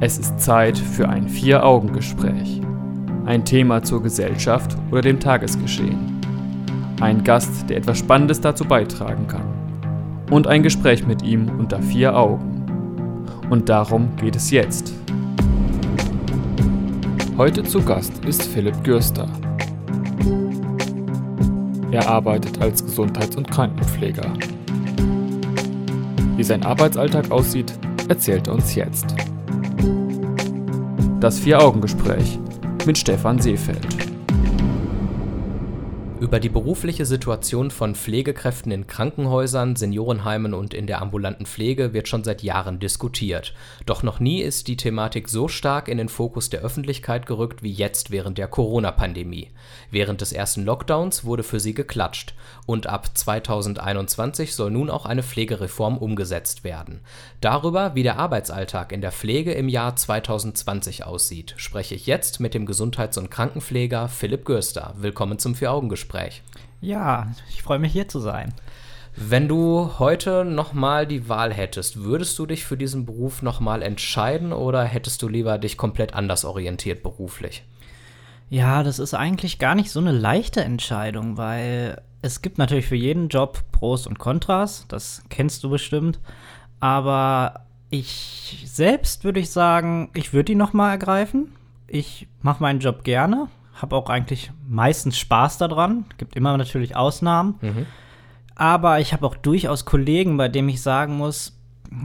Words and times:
Es 0.00 0.16
ist 0.16 0.38
Zeit 0.38 0.78
für 0.78 1.08
ein 1.08 1.28
Vier-Augen-Gespräch. 1.28 2.60
Ein 3.26 3.44
Thema 3.44 3.82
zur 3.82 4.00
Gesellschaft 4.00 4.76
oder 4.92 5.00
dem 5.00 5.18
Tagesgeschehen. 5.18 6.20
Ein 7.00 7.24
Gast, 7.24 7.68
der 7.68 7.78
etwas 7.78 7.98
Spannendes 7.98 8.40
dazu 8.40 8.64
beitragen 8.64 9.26
kann. 9.26 9.42
Und 10.30 10.46
ein 10.46 10.62
Gespräch 10.62 11.04
mit 11.04 11.22
ihm 11.22 11.50
unter 11.58 11.82
vier 11.82 12.16
Augen. 12.16 12.64
Und 13.50 13.68
darum 13.68 14.14
geht 14.16 14.36
es 14.36 14.52
jetzt. 14.52 14.92
Heute 17.36 17.64
zu 17.64 17.82
Gast 17.82 18.24
ist 18.24 18.44
Philipp 18.44 18.84
Gürster. 18.84 19.26
Er 21.90 22.08
arbeitet 22.08 22.60
als 22.60 22.84
Gesundheits- 22.84 23.34
und 23.34 23.50
Krankenpfleger. 23.50 24.32
Wie 26.36 26.44
sein 26.44 26.62
Arbeitsalltag 26.62 27.32
aussieht, 27.32 27.72
erzählt 28.08 28.46
er 28.46 28.54
uns 28.54 28.76
jetzt. 28.76 29.27
Das 31.20 31.40
Vier-Augen-Gespräch 31.40 32.38
mit 32.86 32.96
Stefan 32.96 33.40
Seefeld. 33.40 34.07
Über 36.28 36.40
die 36.40 36.50
berufliche 36.50 37.06
Situation 37.06 37.70
von 37.70 37.94
Pflegekräften 37.94 38.70
in 38.70 38.86
Krankenhäusern, 38.86 39.76
Seniorenheimen 39.76 40.52
und 40.52 40.74
in 40.74 40.86
der 40.86 41.00
ambulanten 41.00 41.46
Pflege 41.46 41.94
wird 41.94 42.06
schon 42.06 42.22
seit 42.22 42.42
Jahren 42.42 42.78
diskutiert. 42.78 43.54
Doch 43.86 44.02
noch 44.02 44.20
nie 44.20 44.42
ist 44.42 44.68
die 44.68 44.76
Thematik 44.76 45.30
so 45.30 45.48
stark 45.48 45.88
in 45.88 45.96
den 45.96 46.10
Fokus 46.10 46.50
der 46.50 46.60
Öffentlichkeit 46.60 47.24
gerückt 47.24 47.62
wie 47.62 47.72
jetzt 47.72 48.10
während 48.10 48.36
der 48.36 48.46
Corona-Pandemie. 48.46 49.48
Während 49.90 50.20
des 50.20 50.34
ersten 50.34 50.66
Lockdowns 50.66 51.24
wurde 51.24 51.42
für 51.42 51.60
sie 51.60 51.72
geklatscht 51.72 52.34
und 52.66 52.88
ab 52.88 53.16
2021 53.16 54.54
soll 54.54 54.70
nun 54.70 54.90
auch 54.90 55.06
eine 55.06 55.22
Pflegereform 55.22 55.96
umgesetzt 55.96 56.62
werden. 56.62 57.00
Darüber, 57.40 57.94
wie 57.94 58.02
der 58.02 58.18
Arbeitsalltag 58.18 58.92
in 58.92 59.00
der 59.00 59.12
Pflege 59.12 59.52
im 59.52 59.70
Jahr 59.70 59.96
2020 59.96 61.04
aussieht, 61.04 61.54
spreche 61.56 61.94
ich 61.94 62.06
jetzt 62.06 62.38
mit 62.38 62.52
dem 62.52 62.66
Gesundheits- 62.66 63.16
und 63.16 63.30
Krankenpfleger 63.30 64.10
Philipp 64.10 64.44
Görster. 64.44 64.92
Willkommen 64.98 65.38
zum 65.38 65.54
Vier-Augen-Gespräch. 65.54 66.17
Gespräch. 66.24 66.42
Ja, 66.80 67.28
ich 67.48 67.62
freue 67.62 67.78
mich 67.78 67.92
hier 67.92 68.08
zu 68.08 68.20
sein. 68.20 68.52
Wenn 69.16 69.48
du 69.48 69.98
heute 69.98 70.44
nochmal 70.44 71.06
die 71.06 71.28
Wahl 71.28 71.52
hättest, 71.52 72.04
würdest 72.04 72.38
du 72.38 72.46
dich 72.46 72.64
für 72.64 72.76
diesen 72.76 73.04
Beruf 73.04 73.42
nochmal 73.42 73.82
entscheiden 73.82 74.52
oder 74.52 74.84
hättest 74.84 75.22
du 75.22 75.28
lieber 75.28 75.58
dich 75.58 75.76
komplett 75.76 76.14
anders 76.14 76.44
orientiert 76.44 77.02
beruflich? 77.02 77.64
Ja, 78.48 78.84
das 78.84 79.00
ist 79.00 79.14
eigentlich 79.14 79.58
gar 79.58 79.74
nicht 79.74 79.90
so 79.90 79.98
eine 79.98 80.12
leichte 80.12 80.62
Entscheidung, 80.62 81.36
weil 81.36 82.00
es 82.22 82.42
gibt 82.42 82.58
natürlich 82.58 82.86
für 82.86 82.96
jeden 82.96 83.28
Job 83.28 83.64
Pros 83.72 84.06
und 84.06 84.18
Kontras, 84.18 84.86
das 84.88 85.22
kennst 85.28 85.64
du 85.64 85.70
bestimmt, 85.70 86.20
aber 86.78 87.66
ich 87.90 88.62
selbst 88.66 89.24
würde 89.24 89.40
ich 89.40 89.50
sagen, 89.50 90.10
ich 90.14 90.32
würde 90.32 90.52
ihn 90.52 90.58
nochmal 90.58 90.92
ergreifen. 90.92 91.52
Ich 91.88 92.28
mache 92.42 92.62
meinen 92.62 92.80
Job 92.80 93.02
gerne, 93.02 93.48
habe 93.80 93.96
auch 93.96 94.10
eigentlich 94.10 94.50
meistens 94.66 95.18
Spaß 95.18 95.58
daran. 95.58 96.04
Gibt 96.18 96.36
immer 96.36 96.56
natürlich 96.56 96.96
Ausnahmen. 96.96 97.54
Mhm. 97.60 97.86
Aber 98.54 99.00
ich 99.00 99.12
habe 99.12 99.26
auch 99.26 99.36
durchaus 99.36 99.84
Kollegen, 99.84 100.36
bei 100.36 100.48
denen 100.48 100.68
ich 100.68 100.82
sagen 100.82 101.16
muss, 101.16 101.56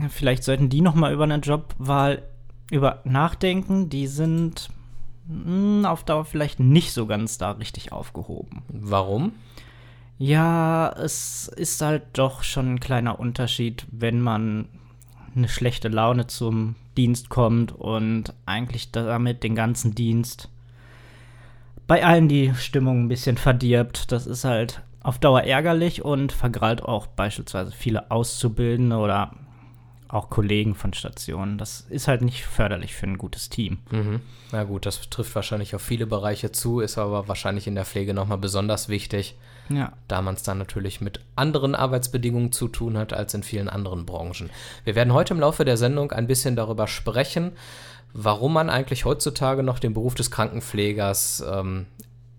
vielleicht 0.08 0.44
sollten 0.44 0.68
die 0.68 0.80
noch 0.80 0.94
mal 0.94 1.12
über 1.12 1.24
eine 1.24 1.36
Jobwahl 1.36 2.22
über 2.70 3.00
nachdenken. 3.04 3.88
Die 3.88 4.06
sind 4.06 4.70
mh, 5.26 5.44
hm, 5.44 5.84
auf 5.84 6.04
Dauer 6.04 6.24
vielleicht 6.24 6.60
nicht 6.60 6.92
so 6.92 7.06
ganz 7.06 7.38
da 7.38 7.52
richtig 7.52 7.92
aufgehoben. 7.92 8.62
Warum? 8.68 9.32
Ja, 10.16 10.92
es 10.92 11.48
ist 11.48 11.82
halt 11.82 12.04
doch 12.12 12.44
schon 12.44 12.74
ein 12.74 12.80
kleiner 12.80 13.18
Unterschied, 13.18 13.86
wenn 13.90 14.20
man 14.20 14.68
eine 15.34 15.48
schlechte 15.48 15.88
Laune 15.88 16.28
zum 16.28 16.76
Dienst 16.96 17.28
kommt 17.28 17.72
und 17.72 18.32
eigentlich 18.46 18.92
damit 18.92 19.42
den 19.42 19.56
ganzen 19.56 19.96
Dienst 19.96 20.48
bei 21.86 22.04
allen 22.04 22.28
die 22.28 22.54
Stimmung 22.54 23.04
ein 23.04 23.08
bisschen 23.08 23.36
verdirbt. 23.36 24.12
Das 24.12 24.26
ist 24.26 24.44
halt 24.44 24.82
auf 25.02 25.18
Dauer 25.18 25.42
ärgerlich 25.42 26.04
und 26.04 26.32
vergralt 26.32 26.82
auch 26.82 27.06
beispielsweise 27.06 27.72
viele 27.72 28.10
Auszubildende 28.10 28.96
oder 28.96 29.32
auch 30.08 30.30
Kollegen 30.30 30.74
von 30.74 30.92
Stationen. 30.92 31.58
Das 31.58 31.82
ist 31.90 32.08
halt 32.08 32.22
nicht 32.22 32.44
förderlich 32.44 32.94
für 32.94 33.06
ein 33.06 33.18
gutes 33.18 33.48
Team. 33.48 33.78
Mhm. 33.90 34.20
Na 34.52 34.62
gut, 34.64 34.86
das 34.86 35.10
trifft 35.10 35.34
wahrscheinlich 35.34 35.74
auf 35.74 35.82
viele 35.82 36.06
Bereiche 36.06 36.52
zu, 36.52 36.80
ist 36.80 36.98
aber 36.98 37.26
wahrscheinlich 37.26 37.66
in 37.66 37.74
der 37.74 37.84
Pflege 37.84 38.14
nochmal 38.14 38.38
besonders 38.38 38.88
wichtig, 38.88 39.34
ja. 39.68 39.92
da 40.06 40.22
man 40.22 40.36
es 40.36 40.44
dann 40.44 40.58
natürlich 40.58 41.00
mit 41.00 41.20
anderen 41.34 41.74
Arbeitsbedingungen 41.74 42.52
zu 42.52 42.68
tun 42.68 42.96
hat 42.96 43.12
als 43.12 43.34
in 43.34 43.42
vielen 43.42 43.68
anderen 43.68 44.06
Branchen. 44.06 44.50
Wir 44.84 44.94
werden 44.94 45.12
heute 45.12 45.34
im 45.34 45.40
Laufe 45.40 45.64
der 45.64 45.76
Sendung 45.76 46.12
ein 46.12 46.28
bisschen 46.28 46.54
darüber 46.54 46.86
sprechen, 46.86 47.52
warum 48.14 48.54
man 48.54 48.70
eigentlich 48.70 49.04
heutzutage 49.04 49.62
noch 49.62 49.78
den 49.78 49.92
Beruf 49.92 50.14
des 50.14 50.30
Krankenpflegers 50.30 51.44
ähm, 51.46 51.86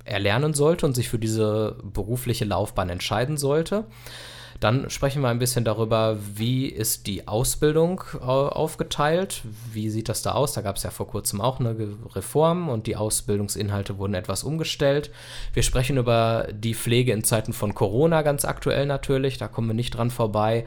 erlernen 0.06 0.54
sollte 0.54 0.86
und 0.86 0.96
sich 0.96 1.10
für 1.10 1.20
diese 1.20 1.76
berufliche 1.84 2.46
Laufbahn 2.46 2.90
entscheiden 2.90 3.38
sollte. 3.38 3.86
Dann 4.62 4.90
sprechen 4.90 5.22
wir 5.22 5.28
ein 5.28 5.40
bisschen 5.40 5.66
darüber, 5.66 6.18
wie 6.36 6.68
ist 6.68 7.08
die 7.08 7.28
Ausbildung 7.28 8.02
äh, 8.14 8.24
aufgeteilt, 8.24 9.42
wie 9.74 9.90
sieht 9.90 10.08
das 10.08 10.22
da 10.22 10.32
aus. 10.32 10.54
Da 10.54 10.62
gab 10.62 10.78
es 10.78 10.84
ja 10.84 10.92
vor 10.92 11.08
kurzem 11.08 11.42
auch 11.42 11.60
eine 11.60 11.76
Reform 12.16 12.70
und 12.70 12.88
die 12.88 12.96
Ausbildungsinhalte 12.96 13.98
wurden 13.98 14.14
etwas 14.14 14.46
umgestellt. 14.46 15.12
Wir 15.54 15.64
sprechen 15.64 15.98
über 15.98 16.48
die 16.54 16.74
Pflege 16.74 17.12
in 17.12 17.26
Zeiten 17.26 17.52
von 17.52 17.76
Corona 17.76 18.22
ganz 18.22 18.46
aktuell 18.46 18.86
natürlich, 18.86 19.38
da 19.38 19.50
kommen 19.50 19.68
wir 19.68 19.74
nicht 19.74 19.98
dran 19.98 20.10
vorbei. 20.10 20.66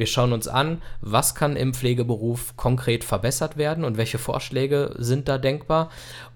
Wir 0.00 0.06
schauen 0.06 0.32
uns 0.32 0.48
an, 0.48 0.80
was 1.02 1.34
kann 1.34 1.56
im 1.56 1.74
Pflegeberuf 1.74 2.56
konkret 2.56 3.04
verbessert 3.04 3.58
werden 3.58 3.84
und 3.84 3.98
welche 3.98 4.16
Vorschläge 4.16 4.94
sind 4.96 5.28
da 5.28 5.36
denkbar. 5.36 5.90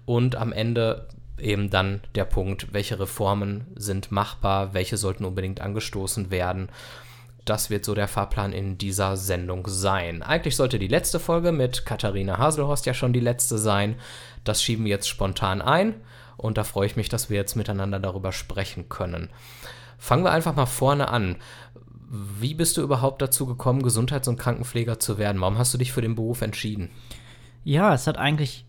Und 0.05 0.35
am 0.35 0.53
Ende 0.53 1.07
eben 1.39 1.71
dann 1.71 2.01
der 2.13 2.25
Punkt, 2.25 2.73
welche 2.73 2.99
Reformen 2.99 3.65
sind 3.73 4.11
machbar, 4.11 4.75
welche 4.75 4.97
sollten 4.97 5.25
unbedingt 5.25 5.61
angestoßen 5.61 6.29
werden. 6.29 6.69
Das 7.43 7.71
wird 7.71 7.85
so 7.85 7.95
der 7.95 8.07
Fahrplan 8.07 8.53
in 8.53 8.77
dieser 8.77 9.17
Sendung 9.17 9.65
sein. 9.67 10.21
Eigentlich 10.21 10.55
sollte 10.55 10.77
die 10.77 10.87
letzte 10.87 11.19
Folge 11.19 11.51
mit 11.51 11.87
Katharina 11.87 12.37
Haselhorst 12.37 12.85
ja 12.85 12.93
schon 12.93 13.13
die 13.13 13.19
letzte 13.19 13.57
sein. 13.57 13.95
Das 14.43 14.61
schieben 14.61 14.85
wir 14.85 14.91
jetzt 14.91 15.09
spontan 15.09 15.63
ein 15.63 15.95
und 16.37 16.59
da 16.59 16.63
freue 16.63 16.85
ich 16.85 16.97
mich, 16.97 17.09
dass 17.09 17.31
wir 17.31 17.37
jetzt 17.37 17.55
miteinander 17.55 17.99
darüber 17.99 18.31
sprechen 18.31 18.89
können. 18.89 19.31
Fangen 19.97 20.23
wir 20.23 20.31
einfach 20.31 20.55
mal 20.55 20.65
vorne 20.65 21.07
an. 21.07 21.37
Wie 22.39 22.53
bist 22.53 22.77
du 22.77 22.81
überhaupt 22.81 23.21
dazu 23.21 23.45
gekommen, 23.45 23.81
Gesundheits- 23.81 24.27
und 24.27 24.37
Krankenpfleger 24.37 24.99
zu 24.99 25.17
werden? 25.17 25.41
Warum 25.41 25.57
hast 25.57 25.73
du 25.73 25.77
dich 25.77 25.91
für 25.91 26.01
den 26.01 26.15
Beruf 26.15 26.41
entschieden? 26.41 26.89
Ja, 27.63 27.93
es 27.93 28.07
hat 28.07 28.17
eigentlich 28.17 28.65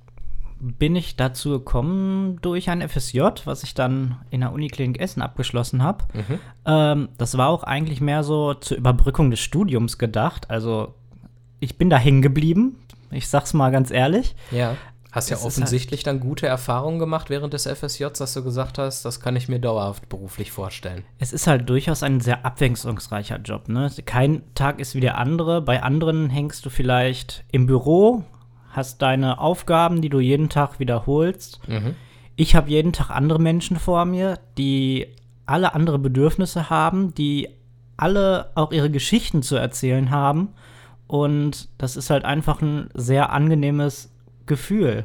bin 0.58 0.96
ich 0.96 1.16
dazu 1.16 1.50
gekommen 1.50 2.38
durch 2.40 2.70
ein 2.70 2.86
FSJ, 2.86 3.20
was 3.44 3.62
ich 3.62 3.74
dann 3.74 4.16
in 4.30 4.40
der 4.40 4.52
Uniklinik 4.52 5.00
Essen 5.00 5.20
abgeschlossen 5.20 5.82
habe. 5.82 6.04
Mhm. 6.14 6.38
Ähm, 6.64 7.08
das 7.18 7.36
war 7.36 7.48
auch 7.48 7.62
eigentlich 7.62 8.00
mehr 8.00 8.22
so 8.22 8.54
zur 8.54 8.78
Überbrückung 8.78 9.30
des 9.30 9.40
Studiums 9.40 9.98
gedacht. 9.98 10.50
Also 10.50 10.94
ich 11.60 11.76
bin 11.76 11.90
da 11.90 11.98
hängen 11.98 12.22
geblieben. 12.22 12.76
Ich 13.10 13.28
sag's 13.28 13.54
mal 13.54 13.70
ganz 13.70 13.90
ehrlich. 13.90 14.34
Ja. 14.50 14.76
Hast 15.16 15.30
ja 15.30 15.36
halt 15.36 15.46
offensichtlich 15.46 16.00
halt 16.00 16.06
dann 16.08 16.20
gute 16.20 16.46
Erfahrungen 16.46 16.98
gemacht 16.98 17.30
während 17.30 17.54
des 17.54 17.66
FSJs, 17.66 18.18
dass 18.18 18.34
du 18.34 18.44
gesagt 18.44 18.76
hast, 18.76 19.04
das 19.04 19.18
kann 19.18 19.34
ich 19.34 19.48
mir 19.48 19.58
dauerhaft 19.58 20.10
beruflich 20.10 20.52
vorstellen. 20.52 21.04
Es 21.18 21.32
ist 21.32 21.46
halt 21.46 21.68
durchaus 21.70 22.02
ein 22.02 22.20
sehr 22.20 22.44
abwechslungsreicher 22.44 23.38
Job. 23.38 23.68
Ne? 23.68 23.90
Kein 24.04 24.42
Tag 24.54 24.78
ist 24.78 24.94
wie 24.94 25.00
der 25.00 25.16
andere. 25.16 25.62
Bei 25.62 25.82
anderen 25.82 26.28
hängst 26.28 26.66
du 26.66 26.70
vielleicht 26.70 27.44
im 27.50 27.66
Büro, 27.66 28.24
hast 28.68 29.00
deine 29.00 29.40
Aufgaben, 29.40 30.02
die 30.02 30.10
du 30.10 30.20
jeden 30.20 30.50
Tag 30.50 30.78
wiederholst. 30.80 31.66
Mhm. 31.66 31.94
Ich 32.36 32.54
habe 32.54 32.68
jeden 32.68 32.92
Tag 32.92 33.08
andere 33.08 33.40
Menschen 33.40 33.78
vor 33.78 34.04
mir, 34.04 34.38
die 34.58 35.06
alle 35.46 35.74
andere 35.74 35.98
Bedürfnisse 35.98 36.68
haben, 36.68 37.14
die 37.14 37.48
alle 37.96 38.50
auch 38.54 38.70
ihre 38.70 38.90
Geschichten 38.90 39.42
zu 39.42 39.56
erzählen 39.56 40.10
haben. 40.10 40.48
Und 41.06 41.70
das 41.78 41.96
ist 41.96 42.10
halt 42.10 42.26
einfach 42.26 42.60
ein 42.60 42.90
sehr 42.92 43.32
angenehmes 43.32 44.12
Gefühl. 44.46 45.04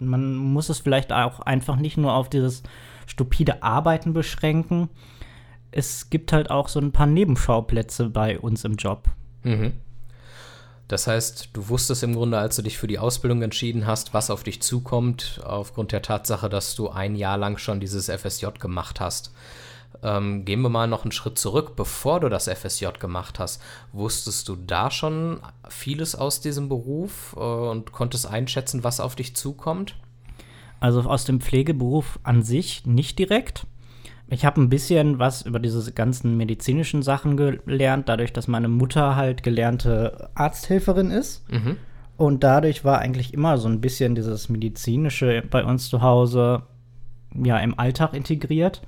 Man 0.00 0.36
muss 0.36 0.68
es 0.68 0.78
vielleicht 0.78 1.12
auch 1.12 1.40
einfach 1.40 1.76
nicht 1.76 1.96
nur 1.96 2.12
auf 2.12 2.28
dieses 2.28 2.62
stupide 3.06 3.62
Arbeiten 3.62 4.12
beschränken. 4.12 4.88
Es 5.70 6.10
gibt 6.10 6.32
halt 6.32 6.50
auch 6.50 6.68
so 6.68 6.80
ein 6.80 6.92
paar 6.92 7.06
Nebenschauplätze 7.06 8.08
bei 8.08 8.38
uns 8.38 8.64
im 8.64 8.74
Job. 8.76 9.08
Mhm. 9.42 9.72
Das 10.88 11.08
heißt, 11.08 11.50
du 11.52 11.68
wusstest 11.68 12.04
im 12.04 12.14
Grunde, 12.14 12.38
als 12.38 12.56
du 12.56 12.62
dich 12.62 12.78
für 12.78 12.86
die 12.86 12.98
Ausbildung 12.98 13.42
entschieden 13.42 13.86
hast, 13.86 14.14
was 14.14 14.30
auf 14.30 14.44
dich 14.44 14.62
zukommt, 14.62 15.40
aufgrund 15.44 15.90
der 15.90 16.02
Tatsache, 16.02 16.48
dass 16.48 16.76
du 16.76 16.88
ein 16.88 17.16
Jahr 17.16 17.36
lang 17.36 17.58
schon 17.58 17.80
dieses 17.80 18.08
FSJ 18.08 18.46
gemacht 18.60 19.00
hast. 19.00 19.32
Ähm, 20.02 20.44
gehen 20.44 20.60
wir 20.62 20.68
mal 20.68 20.86
noch 20.86 21.02
einen 21.02 21.12
Schritt 21.12 21.38
zurück, 21.38 21.76
bevor 21.76 22.20
du 22.20 22.28
das 22.28 22.48
FSJ 22.48 22.86
gemacht 22.98 23.38
hast. 23.38 23.62
Wusstest 23.92 24.48
du 24.48 24.56
da 24.56 24.90
schon 24.90 25.40
vieles 25.68 26.14
aus 26.14 26.40
diesem 26.40 26.68
Beruf 26.68 27.34
äh, 27.36 27.40
und 27.40 27.92
konntest 27.92 28.26
einschätzen, 28.26 28.84
was 28.84 29.00
auf 29.00 29.14
dich 29.16 29.36
zukommt? 29.36 29.96
Also 30.80 31.00
aus 31.02 31.24
dem 31.24 31.40
Pflegeberuf 31.40 32.18
an 32.22 32.42
sich 32.42 32.86
nicht 32.86 33.18
direkt. 33.18 33.66
Ich 34.28 34.44
habe 34.44 34.60
ein 34.60 34.68
bisschen 34.68 35.18
was 35.18 35.42
über 35.42 35.60
diese 35.60 35.92
ganzen 35.92 36.36
medizinischen 36.36 37.02
Sachen 37.02 37.36
gelernt, 37.36 38.08
dadurch, 38.08 38.32
dass 38.32 38.48
meine 38.48 38.68
Mutter 38.68 39.14
halt 39.14 39.42
gelernte 39.42 40.30
Arzthelferin 40.34 41.10
ist. 41.10 41.50
Mhm. 41.50 41.76
Und 42.16 42.42
dadurch 42.42 42.84
war 42.84 42.98
eigentlich 42.98 43.34
immer 43.34 43.58
so 43.58 43.68
ein 43.68 43.80
bisschen 43.80 44.14
dieses 44.14 44.48
medizinische 44.48 45.42
bei 45.48 45.64
uns 45.64 45.88
zu 45.88 46.02
Hause 46.02 46.62
ja 47.34 47.58
im 47.58 47.78
Alltag 47.78 48.14
integriert. 48.14 48.82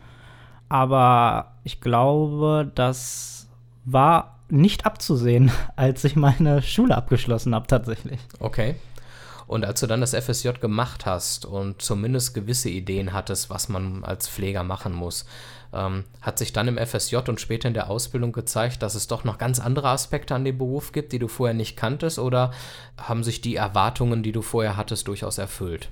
Aber 0.68 1.52
ich 1.64 1.80
glaube, 1.80 2.70
das 2.74 3.48
war 3.84 4.38
nicht 4.48 4.86
abzusehen, 4.86 5.50
als 5.76 6.04
ich 6.04 6.16
meine 6.16 6.62
Schule 6.62 6.96
abgeschlossen 6.96 7.54
habe 7.54 7.66
tatsächlich. 7.66 8.20
Okay. 8.40 8.76
Und 9.46 9.64
als 9.64 9.80
du 9.80 9.86
dann 9.86 10.02
das 10.02 10.14
FSJ 10.14 10.50
gemacht 10.60 11.06
hast 11.06 11.46
und 11.46 11.80
zumindest 11.80 12.34
gewisse 12.34 12.68
Ideen 12.68 13.14
hattest, 13.14 13.48
was 13.48 13.70
man 13.70 14.04
als 14.04 14.28
Pfleger 14.28 14.62
machen 14.62 14.92
muss, 14.92 15.24
ähm, 15.72 16.04
hat 16.20 16.38
sich 16.38 16.52
dann 16.52 16.68
im 16.68 16.76
FSJ 16.76 17.16
und 17.28 17.40
später 17.40 17.66
in 17.66 17.72
der 17.72 17.88
Ausbildung 17.88 18.32
gezeigt, 18.32 18.82
dass 18.82 18.94
es 18.94 19.06
doch 19.06 19.24
noch 19.24 19.38
ganz 19.38 19.58
andere 19.58 19.88
Aspekte 19.88 20.34
an 20.34 20.44
dem 20.44 20.58
Beruf 20.58 20.92
gibt, 20.92 21.12
die 21.12 21.18
du 21.18 21.28
vorher 21.28 21.54
nicht 21.54 21.78
kanntest? 21.78 22.18
Oder 22.18 22.52
haben 22.98 23.24
sich 23.24 23.40
die 23.40 23.56
Erwartungen, 23.56 24.22
die 24.22 24.32
du 24.32 24.42
vorher 24.42 24.76
hattest, 24.76 25.08
durchaus 25.08 25.38
erfüllt? 25.38 25.88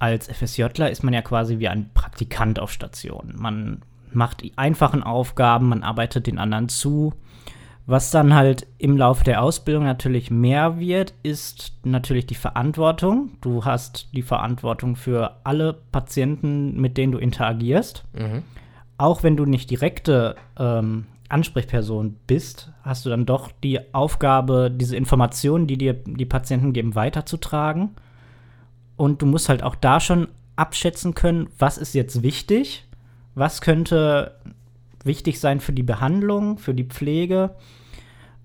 Als 0.00 0.26
FSJler 0.26 0.90
ist 0.90 1.04
man 1.04 1.14
ja 1.14 1.22
quasi 1.22 1.60
wie 1.60 1.68
ein 1.68 1.90
Praktikant 1.94 2.58
auf 2.58 2.72
Station. 2.72 3.34
Man 3.36 3.82
macht 4.12 4.42
die 4.42 4.58
einfachen 4.58 5.04
Aufgaben, 5.04 5.68
man 5.68 5.84
arbeitet 5.84 6.26
den 6.26 6.38
anderen 6.38 6.68
zu 6.68 7.14
was 7.90 8.12
dann 8.12 8.34
halt 8.34 8.68
im 8.78 8.96
Laufe 8.96 9.24
der 9.24 9.42
Ausbildung 9.42 9.82
natürlich 9.82 10.30
mehr 10.30 10.78
wird, 10.78 11.12
ist 11.24 11.72
natürlich 11.82 12.24
die 12.24 12.36
Verantwortung. 12.36 13.30
Du 13.40 13.64
hast 13.64 14.10
die 14.12 14.22
Verantwortung 14.22 14.94
für 14.94 15.38
alle 15.42 15.72
Patienten, 15.90 16.80
mit 16.80 16.96
denen 16.96 17.10
du 17.10 17.18
interagierst. 17.18 18.04
Mhm. 18.12 18.44
Auch 18.96 19.24
wenn 19.24 19.36
du 19.36 19.44
nicht 19.44 19.70
direkte 19.70 20.36
ähm, 20.56 21.06
Ansprechperson 21.28 22.14
bist, 22.28 22.70
hast 22.82 23.06
du 23.06 23.10
dann 23.10 23.26
doch 23.26 23.50
die 23.64 23.92
Aufgabe, 23.92 24.70
diese 24.72 24.96
Informationen, 24.96 25.66
die 25.66 25.76
dir 25.76 25.94
die 25.94 26.26
Patienten 26.26 26.72
geben, 26.72 26.94
weiterzutragen. 26.94 27.96
Und 29.00 29.22
du 29.22 29.26
musst 29.26 29.48
halt 29.48 29.62
auch 29.62 29.74
da 29.74 30.00
schon 30.00 30.28
abschätzen 30.56 31.14
können, 31.14 31.48
was 31.58 31.78
ist 31.78 31.94
jetzt 31.94 32.22
wichtig, 32.22 32.84
was 33.34 33.60
könnte 33.60 34.34
wichtig 35.04 35.40
sein 35.40 35.60
für 35.60 35.72
die 35.72 35.82
Behandlung, 35.82 36.58
für 36.58 36.74
die 36.74 36.84
Pflege 36.84 37.54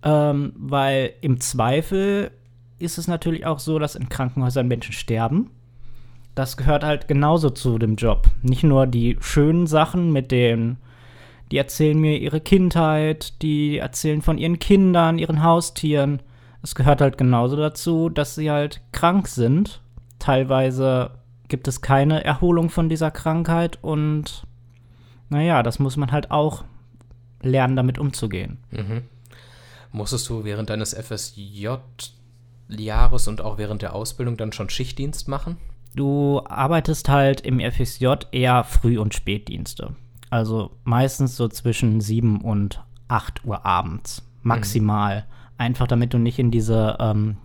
ähm, 0.06 0.54
weil 0.56 1.14
im 1.22 1.42
Zweifel 1.42 2.32
ist 2.78 2.98
es 2.98 3.08
natürlich 3.08 3.46
auch 3.46 3.60
so, 3.60 3.80
dass 3.80 3.96
in 3.96 4.08
Krankenhäusern 4.08 4.68
Menschen 4.68 4.94
sterben. 4.94 5.50
Das 6.36 6.58
gehört 6.58 6.84
halt 6.84 7.08
genauso 7.08 7.50
zu 7.50 7.80
dem 7.80 7.96
Job. 7.96 8.28
Nicht 8.42 8.64
nur 8.64 8.86
die 8.88 9.18
schönen 9.20 9.68
Sachen 9.68 10.12
mit 10.12 10.32
den, 10.32 10.78
die 11.52 11.58
erzählen 11.58 12.00
mir 12.00 12.20
ihre 12.20 12.42
Kindheit, 12.42 13.42
die 13.42 13.78
erzählen 13.78 14.22
von 14.22 14.38
ihren 14.38 14.60
Kindern, 14.60 15.18
ihren 15.18 15.44
Haustieren. 15.44 16.22
Es 16.62 16.76
gehört 16.76 17.02
halt 17.02 17.18
genauso 17.18 17.56
dazu, 17.56 18.10
dass 18.10 18.36
sie 18.36 18.52
halt 18.52 18.82
krank 18.92 19.28
sind. 19.28 19.82
Teilweise 20.26 21.12
gibt 21.50 21.68
es 21.68 21.82
keine 21.82 22.24
Erholung 22.24 22.72
von 22.72 22.90
dieser 22.90 23.12
Krankheit 23.12 23.78
und 23.84 24.48
naja, 25.30 25.62
das 25.62 25.78
muss 25.78 25.98
man 25.98 26.12
halt 26.12 26.32
auch 26.32 26.64
lernen, 27.44 27.76
damit 27.76 28.00
umzugehen. 28.00 28.58
Mhm. 28.72 29.04
Musstest 29.92 30.28
du 30.30 30.44
während 30.44 30.72
deines 30.72 30.96
FSJ-Jahres 30.96 31.78
und 33.28 33.42
auch 33.42 33.60
während 33.60 33.84
der 33.84 33.94
Ausbildung 33.94 34.36
dann 34.36 34.52
schon 34.52 34.72
Schichtdienst 34.72 35.28
machen? 35.28 35.58
Du 35.94 36.42
arbeitest 36.44 37.08
halt 37.08 37.42
im 37.42 37.60
FSJ 37.60 38.08
eher 38.32 38.64
Früh- 38.64 38.98
und 38.98 39.14
Spätdienste. 39.14 39.94
Also 40.32 40.72
meistens 40.86 41.38
so 41.38 41.48
zwischen 41.50 42.02
7 42.02 42.42
und 42.42 42.84
8 43.10 43.46
Uhr 43.46 43.64
abends. 43.64 44.24
Maximal. 44.42 45.18
Mhm. 45.20 45.26
Einfach 45.60 45.86
damit 45.86 46.16
du 46.16 46.18
nicht 46.18 46.40
in 46.40 46.50
diese 46.50 46.98
ähm, 47.00 47.38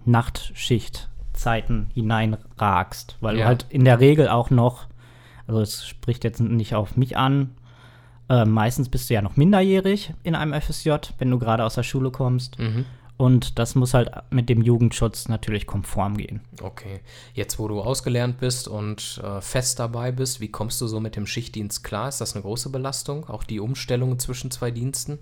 Nachtschichtzeiten 1.40 1.90
hineinragst. 1.94 3.16
Weil 3.20 3.36
ja. 3.36 3.42
du 3.42 3.48
halt 3.48 3.66
in 3.68 3.84
der 3.84 4.00
Regel 4.00 4.28
auch 4.28 4.50
noch, 4.50 4.86
also 5.46 5.60
es 5.60 5.86
spricht 5.86 6.24
jetzt 6.24 6.40
nicht 6.40 6.74
auf 6.74 6.96
mich 6.96 7.16
an, 7.16 7.56
äh, 8.28 8.44
meistens 8.44 8.88
bist 8.88 9.10
du 9.10 9.14
ja 9.14 9.22
noch 9.22 9.36
minderjährig 9.36 10.14
in 10.22 10.34
einem 10.34 10.58
FSJ, 10.60 10.92
wenn 11.18 11.30
du 11.30 11.38
gerade 11.38 11.64
aus 11.64 11.74
der 11.74 11.82
Schule 11.82 12.10
kommst. 12.10 12.58
Mhm. 12.58 12.84
Und 13.16 13.58
das 13.58 13.74
muss 13.74 13.92
halt 13.92 14.10
mit 14.30 14.48
dem 14.48 14.62
Jugendschutz 14.62 15.28
natürlich 15.28 15.66
konform 15.66 16.16
gehen. 16.16 16.40
Okay. 16.62 17.00
Jetzt, 17.34 17.58
wo 17.58 17.68
du 17.68 17.82
ausgelernt 17.82 18.38
bist 18.38 18.66
und 18.66 19.20
äh, 19.22 19.42
fest 19.42 19.78
dabei 19.78 20.10
bist, 20.10 20.40
wie 20.40 20.48
kommst 20.48 20.80
du 20.80 20.86
so 20.86 21.00
mit 21.00 21.16
dem 21.16 21.26
Schichtdienst 21.26 21.84
klar? 21.84 22.08
Ist 22.08 22.22
das 22.22 22.34
eine 22.34 22.42
große 22.42 22.70
Belastung? 22.70 23.28
Auch 23.28 23.44
die 23.44 23.60
Umstellung 23.60 24.18
zwischen 24.18 24.50
zwei 24.50 24.70
Diensten? 24.70 25.18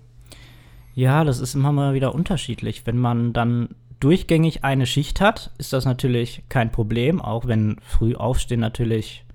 Ja, 0.95 1.25
das 1.25 1.39
ist 1.39 1.55
immer 1.55 1.73
mal 1.73 1.93
wieder 1.93 2.15
unterschiedlich. 2.15 2.85
Wenn 2.85 2.97
man 2.97 3.33
dann 3.33 3.75
durchgängig 3.99 4.63
eine 4.63 4.85
Schicht 4.85 5.21
hat, 5.21 5.51
ist 5.57 5.73
das 5.73 5.85
natürlich 5.85 6.43
kein 6.49 6.71
Problem, 6.71 7.21
auch 7.21 7.47
wenn 7.47 7.77
früh 7.81 8.15
aufstehen 8.15 8.59
natürlich 8.59 9.25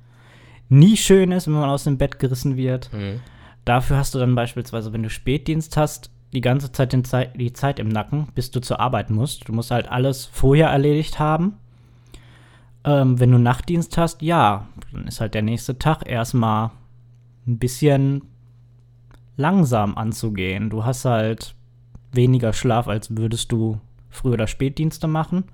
nie 0.69 0.96
schön 0.96 1.32
ist, 1.32 1.46
wenn 1.46 1.55
man 1.55 1.69
aus 1.69 1.84
dem 1.84 1.99
Bett 1.99 2.19
gerissen 2.19 2.56
wird. 2.56 2.93
Mhm. 2.93 3.20
Dafür 3.64 3.96
hast 3.96 4.14
du 4.14 4.19
dann 4.19 4.34
beispielsweise, 4.34 4.93
wenn 4.93 5.02
du 5.02 5.11
Spätdienst 5.11 5.76
hast, 5.76 6.11
die 6.32 6.40
ganze 6.40 6.72
Zeit 6.72 6.94
Zei 7.06 7.26
die 7.26 7.52
Zeit 7.52 7.78
im 7.78 7.88
Nacken, 7.88 8.28
bis 8.34 8.50
du 8.50 8.61
zur 8.61 8.81
Arbeit 8.81 9.11
musst. 9.11 9.49
Du 9.49 9.52
musst 9.52 9.70
halt 9.70 9.88
alles 9.88 10.26
vorher 10.26 10.69
erledigt 10.69 11.19
haben. 11.19 11.55
Ähm, 12.84 13.20
wenn 13.20 13.31
du 13.31 13.38
Nachtdienst 13.38 13.96
hast, 13.96 14.20
ja, 14.20 14.66
dann 14.93 15.06
ist 15.06 15.20
halt 15.20 15.34
der 15.34 15.43
nächste 15.43 15.78
Tag 15.78 16.08
erstmal 16.08 16.72
ein 17.46 17.58
bisschen 17.58 18.22
langsam 19.37 19.96
anzugehen. 19.96 20.70
Du 20.70 20.84
hast 20.84 21.05
halt 21.05 21.55
weniger 22.12 22.52
Schlaf, 22.52 22.88
als 22.88 23.16
würdest 23.16 23.52
du 23.52 23.81
Früh- 24.14 24.32
oder 24.32 24.46
Spätdienste 24.46 25.08
machen. 25.08 25.44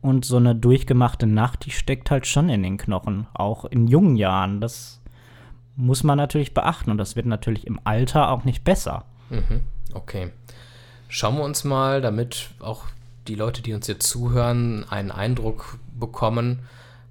Und 0.00 0.24
so 0.24 0.36
eine 0.36 0.54
durchgemachte 0.54 1.26
Nacht, 1.26 1.64
die 1.64 1.70
steckt 1.70 2.10
halt 2.10 2.26
schon 2.26 2.50
in 2.50 2.62
den 2.62 2.76
Knochen. 2.76 3.26
Auch 3.32 3.64
in 3.64 3.86
jungen 3.86 4.16
Jahren. 4.16 4.60
Das 4.60 5.00
muss 5.76 6.04
man 6.04 6.18
natürlich 6.18 6.54
beachten 6.54 6.90
und 6.90 6.98
das 6.98 7.16
wird 7.16 7.26
natürlich 7.26 7.66
im 7.66 7.80
Alter 7.84 8.30
auch 8.30 8.44
nicht 8.44 8.64
besser. 8.64 9.04
Mhm. 9.30 9.62
Okay. 9.94 10.30
Schauen 11.08 11.36
wir 11.36 11.44
uns 11.44 11.64
mal, 11.64 12.00
damit 12.00 12.50
auch 12.60 12.84
die 13.28 13.34
Leute, 13.34 13.62
die 13.62 13.72
uns 13.72 13.86
jetzt 13.86 14.06
zuhören, 14.08 14.84
einen 14.90 15.10
Eindruck 15.10 15.78
bekommen, 15.98 16.60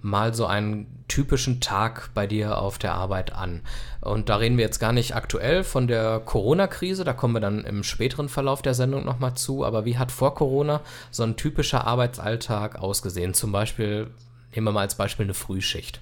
mal 0.03 0.33
so 0.33 0.45
einen 0.45 1.03
typischen 1.07 1.61
Tag 1.61 2.11
bei 2.13 2.27
dir 2.27 2.59
auf 2.59 2.77
der 2.77 2.93
Arbeit 2.93 3.33
an. 3.33 3.61
Und 4.01 4.29
da 4.29 4.35
reden 4.35 4.57
wir 4.57 4.65
jetzt 4.65 4.79
gar 4.79 4.91
nicht 4.91 5.15
aktuell 5.15 5.63
von 5.63 5.87
der 5.87 6.19
Corona-Krise, 6.19 7.03
da 7.03 7.13
kommen 7.13 7.33
wir 7.33 7.39
dann 7.39 7.63
im 7.63 7.83
späteren 7.83 8.29
Verlauf 8.29 8.61
der 8.61 8.73
Sendung 8.73 9.05
nochmal 9.05 9.33
zu, 9.35 9.65
aber 9.65 9.85
wie 9.85 9.97
hat 9.97 10.11
vor 10.11 10.35
Corona 10.35 10.81
so 11.09 11.23
ein 11.23 11.37
typischer 11.37 11.87
Arbeitsalltag 11.87 12.79
ausgesehen? 12.79 13.33
Zum 13.33 13.51
Beispiel, 13.51 14.11
nehmen 14.53 14.67
wir 14.67 14.71
mal 14.73 14.81
als 14.81 14.95
Beispiel 14.95 15.25
eine 15.25 15.33
Frühschicht. 15.33 16.01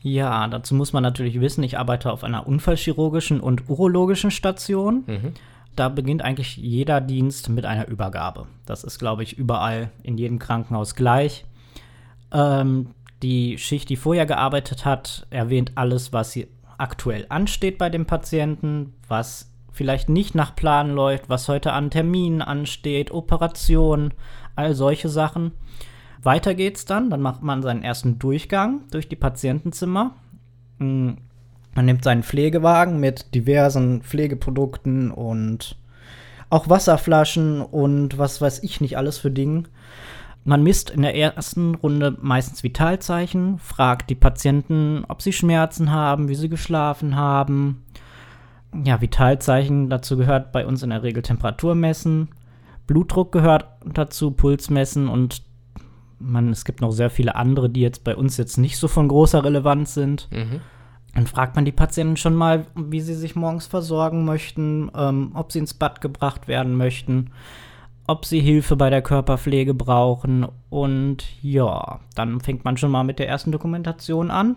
Ja, 0.00 0.46
dazu 0.48 0.74
muss 0.74 0.92
man 0.92 1.02
natürlich 1.02 1.40
wissen, 1.40 1.62
ich 1.62 1.78
arbeite 1.78 2.12
auf 2.12 2.24
einer 2.24 2.46
unfallchirurgischen 2.46 3.40
und 3.40 3.70
urologischen 3.70 4.30
Station. 4.30 5.04
Mhm. 5.06 5.32
Da 5.76 5.88
beginnt 5.88 6.20
eigentlich 6.20 6.58
jeder 6.58 7.00
Dienst 7.00 7.48
mit 7.48 7.64
einer 7.64 7.88
Übergabe. 7.88 8.46
Das 8.66 8.84
ist, 8.84 8.98
glaube 8.98 9.22
ich, 9.22 9.38
überall 9.38 9.90
in 10.02 10.18
jedem 10.18 10.38
Krankenhaus 10.38 10.94
gleich. 10.94 11.46
Ähm, 12.32 12.90
die 13.24 13.56
Schicht, 13.56 13.88
die 13.88 13.96
vorher 13.96 14.26
gearbeitet 14.26 14.84
hat, 14.84 15.26
erwähnt 15.30 15.72
alles, 15.76 16.12
was 16.12 16.38
aktuell 16.76 17.24
ansteht 17.30 17.78
bei 17.78 17.88
dem 17.88 18.04
Patienten, 18.04 18.92
was 19.08 19.50
vielleicht 19.72 20.08
nicht 20.10 20.34
nach 20.34 20.54
Plan 20.54 20.90
läuft, 20.90 21.28
was 21.30 21.48
heute 21.48 21.72
an 21.72 21.90
Terminen 21.90 22.42
ansteht, 22.42 23.10
Operationen, 23.10 24.12
all 24.56 24.74
solche 24.74 25.08
Sachen. 25.08 25.52
Weiter 26.22 26.54
geht's 26.54 26.84
dann. 26.84 27.10
Dann 27.10 27.22
macht 27.22 27.42
man 27.42 27.62
seinen 27.62 27.82
ersten 27.82 28.18
Durchgang 28.18 28.82
durch 28.90 29.08
die 29.08 29.16
Patientenzimmer. 29.16 30.14
Mm, 30.78 31.12
man 31.74 31.84
nimmt 31.86 32.04
seinen 32.04 32.22
Pflegewagen 32.22 33.00
mit 33.00 33.34
diversen 33.34 34.02
Pflegeprodukten 34.02 35.10
und 35.10 35.76
auch 36.50 36.68
Wasserflaschen 36.68 37.62
und 37.62 38.18
was 38.18 38.40
weiß 38.40 38.62
ich 38.62 38.80
nicht 38.82 38.96
alles 38.98 39.18
für 39.18 39.30
Dinge. 39.30 39.64
Man 40.44 40.62
misst 40.62 40.90
in 40.90 41.02
der 41.02 41.16
ersten 41.16 41.74
Runde 41.74 42.16
meistens 42.20 42.62
Vitalzeichen, 42.62 43.58
fragt 43.58 44.10
die 44.10 44.14
Patienten, 44.14 45.04
ob 45.08 45.22
sie 45.22 45.32
Schmerzen 45.32 45.90
haben, 45.90 46.28
wie 46.28 46.34
sie 46.34 46.50
geschlafen 46.50 47.16
haben. 47.16 47.82
Ja, 48.84 49.00
Vitalzeichen, 49.00 49.88
dazu 49.88 50.18
gehört 50.18 50.52
bei 50.52 50.66
uns 50.66 50.82
in 50.82 50.90
der 50.90 51.02
Regel 51.02 51.22
Temperatur 51.22 51.74
messen. 51.74 52.28
Blutdruck 52.86 53.32
gehört 53.32 53.66
dazu, 53.86 54.32
Puls 54.32 54.68
messen 54.68 55.08
und 55.08 55.42
man, 56.18 56.50
es 56.50 56.64
gibt 56.64 56.80
noch 56.80 56.90
sehr 56.90 57.10
viele 57.10 57.36
andere, 57.36 57.70
die 57.70 57.80
jetzt 57.80 58.04
bei 58.04 58.14
uns 58.14 58.36
jetzt 58.36 58.58
nicht 58.58 58.76
so 58.76 58.88
von 58.88 59.08
großer 59.08 59.44
Relevanz 59.44 59.94
sind. 59.94 60.28
Mhm. 60.30 60.60
Dann 61.14 61.26
fragt 61.26 61.54
man 61.54 61.64
die 61.64 61.72
Patienten 61.72 62.16
schon 62.16 62.34
mal, 62.34 62.66
wie 62.74 63.00
sie 63.00 63.14
sich 63.14 63.36
morgens 63.36 63.66
versorgen 63.66 64.24
möchten, 64.24 64.90
ähm, 64.96 65.30
ob 65.34 65.52
sie 65.52 65.60
ins 65.60 65.74
Bad 65.74 66.00
gebracht 66.00 66.48
werden 66.48 66.76
möchten, 66.76 67.30
ob 68.06 68.26
sie 68.26 68.40
Hilfe 68.40 68.76
bei 68.76 68.90
der 68.90 69.02
Körperpflege 69.02 69.74
brauchen. 69.74 70.46
Und 70.70 71.24
ja, 71.42 72.00
dann 72.14 72.40
fängt 72.40 72.64
man 72.64 72.76
schon 72.76 72.90
mal 72.90 73.04
mit 73.04 73.18
der 73.18 73.28
ersten 73.28 73.52
Dokumentation 73.52 74.30
an. 74.30 74.56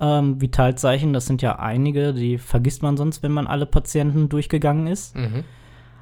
Ähm, 0.00 0.40
Vitalzeichen, 0.40 1.12
das 1.12 1.26
sind 1.26 1.42
ja 1.42 1.58
einige, 1.58 2.14
die 2.14 2.38
vergisst 2.38 2.82
man 2.82 2.96
sonst, 2.96 3.22
wenn 3.22 3.32
man 3.32 3.46
alle 3.46 3.66
Patienten 3.66 4.28
durchgegangen 4.28 4.86
ist. 4.86 5.16
Mhm. 5.16 5.44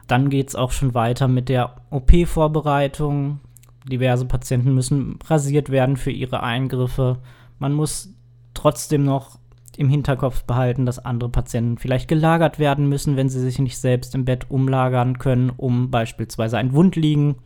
Dann 0.06 0.30
geht 0.30 0.48
es 0.48 0.54
auch 0.54 0.72
schon 0.72 0.94
weiter 0.94 1.28
mit 1.28 1.48
der 1.48 1.76
OP-Vorbereitung, 1.90 3.40
diverse 3.84 4.24
Patienten 4.24 4.74
müssen 4.74 5.18
rasiert 5.26 5.70
werden 5.70 5.96
für 5.96 6.10
ihre 6.10 6.42
Eingriffe. 6.42 7.18
Man 7.58 7.72
muss 7.72 8.14
trotzdem 8.54 9.04
noch 9.04 9.38
im 9.78 9.88
Hinterkopf 9.88 10.42
behalten, 10.42 10.86
dass 10.86 10.98
andere 10.98 11.30
Patienten 11.30 11.78
vielleicht 11.78 12.08
gelagert 12.08 12.58
werden 12.58 12.88
müssen, 12.88 13.16
wenn 13.16 13.28
sie 13.28 13.40
sich 13.40 13.60
nicht 13.60 13.78
selbst 13.78 14.12
im 14.16 14.24
Bett 14.24 14.50
umlagern 14.50 15.18
können, 15.18 15.50
um 15.56 15.90
beispielsweise 15.90 16.58
ein 16.58 16.72
Wundliegen 16.72 17.36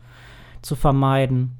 zu 0.63 0.75
vermeiden. 0.75 1.59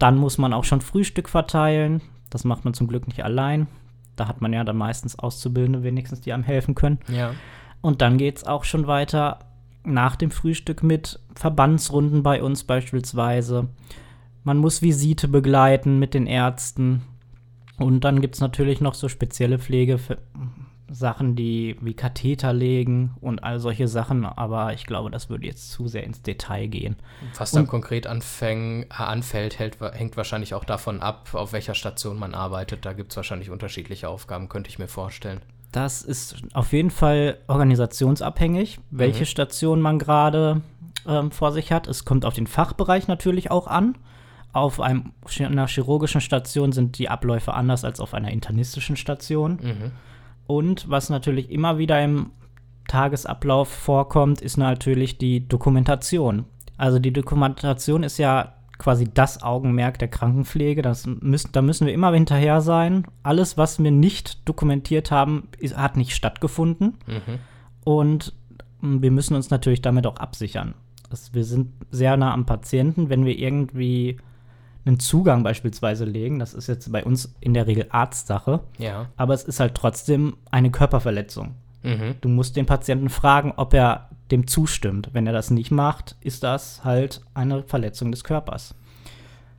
Dann 0.00 0.16
muss 0.16 0.36
man 0.36 0.52
auch 0.52 0.64
schon 0.64 0.80
Frühstück 0.80 1.28
verteilen. 1.28 2.00
Das 2.28 2.42
macht 2.42 2.64
man 2.64 2.74
zum 2.74 2.88
Glück 2.88 3.06
nicht 3.06 3.24
allein. 3.24 3.68
Da 4.16 4.26
hat 4.26 4.40
man 4.40 4.52
ja 4.52 4.64
dann 4.64 4.76
meistens 4.76 5.16
Auszubildende 5.16 5.84
wenigstens, 5.84 6.20
die 6.20 6.32
einem 6.32 6.42
helfen 6.42 6.74
können. 6.74 6.98
Ja. 7.06 7.32
Und 7.80 8.02
dann 8.02 8.18
geht 8.18 8.38
es 8.38 8.44
auch 8.44 8.64
schon 8.64 8.88
weiter 8.88 9.38
nach 9.84 10.16
dem 10.16 10.32
Frühstück 10.32 10.82
mit 10.82 11.20
Verbandsrunden 11.36 12.24
bei 12.24 12.42
uns 12.42 12.64
beispielsweise. 12.64 13.68
Man 14.42 14.58
muss 14.58 14.82
Visite 14.82 15.28
begleiten 15.28 16.00
mit 16.00 16.14
den 16.14 16.26
Ärzten. 16.26 17.02
Und 17.78 18.00
dann 18.00 18.20
gibt 18.20 18.36
es 18.36 18.40
natürlich 18.40 18.80
noch 18.80 18.94
so 18.94 19.08
spezielle 19.08 19.58
Pflege 19.58 19.98
für 19.98 20.18
Sachen, 20.90 21.34
die 21.34 21.76
wie 21.80 21.94
Katheter 21.94 22.52
legen 22.52 23.14
und 23.20 23.42
all 23.42 23.58
solche 23.58 23.88
Sachen, 23.88 24.24
aber 24.24 24.74
ich 24.74 24.86
glaube, 24.86 25.10
das 25.10 25.28
würde 25.28 25.46
jetzt 25.46 25.70
zu 25.70 25.88
sehr 25.88 26.04
ins 26.04 26.22
Detail 26.22 26.66
gehen. 26.66 26.96
Was 27.36 27.50
dann 27.50 27.62
und, 27.62 27.68
konkret 27.68 28.06
anfäng, 28.06 28.84
äh, 28.84 28.86
anfällt, 29.02 29.58
hält, 29.58 29.78
hängt 29.80 30.16
wahrscheinlich 30.16 30.54
auch 30.54 30.64
davon 30.64 31.00
ab, 31.00 31.30
auf 31.32 31.52
welcher 31.52 31.74
Station 31.74 32.18
man 32.18 32.34
arbeitet. 32.34 32.84
Da 32.84 32.92
gibt 32.92 33.12
es 33.12 33.16
wahrscheinlich 33.16 33.50
unterschiedliche 33.50 34.08
Aufgaben, 34.08 34.48
könnte 34.48 34.70
ich 34.70 34.78
mir 34.78 34.88
vorstellen. 34.88 35.40
Das 35.72 36.02
ist 36.02 36.36
auf 36.52 36.72
jeden 36.72 36.90
Fall 36.90 37.38
organisationsabhängig, 37.48 38.78
welche 38.90 39.20
mhm. 39.20 39.26
Station 39.26 39.80
man 39.80 39.98
gerade 39.98 40.60
ähm, 41.06 41.32
vor 41.32 41.50
sich 41.50 41.72
hat. 41.72 41.88
Es 41.88 42.04
kommt 42.04 42.24
auf 42.24 42.34
den 42.34 42.46
Fachbereich 42.46 43.08
natürlich 43.08 43.50
auch 43.50 43.66
an. 43.66 43.96
Auf 44.54 44.80
einem, 44.80 45.12
einer 45.40 45.66
chirurgischen 45.66 46.20
Station 46.20 46.72
sind 46.72 46.98
die 46.98 47.08
Abläufe 47.08 47.52
anders 47.54 47.84
als 47.84 48.00
auf 48.00 48.14
einer 48.14 48.30
internistischen 48.30 48.96
Station. 48.96 49.58
Mhm. 49.60 49.90
Und 50.46 50.88
was 50.88 51.10
natürlich 51.10 51.50
immer 51.50 51.76
wieder 51.76 52.02
im 52.02 52.30
Tagesablauf 52.86 53.68
vorkommt, 53.68 54.40
ist 54.40 54.56
natürlich 54.56 55.18
die 55.18 55.46
Dokumentation. 55.48 56.44
Also 56.76 56.98
die 56.98 57.12
Dokumentation 57.12 58.02
ist 58.02 58.18
ja 58.18 58.54
quasi 58.78 59.08
das 59.12 59.42
Augenmerk 59.42 59.98
der 59.98 60.08
Krankenpflege. 60.08 60.82
Das 60.82 61.06
müssen, 61.06 61.50
da 61.52 61.60
müssen 61.60 61.86
wir 61.86 61.94
immer 61.94 62.12
hinterher 62.12 62.60
sein. 62.60 63.06
Alles, 63.22 63.56
was 63.56 63.82
wir 63.82 63.90
nicht 63.90 64.48
dokumentiert 64.48 65.10
haben, 65.10 65.48
ist, 65.58 65.76
hat 65.76 65.96
nicht 65.96 66.14
stattgefunden. 66.14 66.98
Mhm. 67.06 67.38
Und 67.84 68.34
wir 68.80 69.10
müssen 69.10 69.34
uns 69.34 69.50
natürlich 69.50 69.82
damit 69.82 70.06
auch 70.06 70.16
absichern. 70.16 70.74
Wir 71.32 71.44
sind 71.44 71.72
sehr 71.90 72.16
nah 72.16 72.32
am 72.32 72.46
Patienten. 72.46 73.08
Wenn 73.08 73.24
wir 73.24 73.38
irgendwie 73.38 74.18
einen 74.84 75.00
Zugang 75.00 75.42
beispielsweise 75.42 76.04
legen. 76.04 76.38
Das 76.38 76.54
ist 76.54 76.66
jetzt 76.66 76.90
bei 76.92 77.04
uns 77.04 77.34
in 77.40 77.54
der 77.54 77.66
Regel 77.66 77.86
Arztsache. 77.90 78.60
Ja. 78.78 79.08
Aber 79.16 79.34
es 79.34 79.44
ist 79.44 79.60
halt 79.60 79.74
trotzdem 79.74 80.36
eine 80.50 80.70
Körperverletzung. 80.70 81.54
Mhm. 81.82 82.16
Du 82.20 82.28
musst 82.28 82.56
den 82.56 82.66
Patienten 82.66 83.08
fragen, 83.08 83.52
ob 83.56 83.74
er 83.74 84.08
dem 84.30 84.46
zustimmt. 84.46 85.10
Wenn 85.12 85.26
er 85.26 85.32
das 85.32 85.50
nicht 85.50 85.70
macht, 85.70 86.16
ist 86.20 86.42
das 86.42 86.84
halt 86.84 87.20
eine 87.34 87.62
Verletzung 87.62 88.10
des 88.10 88.24
Körpers. 88.24 88.74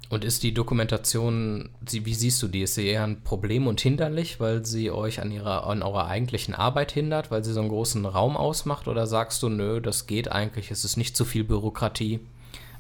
Und 0.10 0.24
ist 0.24 0.44
die 0.44 0.54
Dokumentation, 0.54 1.70
wie 1.82 2.14
siehst 2.14 2.42
du 2.42 2.48
die? 2.48 2.62
Ist 2.62 2.76
sie 2.76 2.88
eher 2.88 3.04
ein 3.04 3.22
Problem 3.24 3.66
und 3.66 3.82
hinderlich, 3.82 4.40
weil 4.40 4.64
sie 4.66 4.92
euch 4.92 5.20
an, 5.20 5.32
ihrer, 5.32 5.66
an 5.66 5.82
eurer 5.82 6.08
eigentlichen 6.08 6.54
Arbeit 6.54 6.92
hindert, 6.92 7.32
weil 7.32 7.44
sie 7.44 7.54
so 7.54 7.60
einen 7.60 7.70
großen 7.70 8.06
Raum 8.06 8.38
ausmacht? 8.38 8.88
Oder 8.88 9.08
sagst 9.08 9.42
du, 9.42 9.50
nö, 9.50 9.82
das 9.82 10.06
geht 10.06 10.32
eigentlich, 10.32 10.70
es 10.70 10.86
ist 10.86 10.98
nicht 10.98 11.18
zu 11.18 11.26
viel 11.26 11.44
Bürokratie? 11.44 12.20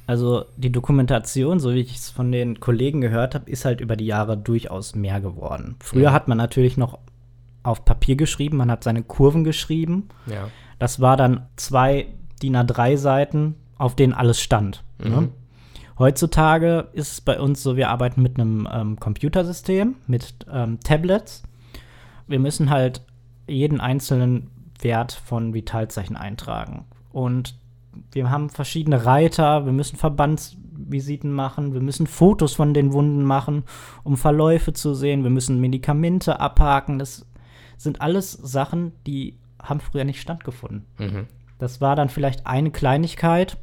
Also 0.07 0.45
die 0.55 0.71
Dokumentation, 0.71 1.59
so 1.59 1.73
wie 1.73 1.79
ich 1.79 1.95
es 1.95 2.09
von 2.09 2.31
den 2.31 2.59
Kollegen 2.59 3.01
gehört 3.01 3.33
habe, 3.33 3.49
ist 3.49 3.65
halt 3.65 3.81
über 3.81 3.95
die 3.95 4.05
Jahre 4.05 4.37
durchaus 4.37 4.93
mehr 4.93 5.19
geworden. 5.19 5.75
Früher 5.79 6.11
mhm. 6.11 6.13
hat 6.13 6.27
man 6.27 6.37
natürlich 6.37 6.77
noch 6.77 6.99
auf 7.63 7.83
Papier 7.85 8.15
geschrieben, 8.15 8.57
man 8.57 8.69
hat 8.69 8.83
seine 8.83 9.01
Kurven 9.01 9.43
geschrieben. 9.43 10.09
Ja. 10.27 10.49
Das 10.77 10.99
war 10.99 11.17
dann 11.17 11.47
zwei 11.55 12.07
DIN 12.41 12.55
A3 12.55 12.97
Seiten, 12.97 13.55
auf 13.77 13.95
denen 13.95 14.13
alles 14.13 14.39
stand. 14.39 14.83
Ne? 14.99 15.09
Mhm. 15.09 15.15
Ne? 15.15 15.29
Heutzutage 15.97 16.89
ist 16.93 17.13
es 17.13 17.21
bei 17.21 17.39
uns 17.39 17.63
so, 17.63 17.77
wir 17.77 17.89
arbeiten 17.89 18.21
mit 18.21 18.37
einem 18.37 18.67
ähm, 18.71 18.99
Computersystem, 18.99 19.95
mit 20.07 20.35
ähm, 20.51 20.79
Tablets. 20.81 21.43
Wir 22.27 22.39
müssen 22.39 22.69
halt 22.69 23.01
jeden 23.47 23.79
einzelnen 23.79 24.51
Wert 24.81 25.13
von 25.13 25.53
Vitalzeichen 25.53 26.17
eintragen. 26.17 26.85
Und 27.11 27.55
wir 28.11 28.29
haben 28.29 28.49
verschiedene 28.49 29.05
Reiter, 29.05 29.65
wir 29.65 29.73
müssen 29.73 29.97
Verbandsvisiten 29.97 31.31
machen, 31.31 31.73
wir 31.73 31.81
müssen 31.81 32.07
Fotos 32.07 32.53
von 32.53 32.73
den 32.73 32.93
Wunden 32.93 33.23
machen, 33.23 33.63
um 34.03 34.17
Verläufe 34.17 34.73
zu 34.73 34.93
sehen, 34.93 35.23
wir 35.23 35.29
müssen 35.29 35.59
Medikamente 35.59 36.39
abhaken. 36.39 36.99
Das 36.99 37.25
sind 37.77 38.01
alles 38.01 38.31
Sachen, 38.31 38.93
die 39.05 39.37
haben 39.61 39.79
früher 39.79 40.03
nicht 40.03 40.21
stattgefunden. 40.21 40.85
Mhm. 40.97 41.27
Das 41.57 41.81
war 41.81 41.95
dann 41.95 42.09
vielleicht 42.09 42.45
eine 42.45 42.71
Kleinigkeit, 42.71 43.57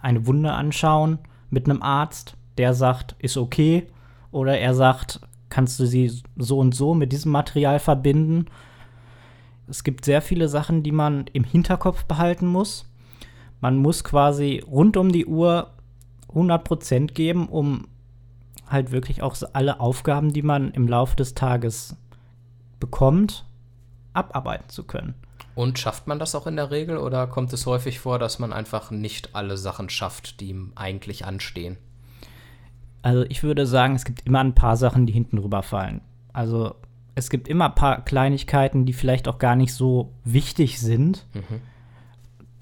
eine 0.00 0.26
Wunde 0.26 0.52
anschauen 0.52 1.18
mit 1.50 1.68
einem 1.68 1.82
Arzt, 1.82 2.36
der 2.58 2.74
sagt, 2.74 3.16
ist 3.18 3.36
okay, 3.36 3.86
oder 4.30 4.58
er 4.58 4.74
sagt, 4.74 5.20
kannst 5.48 5.78
du 5.80 5.86
sie 5.86 6.10
so 6.36 6.58
und 6.58 6.74
so 6.74 6.94
mit 6.94 7.12
diesem 7.12 7.32
Material 7.32 7.78
verbinden. 7.78 8.46
Es 9.68 9.84
gibt 9.84 10.04
sehr 10.04 10.22
viele 10.22 10.48
Sachen, 10.48 10.82
die 10.82 10.92
man 10.92 11.26
im 11.32 11.44
Hinterkopf 11.44 12.04
behalten 12.04 12.46
muss 12.46 12.91
man 13.62 13.76
muss 13.76 14.02
quasi 14.02 14.62
rund 14.66 14.96
um 14.98 15.12
die 15.12 15.24
Uhr 15.24 15.70
100% 16.34 17.12
geben, 17.12 17.48
um 17.48 17.86
halt 18.68 18.90
wirklich 18.90 19.22
auch 19.22 19.36
alle 19.52 19.78
Aufgaben, 19.78 20.32
die 20.32 20.42
man 20.42 20.72
im 20.72 20.88
Laufe 20.88 21.14
des 21.14 21.34
Tages 21.34 21.96
bekommt, 22.80 23.46
abarbeiten 24.14 24.68
zu 24.68 24.82
können. 24.82 25.14
Und 25.54 25.78
schafft 25.78 26.08
man 26.08 26.18
das 26.18 26.34
auch 26.34 26.46
in 26.46 26.56
der 26.56 26.70
Regel 26.70 26.96
oder 26.96 27.26
kommt 27.28 27.52
es 27.52 27.64
häufig 27.66 28.00
vor, 28.00 28.18
dass 28.18 28.38
man 28.40 28.52
einfach 28.52 28.90
nicht 28.90 29.34
alle 29.34 29.56
Sachen 29.56 29.90
schafft, 29.90 30.40
die 30.40 30.48
ihm 30.48 30.72
eigentlich 30.74 31.24
anstehen? 31.24 31.76
Also 33.02 33.24
ich 33.28 33.44
würde 33.44 33.66
sagen, 33.66 33.94
es 33.94 34.04
gibt 34.04 34.26
immer 34.26 34.40
ein 34.40 34.54
paar 34.54 34.76
Sachen, 34.76 35.06
die 35.06 35.12
hinten 35.12 35.36
drüber 35.36 35.62
fallen. 35.62 36.00
Also 36.32 36.74
es 37.14 37.30
gibt 37.30 37.46
immer 37.46 37.66
ein 37.66 37.74
paar 37.74 38.04
Kleinigkeiten, 38.04 38.86
die 38.86 38.92
vielleicht 38.92 39.28
auch 39.28 39.38
gar 39.38 39.54
nicht 39.54 39.72
so 39.72 40.12
wichtig 40.24 40.80
sind. 40.80 41.26
Mhm 41.34 41.60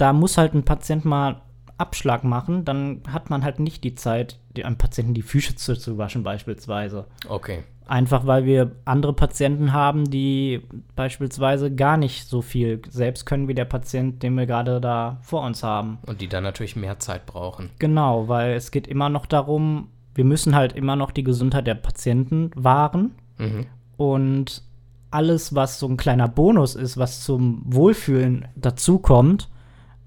da 0.01 0.13
muss 0.13 0.39
halt 0.39 0.55
ein 0.55 0.65
Patient 0.65 1.05
mal 1.05 1.43
Abschlag 1.81 2.25
machen, 2.25 2.65
dann 2.65 3.03
hat 3.11 3.31
man 3.31 3.43
halt 3.43 3.59
nicht 3.59 3.83
die 3.85 3.95
Zeit, 3.95 4.39
einem 4.63 4.77
Patienten 4.77 5.15
die 5.15 5.23
Füße 5.23 5.57
zu, 5.57 5.77
zu 5.77 5.97
waschen 5.97 6.23
beispielsweise. 6.23 7.07
Okay. 7.27 7.63
Einfach 7.87 8.27
weil 8.27 8.45
wir 8.45 8.73
andere 8.85 9.15
Patienten 9.15 9.73
haben, 9.73 10.11
die 10.11 10.63
beispielsweise 10.95 11.75
gar 11.75 11.97
nicht 11.97 12.29
so 12.29 12.43
viel 12.43 12.83
selbst 12.89 13.25
können 13.25 13.49
wie 13.49 13.55
der 13.55 13.65
Patient, 13.65 14.23
den 14.23 14.35
wir 14.35 14.47
gerade 14.47 14.81
da 14.81 15.19
vor 15.23 15.43
uns 15.43 15.63
haben. 15.63 15.99
Und 16.07 16.21
die 16.21 16.29
dann 16.29 16.45
natürlich 16.45 16.77
mehr 16.77 16.99
Zeit 16.99 17.27
brauchen. 17.27 17.71
Genau, 17.79 18.29
weil 18.29 18.53
es 18.53 18.71
geht 18.71 18.87
immer 18.87 19.09
noch 19.09 19.27
darum, 19.27 19.89
wir 20.15 20.25
müssen 20.25 20.55
halt 20.55 20.75
immer 20.75 20.97
noch 20.97 21.11
die 21.11 21.25
Gesundheit 21.25 21.67
der 21.67 21.75
Patienten 21.75 22.51
wahren. 22.55 23.15
Mhm. 23.39 23.67
Und 23.97 24.63
alles, 25.11 25.55
was 25.55 25.81
so 25.81 25.89
ein 25.89 25.97
kleiner 25.97 26.29
Bonus 26.29 26.75
ist, 26.77 26.97
was 26.97 27.25
zum 27.25 27.63
Wohlfühlen 27.65 28.47
dazukommt, 28.55 29.49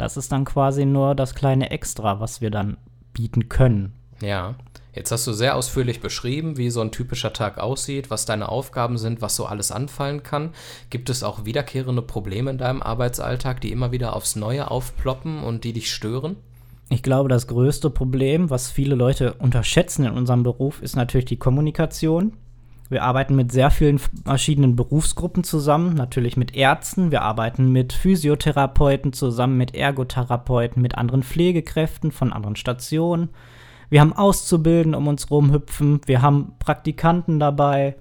das 0.03 0.17
ist 0.17 0.31
dann 0.31 0.43
quasi 0.43 0.85
nur 0.85 1.15
das 1.15 1.33
kleine 1.33 1.71
Extra, 1.71 2.19
was 2.19 2.41
wir 2.41 2.51
dann 2.51 2.77
bieten 3.13 3.47
können. 3.47 3.93
Ja. 4.21 4.55
Jetzt 4.93 5.11
hast 5.11 5.25
du 5.25 5.33
sehr 5.33 5.55
ausführlich 5.55 6.01
beschrieben, 6.01 6.57
wie 6.57 6.69
so 6.69 6.81
ein 6.81 6.91
typischer 6.91 7.33
Tag 7.33 7.57
aussieht, 7.57 8.11
was 8.11 8.25
deine 8.25 8.49
Aufgaben 8.49 8.97
sind, 8.97 9.21
was 9.21 9.35
so 9.35 9.45
alles 9.45 9.71
anfallen 9.71 10.21
kann. 10.21 10.51
Gibt 10.91 11.09
es 11.09 11.23
auch 11.23 11.45
wiederkehrende 11.45 12.01
Probleme 12.01 12.51
in 12.51 12.59
deinem 12.59 12.83
Arbeitsalltag, 12.83 13.61
die 13.61 13.71
immer 13.71 13.91
wieder 13.91 14.15
aufs 14.15 14.35
Neue 14.35 14.69
aufploppen 14.69 15.41
und 15.41 15.63
die 15.63 15.73
dich 15.73 15.91
stören? 15.91 16.35
Ich 16.89 17.01
glaube, 17.01 17.29
das 17.29 17.47
größte 17.47 17.89
Problem, 17.89 18.49
was 18.51 18.69
viele 18.69 18.93
Leute 18.93 19.33
unterschätzen 19.33 20.05
in 20.05 20.11
unserem 20.11 20.43
Beruf, 20.43 20.81
ist 20.81 20.95
natürlich 20.95 21.25
die 21.25 21.37
Kommunikation. 21.37 22.33
Wir 22.93 23.01
arbeiten 23.01 23.35
mit 23.35 23.51
sehr 23.51 23.71
vielen 23.71 23.97
verschiedenen 23.97 24.75
Berufsgruppen 24.75 25.43
zusammen, 25.43 25.95
natürlich 25.95 26.37
mit 26.37 26.55
Ärzten, 26.55 27.09
wir 27.09 27.23
arbeiten 27.23 27.71
mit 27.71 27.91
Physiotherapeuten 27.91 29.13
zusammen, 29.13 29.57
mit 29.57 29.73
Ergotherapeuten, 29.73 30.79
mit 30.79 30.95
anderen 30.95 31.23
Pflegekräften 31.23 32.11
von 32.11 32.31
anderen 32.31 32.55
Stationen. 32.55 33.29
Wir 33.89 33.99
haben 33.99 34.13
Auszubildende 34.13 34.99
um 34.99 35.07
uns 35.07 35.31
rumhüpfen, 35.31 36.01
wir 36.05 36.21
haben 36.21 36.53
Praktikanten 36.59 37.39
dabei 37.39 37.95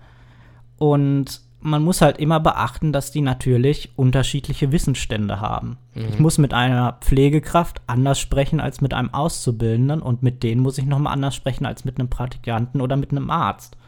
und 0.77 1.41
man 1.63 1.83
muss 1.83 2.03
halt 2.03 2.19
immer 2.19 2.39
beachten, 2.39 2.93
dass 2.93 3.13
die 3.13 3.23
natürlich 3.23 3.93
unterschiedliche 3.97 4.73
Wissensstände 4.73 5.41
haben. 5.41 5.79
Mhm. 5.95 6.05
Ich 6.11 6.19
muss 6.19 6.37
mit 6.37 6.53
einer 6.53 6.99
Pflegekraft 7.01 7.81
anders 7.87 8.21
sprechen 8.21 8.61
als 8.61 8.83
mit 8.83 8.93
einem 8.93 9.15
Auszubildenden 9.15 10.03
und 10.03 10.23
mit 10.23 10.43
denen 10.43 10.61
muss 10.61 10.77
ich 10.77 10.85
nochmal 10.85 11.15
anders 11.15 11.35
sprechen 11.35 11.65
als 11.65 11.87
mit 11.87 11.99
einem 11.99 12.11
Praktikanten 12.11 12.83
oder 12.83 12.97
mit 12.97 13.11
einem 13.11 13.31
Arzt 13.31 13.79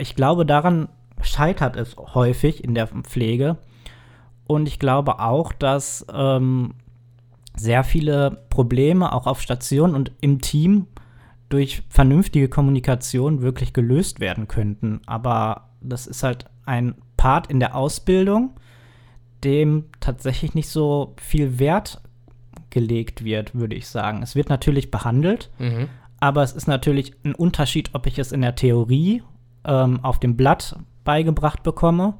ich 0.00 0.16
glaube, 0.16 0.46
daran 0.46 0.88
scheitert 1.20 1.76
es 1.76 1.96
häufig 1.96 2.62
in 2.62 2.74
der 2.74 2.86
Pflege. 2.86 3.56
Und 4.46 4.68
ich 4.68 4.78
glaube 4.78 5.20
auch, 5.20 5.52
dass 5.52 6.04
ähm, 6.12 6.74
sehr 7.56 7.84
viele 7.84 8.44
Probleme 8.50 9.12
auch 9.12 9.26
auf 9.26 9.40
Station 9.40 9.94
und 9.94 10.12
im 10.20 10.40
Team 10.40 10.86
durch 11.48 11.82
vernünftige 11.88 12.48
Kommunikation 12.48 13.42
wirklich 13.42 13.72
gelöst 13.72 14.20
werden 14.20 14.48
könnten. 14.48 15.00
Aber 15.06 15.68
das 15.80 16.06
ist 16.06 16.22
halt 16.22 16.46
ein 16.66 16.94
Part 17.16 17.46
in 17.48 17.60
der 17.60 17.74
Ausbildung, 17.76 18.50
dem 19.44 19.84
tatsächlich 20.00 20.54
nicht 20.54 20.68
so 20.68 21.14
viel 21.20 21.58
Wert 21.58 22.00
gelegt 22.70 23.24
wird, 23.24 23.54
würde 23.54 23.76
ich 23.76 23.86
sagen. 23.86 24.22
Es 24.22 24.34
wird 24.34 24.48
natürlich 24.48 24.90
behandelt, 24.90 25.50
mhm. 25.58 25.88
aber 26.18 26.42
es 26.42 26.52
ist 26.52 26.66
natürlich 26.66 27.14
ein 27.24 27.34
Unterschied, 27.34 27.90
ob 27.92 28.06
ich 28.06 28.18
es 28.18 28.32
in 28.32 28.40
der 28.40 28.56
Theorie 28.56 29.22
ähm, 29.64 30.00
auf 30.02 30.18
dem 30.18 30.36
Blatt 30.36 30.76
beigebracht 31.04 31.62
bekomme 31.62 32.14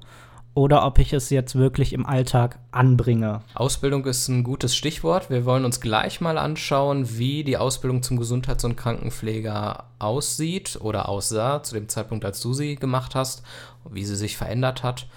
oder 0.55 0.87
ob 0.87 0.99
ich 1.01 1.13
es 1.13 1.31
jetzt 1.31 1.57
wirklich 1.57 1.93
im 1.93 2.07
Alltag 2.07 2.59
anbringe. 2.71 3.43
Ausbildung 3.55 4.05
ist 4.07 4.29
ein 4.29 4.45
gutes 4.45 4.77
Stichwort. 4.77 5.29
Wir 5.29 5.45
wollen 5.45 5.65
uns 5.65 5.81
gleich 5.81 6.21
mal 6.21 6.39
anschauen, 6.39 7.19
wie 7.19 7.43
die 7.43 7.57
Ausbildung 7.57 8.03
zum 8.03 8.19
Gesundheits- 8.19 8.65
und 8.65 8.77
Krankenpfleger 8.77 9.85
aussieht 9.99 10.79
oder 10.81 11.09
aussah 11.09 11.63
zu 11.63 11.75
dem 11.75 11.89
Zeitpunkt, 11.89 12.25
als 12.25 12.41
du 12.41 12.53
sie 12.53 12.77
gemacht 12.77 13.17
hast, 13.17 13.43
wie 13.91 14.05
sie 14.05 14.17
sich 14.17 14.37
verändert 14.37 14.85
hat 14.85 15.09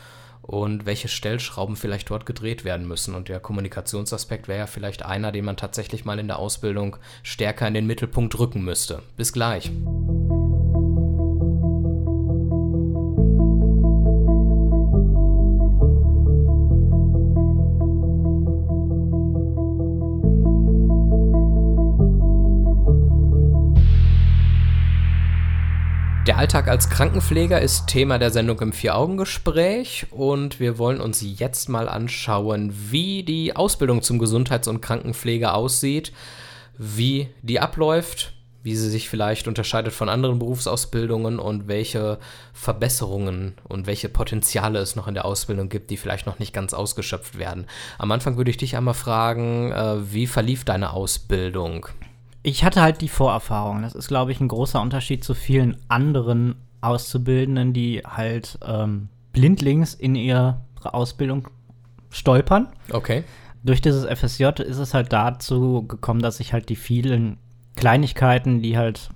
und 0.42 0.86
welche 0.86 1.08
Stellschrauben 1.08 1.76
vielleicht 1.76 2.10
dort 2.10 2.26
gedreht 2.26 2.64
werden 2.64 2.88
müssen. 2.88 3.14
Und 3.14 3.30
der 3.30 3.40
Kommunikationsaspekt 3.40 4.48
wäre 4.48 4.60
ja 4.60 4.68
vielleicht 4.68 5.06
einer, 5.06 5.32
den 5.32 5.46
man 5.46 5.58
tatsächlich 5.58 6.04
mal 6.04 6.20
in 6.20 6.28
der 6.28 6.40
Ausbildung 6.40 6.98
stärker 7.22 7.68
in 7.68 7.76
den 7.76 7.86
Mittelpunkt 7.86 8.40
rücken 8.40 8.64
müsste. 8.64 9.04
Bis 9.18 9.34
gleich. 9.34 9.72
Der 26.28 26.38
Alltag 26.38 26.68
als 26.68 26.90
Krankenpfleger 26.90 27.62
ist 27.62 27.88
Thema 27.88 28.20
der 28.20 28.32
Sendung 28.32 28.60
im 28.60 28.74
Vier-Augen-Gespräch 28.74 30.08
und 30.12 30.60
wir 30.60 30.78
wollen 30.78 31.00
uns 31.00 31.22
jetzt 31.22 31.70
mal 31.70 31.88
anschauen, 31.88 32.74
wie 32.92 33.24
die 33.24 33.56
Ausbildung 33.56 34.02
zum 34.02 34.20
Gesundheits- 34.20 34.68
und 34.68 34.82
Krankenpfleger 34.82 35.56
aussieht, 35.56 36.12
wie 36.78 37.30
die 37.44 37.62
abläuft, 37.62 38.34
wie 38.62 38.76
sie 38.76 38.90
sich 38.90 39.08
vielleicht 39.08 39.48
unterscheidet 39.48 39.94
von 39.94 40.10
anderen 40.10 40.38
Berufsausbildungen 40.38 41.40
und 41.40 41.70
welche 41.70 42.20
Verbesserungen 42.52 43.54
und 43.64 43.88
welche 43.88 44.10
Potenziale 44.10 44.80
es 44.80 44.98
noch 44.98 45.08
in 45.08 45.14
der 45.14 45.24
Ausbildung 45.24 45.70
gibt, 45.70 45.92
die 45.92 45.98
vielleicht 45.98 46.26
noch 46.26 46.40
nicht 46.40 46.52
ganz 46.52 46.74
ausgeschöpft 46.74 47.38
werden. 47.40 47.68
Am 48.00 48.12
Anfang 48.12 48.36
würde 48.36 48.52
ich 48.52 48.58
dich 48.58 48.76
einmal 48.76 48.96
fragen, 48.96 49.72
äh, 49.72 50.12
wie 50.12 50.28
verlief 50.28 50.66
deine 50.66 50.92
Ausbildung? 50.92 51.88
Ich 52.48 52.64
hatte 52.64 52.82
halt 52.82 53.02
die 53.02 53.10
Vorerfahrung. 53.10 53.82
Das 53.82 53.94
ist, 53.94 54.08
glaube 54.08 54.32
ich, 54.32 54.40
ein 54.40 54.48
großer 54.48 54.82
Unterschied 54.82 55.22
zu 55.22 55.34
vielen 55.34 55.76
anderen 55.90 56.56
Auszubildenden, 56.80 57.74
die 57.74 58.04
halt 58.08 58.58
ähm, 58.66 59.10
blindlings 59.34 59.94
in 59.94 60.16
ihre 60.16 60.62
Ausbildung 60.82 61.50
stolpern. 62.10 62.70
Okay. 62.90 63.26
Durch 63.64 63.82
dieses 63.82 64.06
FSJ 64.06 64.62
ist 64.62 64.78
es 64.78 64.94
halt 64.94 65.12
dazu 65.12 65.86
gekommen, 65.86 66.22
dass 66.22 66.40
ich 66.40 66.54
halt 66.54 66.70
die 66.70 66.78
vielen 66.78 67.36
Kleinigkeiten, 67.76 68.62
die 68.62 68.78
halt 68.78 69.10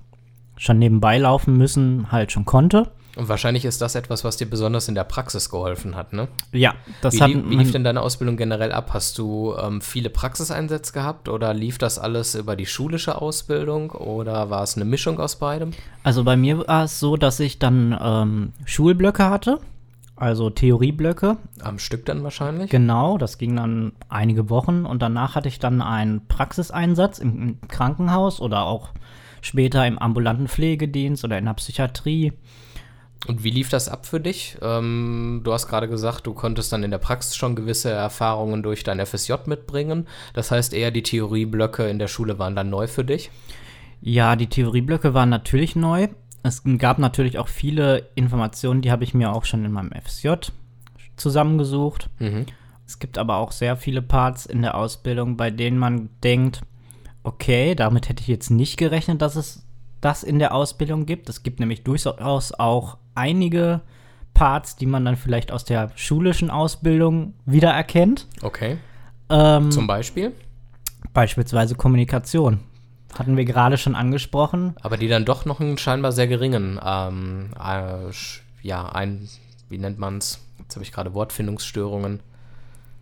schon 0.57 0.77
nebenbei 0.77 1.17
laufen 1.17 1.55
müssen, 1.55 2.11
halt 2.11 2.33
schon 2.33 2.43
konnte. 2.43 2.91
Und 3.15 3.27
wahrscheinlich 3.27 3.65
ist 3.65 3.81
das 3.81 3.95
etwas, 3.95 4.23
was 4.23 4.37
dir 4.37 4.49
besonders 4.49 4.87
in 4.87 4.95
der 4.95 5.03
Praxis 5.03 5.49
geholfen 5.49 5.95
hat, 5.95 6.13
ne? 6.13 6.29
Ja, 6.53 6.75
das 7.01 7.15
wie 7.15 7.21
hat. 7.21 7.29
Wie 7.29 7.55
lief 7.55 7.71
denn 7.71 7.83
deine 7.83 8.01
Ausbildung 8.01 8.37
generell 8.37 8.71
ab? 8.71 8.91
Hast 8.93 9.17
du 9.17 9.53
ähm, 9.61 9.81
viele 9.81 10.09
Praxiseinsätze 10.09 10.93
gehabt 10.93 11.27
oder 11.27 11.53
lief 11.53 11.77
das 11.77 11.99
alles 11.99 12.35
über 12.35 12.55
die 12.55 12.65
schulische 12.65 13.21
Ausbildung 13.21 13.91
oder 13.91 14.49
war 14.49 14.63
es 14.63 14.75
eine 14.75 14.85
Mischung 14.85 15.19
aus 15.19 15.35
beidem? 15.35 15.71
Also 16.03 16.23
bei 16.23 16.37
mir 16.37 16.67
war 16.67 16.85
es 16.85 16.99
so, 16.99 17.17
dass 17.17 17.39
ich 17.39 17.59
dann 17.59 17.97
ähm, 18.01 18.53
Schulblöcke 18.65 19.29
hatte, 19.29 19.59
also 20.15 20.49
Theorieblöcke. 20.49 21.37
Am 21.61 21.79
Stück 21.79 22.05
dann 22.05 22.23
wahrscheinlich? 22.23 22.69
Genau, 22.69 23.17
das 23.17 23.37
ging 23.37 23.55
dann 23.55 23.91
einige 24.07 24.49
Wochen 24.49 24.85
und 24.85 25.01
danach 25.01 25.35
hatte 25.35 25.49
ich 25.49 25.59
dann 25.59 25.81
einen 25.81 26.27
Praxiseinsatz 26.27 27.19
im, 27.19 27.41
im 27.41 27.67
Krankenhaus 27.67 28.39
oder 28.39 28.63
auch 28.63 28.89
später 29.41 29.85
im 29.85 29.97
ambulanten 29.99 30.47
Pflegedienst 30.47 31.25
oder 31.25 31.37
in 31.37 31.45
der 31.45 31.55
Psychiatrie. 31.55 32.33
Und 33.27 33.43
wie 33.43 33.51
lief 33.51 33.69
das 33.69 33.87
ab 33.87 34.05
für 34.05 34.19
dich? 34.19 34.57
Ähm, 34.61 35.41
du 35.43 35.53
hast 35.53 35.67
gerade 35.67 35.87
gesagt, 35.87 36.25
du 36.25 36.33
konntest 36.33 36.73
dann 36.73 36.83
in 36.83 36.91
der 36.91 36.97
Praxis 36.97 37.35
schon 37.35 37.55
gewisse 37.55 37.91
Erfahrungen 37.91 38.63
durch 38.63 38.83
dein 38.83 39.05
FSJ 39.05 39.33
mitbringen. 39.45 40.07
Das 40.33 40.49
heißt, 40.49 40.73
eher 40.73 40.89
die 40.89 41.03
Theorieblöcke 41.03 41.87
in 41.87 41.99
der 41.99 42.07
Schule 42.07 42.39
waren 42.39 42.55
dann 42.55 42.71
neu 42.71 42.87
für 42.87 43.05
dich? 43.05 43.29
Ja, 44.01 44.35
die 44.35 44.47
Theorieblöcke 44.47 45.13
waren 45.13 45.29
natürlich 45.29 45.75
neu. 45.75 46.07
Es 46.41 46.63
gab 46.79 46.97
natürlich 46.97 47.37
auch 47.37 47.47
viele 47.47 48.09
Informationen, 48.15 48.81
die 48.81 48.91
habe 48.91 49.03
ich 49.03 49.13
mir 49.13 49.31
auch 49.31 49.45
schon 49.45 49.63
in 49.63 49.71
meinem 49.71 49.91
FSJ 49.91 50.51
zusammengesucht. 51.15 52.09
Mhm. 52.17 52.47
Es 52.87 52.97
gibt 52.97 53.19
aber 53.19 53.37
auch 53.37 53.51
sehr 53.51 53.77
viele 53.77 54.01
Parts 54.01 54.47
in 54.47 54.63
der 54.63 54.75
Ausbildung, 54.75 55.37
bei 55.37 55.51
denen 55.51 55.77
man 55.77 56.09
denkt, 56.23 56.61
okay, 57.21 57.75
damit 57.75 58.09
hätte 58.09 58.21
ich 58.21 58.27
jetzt 58.27 58.49
nicht 58.49 58.77
gerechnet, 58.77 59.21
dass 59.21 59.35
es 59.35 59.67
das 60.01 60.23
in 60.23 60.39
der 60.39 60.55
Ausbildung 60.55 61.05
gibt. 61.05 61.29
Es 61.29 61.43
gibt 61.43 61.59
nämlich 61.59 61.83
durchaus 61.83 62.51
auch 62.51 62.97
einige 63.15 63.81
Parts, 64.33 64.75
die 64.75 64.85
man 64.85 65.05
dann 65.05 65.17
vielleicht 65.17 65.51
aus 65.51 65.65
der 65.65 65.91
schulischen 65.95 66.49
Ausbildung 66.49 67.33
wiedererkennt. 67.45 68.27
Okay. 68.41 68.77
Ähm, 69.29 69.71
Zum 69.71 69.87
Beispiel? 69.87 70.33
Beispielsweise 71.13 71.75
Kommunikation. 71.75 72.59
Hatten 73.17 73.35
wir 73.35 73.45
gerade 73.45 73.77
schon 73.77 73.95
angesprochen. 73.95 74.75
Aber 74.81 74.97
die 74.97 75.09
dann 75.09 75.25
doch 75.25 75.45
noch 75.45 75.59
einen 75.59 75.77
scheinbar 75.77 76.13
sehr 76.13 76.27
geringen, 76.27 76.79
ähm, 76.83 77.49
äh, 77.61 78.11
ja, 78.61 78.89
ein, 78.89 79.27
wie 79.67 79.77
nennt 79.77 79.99
man 79.99 80.19
es? 80.19 80.39
Jetzt 80.59 80.75
habe 80.75 80.83
ich 80.83 80.91
gerade 80.91 81.13
Wortfindungsstörungen. 81.13 82.21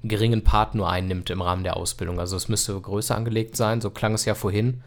Geringen 0.04 0.43
Part 0.43 0.76
nur 0.76 0.89
einnimmt 0.89 1.30
im 1.30 1.41
Rahmen 1.41 1.63
der 1.63 1.78
Ausbildung. 1.78 2.19
Also 2.19 2.38
es 2.38 2.50
müsste 2.50 2.80
größer 2.80 3.15
angelegt 3.15 3.56
sein, 3.56 3.82
so 3.82 3.89
klang 3.89 4.13
es 4.13 4.26
ja 4.26 4.34
vorhin. 4.34 4.82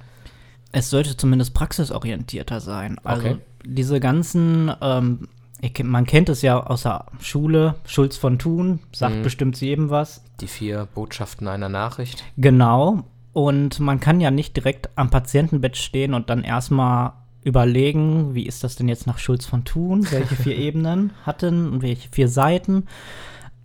Es 0.72 0.90
sollte 0.90 1.16
zumindest 1.16 1.54
praxisorientierter 1.54 2.60
sein. 2.60 2.98
Also 3.04 3.28
okay. 3.28 3.38
diese 3.64 4.00
ganzen, 4.00 4.72
ähm, 4.80 5.28
ich, 5.60 5.82
man 5.84 6.06
kennt 6.06 6.28
es 6.28 6.42
ja 6.42 6.60
aus 6.60 6.82
der 6.82 7.06
Schule, 7.20 7.76
Schulz 7.86 8.16
von 8.16 8.38
Thun, 8.38 8.80
sagt 8.92 9.16
mhm. 9.16 9.22
bestimmt 9.22 9.60
jedem 9.60 9.90
was. 9.90 10.22
Die 10.40 10.48
vier 10.48 10.88
Botschaften 10.94 11.46
einer 11.46 11.68
Nachricht. 11.68 12.24
Genau. 12.36 13.04
Und 13.32 13.80
man 13.80 14.00
kann 14.00 14.20
ja 14.20 14.30
nicht 14.30 14.56
direkt 14.56 14.90
am 14.96 15.10
Patientenbett 15.10 15.76
stehen 15.76 16.14
und 16.14 16.30
dann 16.30 16.42
erstmal 16.42 17.12
überlegen, 17.44 18.34
wie 18.34 18.46
ist 18.46 18.64
das 18.64 18.76
denn 18.76 18.88
jetzt 18.88 19.06
nach 19.06 19.18
Schulz 19.18 19.46
von 19.46 19.64
Thun? 19.64 20.06
Welche 20.10 20.36
vier 20.36 20.56
Ebenen 20.58 21.12
hatten 21.24 21.70
und 21.70 21.82
welche 21.82 22.08
vier 22.08 22.28
Seiten? 22.28 22.86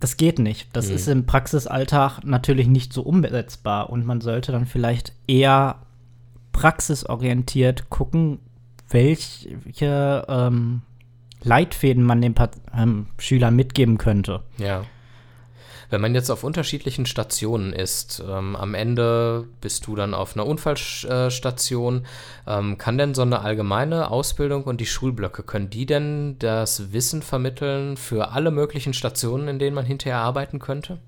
Das 0.00 0.16
geht 0.16 0.38
nicht. 0.38 0.68
Das 0.72 0.88
mhm. 0.88 0.94
ist 0.94 1.08
im 1.08 1.26
Praxisalltag 1.26 2.20
natürlich 2.24 2.68
nicht 2.68 2.92
so 2.92 3.02
umsetzbar 3.02 3.90
und 3.90 4.06
man 4.06 4.20
sollte 4.20 4.52
dann 4.52 4.66
vielleicht 4.66 5.12
eher 5.26 5.76
praxisorientiert 6.58 7.88
gucken, 7.88 8.40
welche 8.90 10.26
ähm, 10.28 10.82
Leitfäden 11.44 12.02
man 12.02 12.20
den 12.20 12.34
Pat 12.34 12.56
ähm, 12.76 13.06
Schülern 13.16 13.54
mitgeben 13.54 13.96
könnte. 13.96 14.42
Ja. 14.56 14.82
Wenn 15.88 16.00
man 16.00 16.16
jetzt 16.16 16.30
auf 16.30 16.42
unterschiedlichen 16.42 17.06
Stationen 17.06 17.72
ist, 17.72 18.22
ähm, 18.28 18.56
am 18.56 18.74
Ende 18.74 19.46
bist 19.60 19.86
du 19.86 19.94
dann 19.94 20.14
auf 20.14 20.34
einer 20.36 20.46
Unfallstation, 20.46 22.06
ähm, 22.48 22.76
kann 22.76 22.98
denn 22.98 23.14
so 23.14 23.22
eine 23.22 23.40
allgemeine 23.42 24.10
Ausbildung 24.10 24.64
und 24.64 24.80
die 24.80 24.86
Schulblöcke, 24.86 25.44
können 25.44 25.70
die 25.70 25.86
denn 25.86 26.40
das 26.40 26.92
Wissen 26.92 27.22
vermitteln 27.22 27.96
für 27.96 28.32
alle 28.32 28.50
möglichen 28.50 28.94
Stationen, 28.94 29.46
in 29.46 29.60
denen 29.60 29.76
man 29.76 29.86
hinterher 29.86 30.18
arbeiten 30.18 30.58
könnte? 30.58 30.98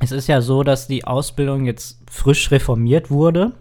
Es 0.00 0.10
ist 0.10 0.26
ja 0.26 0.40
so, 0.40 0.64
dass 0.64 0.88
die 0.88 1.04
Ausbildung 1.04 1.64
jetzt 1.64 2.00
frisch 2.10 2.50
reformiert 2.50 3.08
wurde. 3.10 3.52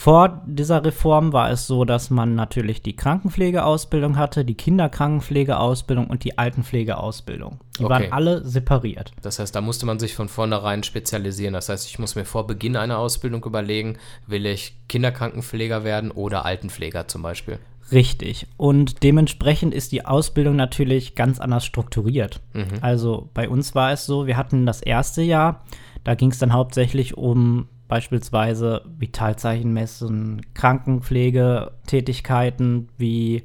Vor 0.00 0.42
dieser 0.46 0.84
Reform 0.84 1.32
war 1.32 1.50
es 1.50 1.66
so, 1.66 1.84
dass 1.84 2.08
man 2.08 2.36
natürlich 2.36 2.82
die 2.82 2.94
Krankenpflegeausbildung 2.94 4.16
hatte, 4.16 4.44
die 4.44 4.54
Kinderkrankenpflegeausbildung 4.54 6.06
und 6.06 6.22
die 6.22 6.38
Altenpflegeausbildung. 6.38 7.58
Die 7.80 7.84
okay. 7.84 7.90
waren 7.90 8.12
alle 8.12 8.44
separiert. 8.44 9.10
Das 9.22 9.40
heißt, 9.40 9.56
da 9.56 9.60
musste 9.60 9.86
man 9.86 9.98
sich 9.98 10.14
von 10.14 10.28
vornherein 10.28 10.84
spezialisieren. 10.84 11.52
Das 11.52 11.68
heißt, 11.68 11.88
ich 11.88 11.98
muss 11.98 12.14
mir 12.14 12.24
vor 12.24 12.46
Beginn 12.46 12.76
einer 12.76 12.96
Ausbildung 12.96 13.44
überlegen, 13.44 13.98
will 14.28 14.46
ich 14.46 14.76
Kinderkrankenpfleger 14.86 15.82
werden 15.82 16.12
oder 16.12 16.44
Altenpfleger 16.44 17.08
zum 17.08 17.22
Beispiel. 17.22 17.58
Richtig. 17.90 18.46
Und 18.56 19.02
dementsprechend 19.02 19.74
ist 19.74 19.90
die 19.90 20.06
Ausbildung 20.06 20.54
natürlich 20.54 21.16
ganz 21.16 21.40
anders 21.40 21.64
strukturiert. 21.64 22.40
Mhm. 22.52 22.78
Also 22.82 23.30
bei 23.34 23.48
uns 23.48 23.74
war 23.74 23.90
es 23.90 24.06
so, 24.06 24.28
wir 24.28 24.36
hatten 24.36 24.64
das 24.64 24.80
erste 24.80 25.22
Jahr, 25.22 25.64
da 26.04 26.14
ging 26.14 26.30
es 26.30 26.38
dann 26.38 26.52
hauptsächlich 26.52 27.16
um 27.18 27.66
beispielsweise 27.88 28.82
Vitalzeichen 28.98 29.72
messen, 29.72 30.42
Krankenpflegetätigkeiten 30.54 32.90
wie 32.98 33.44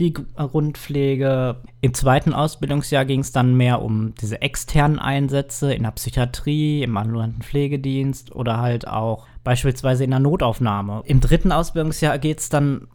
die 0.00 0.12
Grundpflege. 0.12 1.56
Im 1.80 1.94
zweiten 1.94 2.32
Ausbildungsjahr 2.32 3.04
ging 3.04 3.20
es 3.20 3.32
dann 3.32 3.56
mehr 3.56 3.82
um 3.82 4.14
diese 4.20 4.42
externen 4.42 4.98
Einsätze 4.98 5.72
in 5.72 5.84
der 5.84 5.92
Psychiatrie, 5.92 6.82
im 6.82 6.96
ambulanten 6.96 7.42
Pflegedienst 7.42 8.34
oder 8.34 8.58
halt 8.58 8.88
auch 8.88 9.26
beispielsweise 9.44 10.04
in 10.04 10.10
der 10.10 10.20
Notaufnahme. 10.20 11.02
Im 11.04 11.20
dritten 11.20 11.52
Ausbildungsjahr 11.52 12.18
geht 12.18 12.40
es 12.40 12.48
dann 12.48 12.88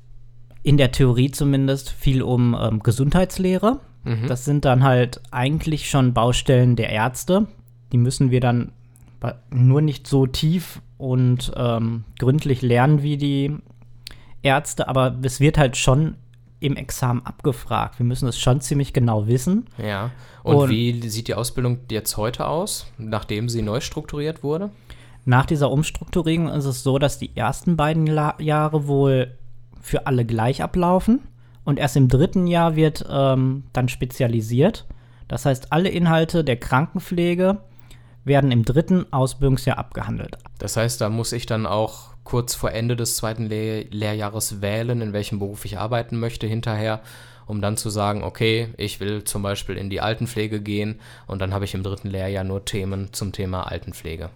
in 0.61 0.77
der 0.77 0.91
Theorie 0.91 1.31
zumindest 1.31 1.89
viel 1.89 2.21
um 2.21 2.55
ähm, 2.59 2.79
Gesundheitslehre. 2.79 3.79
Mhm. 4.03 4.27
Das 4.27 4.43
sind 4.43 4.65
dann 4.65 4.83
halt 4.83 5.21
eigentlich 5.31 5.89
schon 5.89 6.13
Baustellen 6.13 6.75
der 6.75 6.89
Ärzte. 6.89 7.47
Die 7.91 7.97
müssen 7.97 8.29
wir 8.29 8.41
dann 8.41 8.73
nur 9.51 9.81
nicht 9.81 10.07
so 10.07 10.27
tief 10.27 10.81
und 10.97 11.51
ähm, 11.55 12.03
gründlich 12.17 12.61
lernen 12.61 13.03
wie 13.03 13.17
die 13.17 13.57
Ärzte, 14.41 14.87
aber 14.87 15.17
es 15.23 15.39
wird 15.39 15.57
halt 15.57 15.77
schon 15.77 16.15
im 16.59 16.75
Examen 16.75 17.25
abgefragt. 17.25 17.99
Wir 17.99 18.05
müssen 18.05 18.27
es 18.27 18.37
schon 18.39 18.61
ziemlich 18.61 18.93
genau 18.93 19.27
wissen. 19.27 19.67
Ja. 19.77 20.11
Und, 20.43 20.55
und, 20.55 20.69
wie 20.69 21.09
sieht 21.09 21.27
die 21.27 21.35
Ausbildung 21.35 21.79
jetzt 21.89 22.17
heute 22.17 22.47
aus, 22.47 22.87
nachdem 22.97 23.49
sie 23.49 23.61
neu 23.61 23.79
strukturiert 23.79 24.43
wurde? 24.43 24.69
Nach 25.25 25.45
dieser 25.45 25.71
Umstrukturierung 25.71 26.49
ist 26.49 26.65
es 26.65 26.83
so, 26.83 26.97
dass 26.97 27.19
die 27.19 27.35
ersten 27.35 27.77
beiden 27.77 28.07
La 28.07 28.35
Jahre 28.39 28.87
wohl 28.87 29.37
für 29.81 30.07
alle 30.07 30.25
gleich 30.25 30.63
ablaufen 30.63 31.21
und 31.63 31.79
erst 31.79 31.95
im 31.95 32.07
dritten 32.07 32.47
Jahr 32.47 32.75
wird 32.75 33.05
ähm, 33.09 33.63
dann 33.73 33.89
spezialisiert. 33.89 34.85
Das 35.27 35.45
heißt, 35.45 35.71
alle 35.71 35.89
Inhalte 35.89 36.43
der 36.43 36.57
Krankenpflege 36.57 37.57
werden 38.29 38.53
im 38.53 38.63
dritten 38.63 39.11
Ausbildungsjahr 39.11 39.77
abgehandelt. 39.77 40.37
Das 40.57 40.77
heißt, 40.77 41.01
da 41.01 41.09
muss 41.09 41.33
ich 41.33 41.45
dann 41.45 41.65
auch 41.65 42.11
kurz 42.23 42.55
vor 42.55 42.71
Ende 42.71 42.95
des 42.95 43.17
zweiten 43.17 43.47
Lehr 43.47 43.83
Lehrjahres 43.89 44.61
wählen, 44.61 45.01
in 45.01 45.11
welchem 45.11 45.39
Beruf 45.39 45.65
ich 45.65 45.77
arbeiten 45.77 46.17
möchte 46.17 46.47
hinterher, 46.47 47.01
um 47.45 47.61
dann 47.61 47.75
zu 47.75 47.89
sagen, 47.89 48.23
okay, 48.23 48.69
ich 48.77 49.01
will 49.01 49.25
zum 49.25 49.41
Beispiel 49.41 49.75
in 49.75 49.89
die 49.89 49.99
Altenpflege 49.99 50.61
gehen 50.61 50.99
und 51.27 51.41
dann 51.41 51.53
habe 51.53 51.65
ich 51.65 51.73
im 51.73 51.83
dritten 51.83 52.09
Lehrjahr 52.09 52.45
nur 52.45 52.63
Themen 52.63 53.11
zum 53.11 53.33
Thema 53.33 53.63
Altenpflege. 53.63 54.29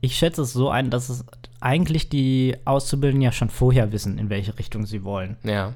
Ich 0.00 0.16
schätze 0.16 0.42
es 0.42 0.52
so 0.52 0.70
ein, 0.70 0.90
dass 0.90 1.08
es 1.08 1.24
eigentlich 1.60 2.08
die 2.08 2.56
Auszubildenden 2.64 3.22
ja 3.22 3.32
schon 3.32 3.50
vorher 3.50 3.90
wissen, 3.90 4.18
in 4.18 4.30
welche 4.30 4.56
Richtung 4.58 4.86
sie 4.86 5.02
wollen. 5.02 5.36
Ja. 5.42 5.74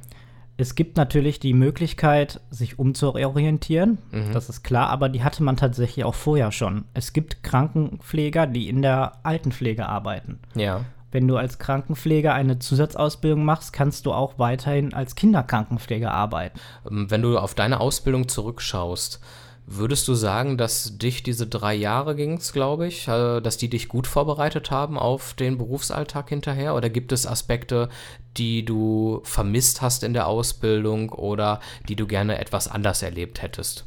Es 0.62 0.77
gibt 0.77 0.96
natürlich 0.96 1.40
die 1.40 1.55
Möglichkeit, 1.55 2.40
sich 2.51 2.79
umzuorientieren, 2.79 3.98
mhm. 4.12 4.33
das 4.33 4.48
ist 4.48 4.62
klar, 4.62 4.90
aber 4.90 5.09
die 5.09 5.25
hatte 5.25 5.42
man 5.42 5.57
tatsächlich 5.57 6.05
auch 6.05 6.14
vorher 6.14 6.53
schon. 6.53 6.85
Es 6.94 7.12
gibt 7.12 7.42
Krankenpfleger, 7.42 8.46
die 8.46 8.68
in 8.68 8.81
der 8.81 9.14
Altenpflege 9.25 9.88
arbeiten. 9.88 10.38
Ja. 10.55 10.85
Wenn 11.11 11.27
du 11.27 11.37
als 11.37 11.59
Krankenpfleger 11.59 12.33
eine 12.33 12.61
Zusatzausbildung 12.61 13.44
machst, 13.44 13.72
kannst 13.72 14.07
du 14.07 14.12
auch 14.12 14.38
weiterhin 14.38 14.94
als 14.94 15.16
Kinderkrankenpfleger 15.16 16.12
arbeiten. 16.12 16.61
Ähm, 16.88 17.11
wenn 17.11 17.22
du 17.22 17.37
auf 17.38 17.57
deine 17.57 17.81
Ausbildung 17.81 18.29
zurückschaust, 18.29 19.20
Würdest 19.66 20.09
du 20.09 20.14
sagen, 20.14 20.59
dass 20.59 20.98
dich 20.98 21.22
diese 21.22 21.46
drei 21.46 21.75
Jahre 21.75 22.16
ging 22.16 22.37
es, 22.37 22.53
glaube 22.53 22.88
ich, 22.88 23.07
äh, 23.07 23.40
dass 23.40 23.57
die 23.57 23.70
dich 23.70 23.88
gut 23.88 24.07
vorbereitet 24.07 24.70
haben 24.70 24.98
auf 24.98 25.35
den 25.35 25.57
Berufsalltag 25.57 26.29
hinterher? 26.29 26.75
Oder 26.75 26.90
gibt 26.90 27.12
es 27.12 27.27
Aspekte, 27.27 27.88
die 28.37 28.64
du 28.64 29.20
vermisst 29.22 29.81
hast 29.81 30.03
in 30.03 30.14
der 30.14 30.27
Ausbildung 30.27 31.11
oder 31.11 31.61
die 31.88 31.96
du 31.96 32.07
gerne 32.07 32.38
etwas 32.38 32.66
anders 32.66 33.03
erlebt 33.03 33.40
hättest? 33.40 33.87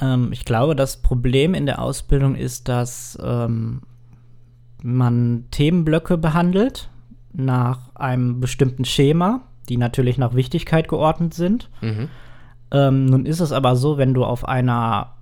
Ähm, 0.00 0.30
ich 0.32 0.44
glaube, 0.44 0.76
das 0.76 0.98
Problem 0.98 1.54
in 1.54 1.66
der 1.66 1.80
Ausbildung 1.80 2.34
ist, 2.34 2.68
dass 2.68 3.18
ähm, 3.22 3.82
man 4.82 5.46
Themenblöcke 5.50 6.18
behandelt 6.18 6.90
nach 7.32 7.94
einem 7.94 8.40
bestimmten 8.40 8.84
Schema, 8.84 9.40
die 9.68 9.78
natürlich 9.78 10.18
nach 10.18 10.34
Wichtigkeit 10.34 10.88
geordnet 10.88 11.34
sind. 11.34 11.70
Mhm. 11.80 12.10
Ähm, 12.74 13.06
nun 13.06 13.24
ist 13.24 13.40
es 13.40 13.52
aber 13.52 13.76
so, 13.76 13.98
wenn 13.98 14.14
du 14.14 14.24
auf 14.24 14.46
einer, 14.46 15.12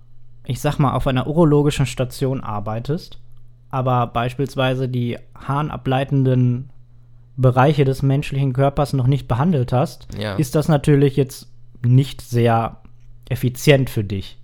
ich 0.44 0.60
sag 0.60 0.78
mal, 0.78 0.94
auf 0.94 1.06
einer 1.06 1.26
urologischen 1.26 1.86
Station 1.86 2.40
arbeitest, 2.40 3.20
aber 3.70 4.06
beispielsweise 4.06 4.88
die 4.88 5.18
harnableitenden 5.34 6.70
Bereiche 7.36 7.84
des 7.84 8.02
menschlichen 8.02 8.52
Körpers 8.52 8.92
noch 8.92 9.06
nicht 9.06 9.28
behandelt 9.28 9.72
hast, 9.72 10.08
ja. 10.18 10.34
ist 10.34 10.54
das 10.54 10.68
natürlich 10.68 11.16
jetzt 11.16 11.50
nicht 11.84 12.20
sehr 12.20 12.78
effizient 13.28 13.90
für 13.90 14.04
dich. 14.04 14.38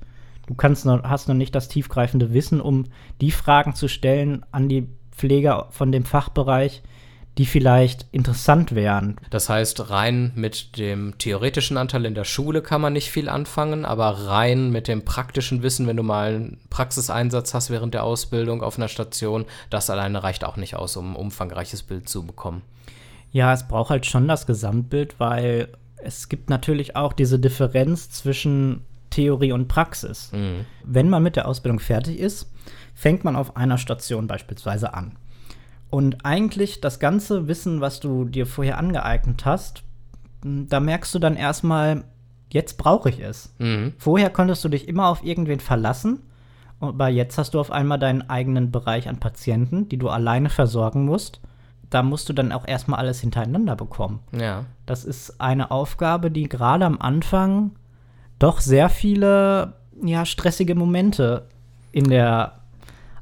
Du 0.46 0.54
kannst 0.54 0.86
noch, 0.86 1.02
hast 1.02 1.28
noch 1.28 1.34
nicht 1.34 1.54
das 1.54 1.68
tiefgreifende 1.68 2.32
Wissen, 2.32 2.60
um 2.60 2.84
die 3.20 3.30
Fragen 3.30 3.74
zu 3.74 3.88
stellen 3.88 4.44
an 4.50 4.68
die 4.68 4.88
Pfleger 5.12 5.66
von 5.70 5.92
dem 5.92 6.04
Fachbereich, 6.04 6.82
die 7.38 7.46
vielleicht 7.46 8.06
interessant 8.10 8.74
wären. 8.74 9.16
Das 9.30 9.48
heißt, 9.48 9.90
rein 9.90 10.32
mit 10.34 10.76
dem 10.76 11.16
theoretischen 11.18 11.76
Anteil 11.76 12.04
in 12.04 12.16
der 12.16 12.24
Schule 12.24 12.62
kann 12.62 12.80
man 12.80 12.92
nicht 12.92 13.12
viel 13.12 13.28
anfangen, 13.28 13.84
aber 13.84 14.26
rein 14.26 14.70
mit 14.70 14.88
dem 14.88 15.04
praktischen 15.04 15.62
Wissen, 15.62 15.86
wenn 15.86 15.96
du 15.96 16.02
mal 16.02 16.34
einen 16.34 16.60
Praxiseinsatz 16.68 17.54
hast 17.54 17.70
während 17.70 17.94
der 17.94 18.02
Ausbildung 18.02 18.62
auf 18.62 18.76
einer 18.76 18.88
Station, 18.88 19.44
das 19.70 19.88
alleine 19.88 20.24
reicht 20.24 20.44
auch 20.44 20.56
nicht 20.56 20.74
aus, 20.74 20.96
um 20.96 21.12
ein 21.12 21.16
umfangreiches 21.16 21.84
Bild 21.84 22.08
zu 22.08 22.26
bekommen. 22.26 22.62
Ja, 23.30 23.52
es 23.52 23.68
braucht 23.68 23.90
halt 23.90 24.06
schon 24.06 24.26
das 24.26 24.46
Gesamtbild, 24.46 25.20
weil 25.20 25.68
es 26.02 26.28
gibt 26.28 26.50
natürlich 26.50 26.96
auch 26.96 27.12
diese 27.12 27.38
Differenz 27.38 28.10
zwischen 28.10 28.84
Theorie 29.10 29.52
und 29.52 29.68
Praxis. 29.68 30.32
Mhm. 30.32 30.64
Wenn 30.82 31.08
man 31.08 31.22
mit 31.22 31.36
der 31.36 31.46
Ausbildung 31.46 31.78
fertig 31.78 32.18
ist, 32.18 32.50
fängt 32.94 33.22
man 33.22 33.36
auf 33.36 33.56
einer 33.56 33.78
Station 33.78 34.26
beispielsweise 34.26 34.92
an. 34.92 35.16
Und 35.90 36.24
eigentlich 36.24 36.80
das 36.80 36.98
ganze 36.98 37.48
Wissen, 37.48 37.80
was 37.80 38.00
du 38.00 38.24
dir 38.24 38.46
vorher 38.46 38.78
angeeignet 38.78 39.44
hast, 39.44 39.82
da 40.44 40.80
merkst 40.80 41.14
du 41.14 41.18
dann 41.18 41.36
erstmal, 41.36 42.04
jetzt 42.52 42.78
brauche 42.78 43.08
ich 43.08 43.20
es. 43.20 43.54
Mhm. 43.58 43.94
Vorher 43.98 44.30
konntest 44.30 44.64
du 44.64 44.68
dich 44.68 44.86
immer 44.86 45.08
auf 45.08 45.24
irgendwen 45.24 45.60
verlassen, 45.60 46.20
aber 46.80 47.08
jetzt 47.08 47.38
hast 47.38 47.54
du 47.54 47.60
auf 47.60 47.72
einmal 47.72 47.98
deinen 47.98 48.28
eigenen 48.28 48.70
Bereich 48.70 49.08
an 49.08 49.18
Patienten, 49.18 49.88
die 49.88 49.96
du 49.96 50.08
alleine 50.08 50.50
versorgen 50.50 51.04
musst. 51.04 51.40
Da 51.90 52.02
musst 52.02 52.28
du 52.28 52.34
dann 52.34 52.52
auch 52.52 52.68
erstmal 52.68 53.00
alles 53.00 53.20
hintereinander 53.20 53.74
bekommen. 53.74 54.20
Ja. 54.32 54.66
Das 54.84 55.04
ist 55.04 55.40
eine 55.40 55.70
Aufgabe, 55.70 56.30
die 56.30 56.48
gerade 56.48 56.84
am 56.84 57.00
Anfang 57.00 57.72
doch 58.38 58.60
sehr 58.60 58.90
viele 58.90 59.72
ja, 60.02 60.24
stressige 60.24 60.74
Momente 60.74 61.46
in 61.90 62.08
der 62.08 62.57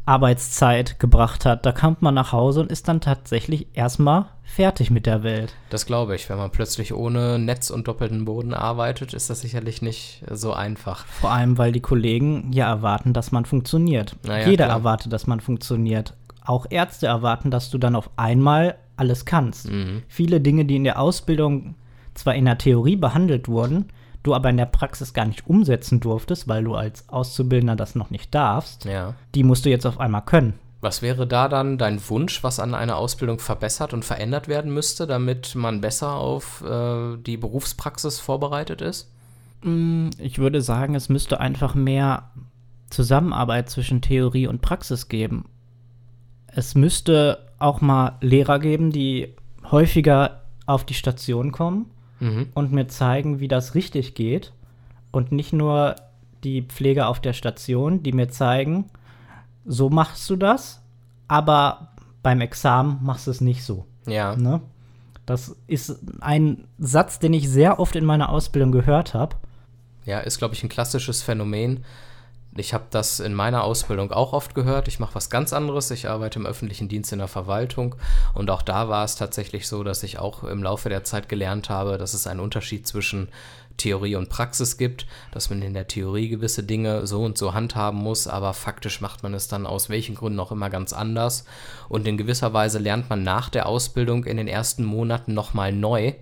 Arbeitszeit 0.06 0.98
gebracht 1.00 1.44
hat. 1.44 1.66
Da 1.66 1.72
kommt 1.72 2.00
man 2.00 2.14
nach 2.14 2.32
Hause 2.32 2.60
und 2.60 2.70
ist 2.70 2.88
dann 2.88 3.00
tatsächlich 3.00 3.66
erstmal 3.74 4.26
fertig 4.44 4.90
mit 4.90 5.04
der 5.04 5.24
Welt. 5.24 5.54
Das 5.70 5.84
glaube 5.84 6.14
ich. 6.14 6.30
Wenn 6.30 6.38
man 6.38 6.50
plötzlich 6.50 6.94
ohne 6.94 7.38
Netz 7.38 7.70
und 7.70 7.88
doppelten 7.88 8.24
Boden 8.24 8.54
arbeitet, 8.54 9.12
ist 9.14 9.28
das 9.28 9.40
sicherlich 9.40 9.82
nicht 9.82 10.22
so 10.30 10.52
einfach. 10.52 11.04
Vor 11.06 11.32
allem, 11.32 11.58
weil 11.58 11.72
die 11.72 11.80
Kollegen 11.80 12.52
ja 12.52 12.68
erwarten, 12.68 13.12
dass 13.12 13.32
man 13.32 13.44
funktioniert. 13.44 14.16
Naja, 14.24 14.48
Jeder 14.48 14.66
klar. 14.66 14.78
erwartet, 14.78 15.12
dass 15.12 15.26
man 15.26 15.40
funktioniert. 15.40 16.14
Auch 16.44 16.66
Ärzte 16.70 17.08
erwarten, 17.08 17.50
dass 17.50 17.70
du 17.70 17.78
dann 17.78 17.96
auf 17.96 18.10
einmal 18.16 18.76
alles 18.96 19.24
kannst. 19.24 19.70
Mhm. 19.70 20.04
Viele 20.06 20.40
Dinge, 20.40 20.64
die 20.64 20.76
in 20.76 20.84
der 20.84 21.00
Ausbildung 21.00 21.74
zwar 22.14 22.34
in 22.36 22.44
der 22.44 22.58
Theorie 22.58 22.96
behandelt 22.96 23.48
wurden, 23.48 23.86
du 24.26 24.34
aber 24.34 24.50
in 24.50 24.56
der 24.56 24.66
Praxis 24.66 25.14
gar 25.14 25.24
nicht 25.24 25.46
umsetzen 25.46 26.00
durftest, 26.00 26.48
weil 26.48 26.64
du 26.64 26.74
als 26.74 27.08
Auszubildender 27.08 27.76
das 27.76 27.94
noch 27.94 28.10
nicht 28.10 28.34
darfst, 28.34 28.84
ja. 28.84 29.14
die 29.34 29.44
musst 29.44 29.64
du 29.64 29.70
jetzt 29.70 29.86
auf 29.86 30.00
einmal 30.00 30.22
können. 30.22 30.54
Was 30.80 31.02
wäre 31.02 31.26
da 31.26 31.48
dann 31.48 31.78
dein 31.78 32.00
Wunsch, 32.08 32.44
was 32.44 32.60
an 32.60 32.74
einer 32.74 32.96
Ausbildung 32.96 33.38
verbessert 33.38 33.94
und 33.94 34.04
verändert 34.04 34.46
werden 34.46 34.72
müsste, 34.72 35.06
damit 35.06 35.54
man 35.54 35.80
besser 35.80 36.14
auf 36.14 36.62
äh, 36.62 37.16
die 37.16 37.36
Berufspraxis 37.36 38.20
vorbereitet 38.20 38.82
ist? 38.82 39.10
Mm, 39.62 40.10
ich 40.18 40.38
würde 40.38 40.60
sagen, 40.60 40.94
es 40.94 41.08
müsste 41.08 41.40
einfach 41.40 41.74
mehr 41.74 42.30
Zusammenarbeit 42.90 43.70
zwischen 43.70 44.02
Theorie 44.02 44.46
und 44.46 44.62
Praxis 44.62 45.08
geben. 45.08 45.46
Es 46.46 46.74
müsste 46.74 47.38
auch 47.58 47.80
mal 47.80 48.16
Lehrer 48.20 48.58
geben, 48.58 48.92
die 48.92 49.34
häufiger 49.70 50.42
auf 50.66 50.84
die 50.84 50.94
Station 50.94 51.52
kommen 51.52 51.90
mhm. 52.20 52.48
und 52.54 52.72
mir 52.72 52.88
zeigen, 52.88 53.40
wie 53.40 53.48
das 53.48 53.74
richtig 53.74 54.14
geht. 54.14 54.52
Und 55.10 55.32
nicht 55.32 55.52
nur 55.52 55.96
die 56.44 56.62
Pfleger 56.62 57.08
auf 57.08 57.20
der 57.20 57.32
Station, 57.32 58.02
die 58.02 58.12
mir 58.12 58.28
zeigen, 58.28 58.86
so 59.64 59.90
machst 59.90 60.28
du 60.30 60.36
das, 60.36 60.80
aber 61.28 61.92
beim 62.22 62.40
Examen 62.40 62.98
machst 63.02 63.26
du 63.26 63.30
es 63.30 63.40
nicht 63.40 63.64
so. 63.64 63.86
Ja. 64.06 64.36
Ne? 64.36 64.60
Das 65.26 65.56
ist 65.66 65.98
ein 66.20 66.68
Satz, 66.78 67.18
den 67.18 67.32
ich 67.32 67.48
sehr 67.48 67.80
oft 67.80 67.96
in 67.96 68.04
meiner 68.04 68.28
Ausbildung 68.28 68.72
gehört 68.72 69.14
habe. 69.14 69.36
Ja, 70.04 70.20
ist, 70.20 70.38
glaube 70.38 70.54
ich, 70.54 70.62
ein 70.62 70.68
klassisches 70.68 71.22
Phänomen, 71.22 71.84
ich 72.58 72.74
habe 72.74 72.84
das 72.90 73.20
in 73.20 73.34
meiner 73.34 73.64
Ausbildung 73.64 74.12
auch 74.12 74.32
oft 74.32 74.54
gehört. 74.54 74.88
Ich 74.88 74.98
mache 74.98 75.14
was 75.14 75.30
ganz 75.30 75.52
anderes. 75.52 75.90
Ich 75.90 76.08
arbeite 76.08 76.38
im 76.38 76.46
öffentlichen 76.46 76.88
Dienst 76.88 77.12
in 77.12 77.18
der 77.18 77.28
Verwaltung. 77.28 77.94
Und 78.34 78.50
auch 78.50 78.62
da 78.62 78.88
war 78.88 79.04
es 79.04 79.16
tatsächlich 79.16 79.68
so, 79.68 79.84
dass 79.84 80.02
ich 80.02 80.18
auch 80.18 80.44
im 80.44 80.62
Laufe 80.62 80.88
der 80.88 81.04
Zeit 81.04 81.28
gelernt 81.28 81.70
habe, 81.70 81.98
dass 81.98 82.14
es 82.14 82.26
einen 82.26 82.40
Unterschied 82.40 82.86
zwischen 82.86 83.28
Theorie 83.76 84.16
und 84.16 84.28
Praxis 84.28 84.78
gibt, 84.78 85.06
dass 85.32 85.50
man 85.50 85.62
in 85.62 85.74
der 85.74 85.86
Theorie 85.86 86.28
gewisse 86.28 86.62
Dinge 86.62 87.06
so 87.06 87.22
und 87.22 87.36
so 87.36 87.54
handhaben 87.54 87.98
muss, 87.98 88.26
aber 88.26 88.54
faktisch 88.54 89.00
macht 89.00 89.22
man 89.22 89.34
es 89.34 89.48
dann 89.48 89.66
aus 89.66 89.90
welchen 89.90 90.14
Gründen 90.14 90.40
auch 90.40 90.52
immer 90.52 90.70
ganz 90.70 90.92
anders. 90.92 91.44
Und 91.88 92.06
in 92.06 92.16
gewisser 92.16 92.52
Weise 92.52 92.78
lernt 92.78 93.10
man 93.10 93.22
nach 93.22 93.48
der 93.50 93.66
Ausbildung 93.66 94.24
in 94.24 94.38
den 94.38 94.48
ersten 94.48 94.84
Monaten 94.84 95.34
nochmal 95.34 95.72
neu 95.72 96.14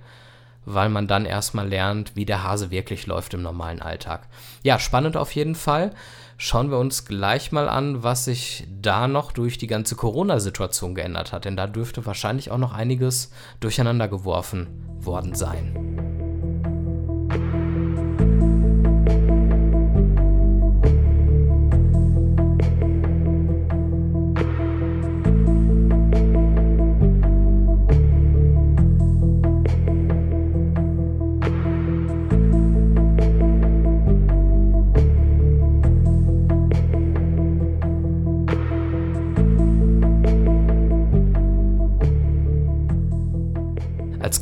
weil 0.66 0.88
man 0.88 1.06
dann 1.06 1.26
erstmal 1.26 1.68
lernt, 1.68 2.16
wie 2.16 2.24
der 2.24 2.42
Hase 2.42 2.70
wirklich 2.70 3.06
läuft 3.06 3.34
im 3.34 3.42
normalen 3.42 3.82
Alltag. 3.82 4.28
Ja, 4.62 4.78
spannend 4.78 5.16
auf 5.16 5.32
jeden 5.34 5.54
Fall. 5.54 5.92
Schauen 6.36 6.70
wir 6.70 6.78
uns 6.78 7.04
gleich 7.04 7.52
mal 7.52 7.68
an, 7.68 8.02
was 8.02 8.24
sich 8.24 8.66
da 8.80 9.06
noch 9.06 9.32
durch 9.32 9.56
die 9.56 9.68
ganze 9.68 9.94
Corona-Situation 9.94 10.94
geändert 10.94 11.32
hat, 11.32 11.44
denn 11.44 11.56
da 11.56 11.66
dürfte 11.66 12.06
wahrscheinlich 12.06 12.50
auch 12.50 12.58
noch 12.58 12.72
einiges 12.72 13.30
durcheinander 13.60 14.08
geworfen 14.08 14.68
worden 14.98 15.34
sein. 15.34 16.13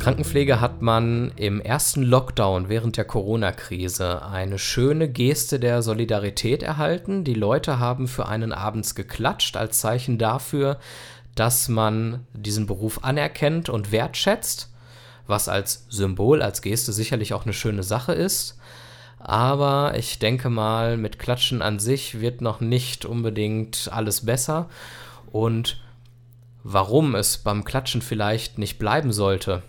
Krankenpflege 0.03 0.59
hat 0.59 0.81
man 0.81 1.31
im 1.37 1.61
ersten 1.61 2.03
Lockdown 2.03 2.67
während 2.67 2.97
der 2.97 3.05
Corona-Krise 3.05 4.25
eine 4.25 4.59
schöne 4.59 5.07
Geste 5.07 5.61
der 5.61 5.81
Solidarität 5.81 6.61
erhalten. 6.61 7.23
Die 7.23 7.33
Leute 7.33 7.79
haben 7.79 8.09
für 8.09 8.27
einen 8.27 8.51
abends 8.51 8.95
geklatscht 8.95 9.55
als 9.55 9.79
Zeichen 9.79 10.17
dafür, 10.17 10.77
dass 11.35 11.69
man 11.69 12.27
diesen 12.33 12.67
Beruf 12.67 13.05
anerkennt 13.05 13.69
und 13.69 13.93
wertschätzt, 13.93 14.73
was 15.25 15.47
als 15.47 15.85
Symbol, 15.87 16.41
als 16.41 16.61
Geste 16.61 16.91
sicherlich 16.91 17.33
auch 17.33 17.45
eine 17.45 17.53
schöne 17.53 17.83
Sache 17.83 18.11
ist. 18.11 18.57
Aber 19.19 19.93
ich 19.95 20.19
denke 20.19 20.49
mal, 20.49 20.97
mit 20.97 21.17
Klatschen 21.17 21.61
an 21.61 21.79
sich 21.79 22.19
wird 22.19 22.41
noch 22.41 22.59
nicht 22.59 23.05
unbedingt 23.05 23.89
alles 23.89 24.25
besser. 24.25 24.67
Und 25.31 25.81
warum 26.61 27.15
es 27.15 27.37
beim 27.37 27.63
Klatschen 27.63 28.01
vielleicht 28.01 28.57
nicht 28.57 28.79
bleiben 28.79 29.13
sollte, 29.13 29.63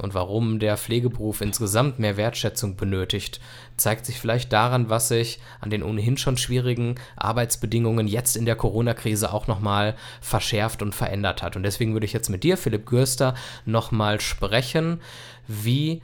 und 0.00 0.14
warum 0.14 0.58
der 0.58 0.76
Pflegeberuf 0.76 1.40
insgesamt 1.40 1.98
mehr 1.98 2.16
Wertschätzung 2.16 2.76
benötigt, 2.76 3.40
zeigt 3.76 4.06
sich 4.06 4.18
vielleicht 4.18 4.52
daran, 4.52 4.88
was 4.88 5.08
sich 5.08 5.40
an 5.60 5.70
den 5.70 5.82
ohnehin 5.82 6.16
schon 6.16 6.36
schwierigen 6.36 6.96
Arbeitsbedingungen 7.16 8.06
jetzt 8.06 8.36
in 8.36 8.46
der 8.46 8.56
Corona-Krise 8.56 9.32
auch 9.32 9.46
nochmal 9.46 9.94
verschärft 10.20 10.82
und 10.82 10.94
verändert 10.94 11.42
hat. 11.42 11.56
Und 11.56 11.62
deswegen 11.62 11.92
würde 11.92 12.06
ich 12.06 12.12
jetzt 12.12 12.30
mit 12.30 12.44
dir, 12.44 12.56
Philipp 12.56 12.86
Gürster, 12.86 13.34
nochmal 13.64 14.20
sprechen, 14.20 15.00
wie 15.46 16.02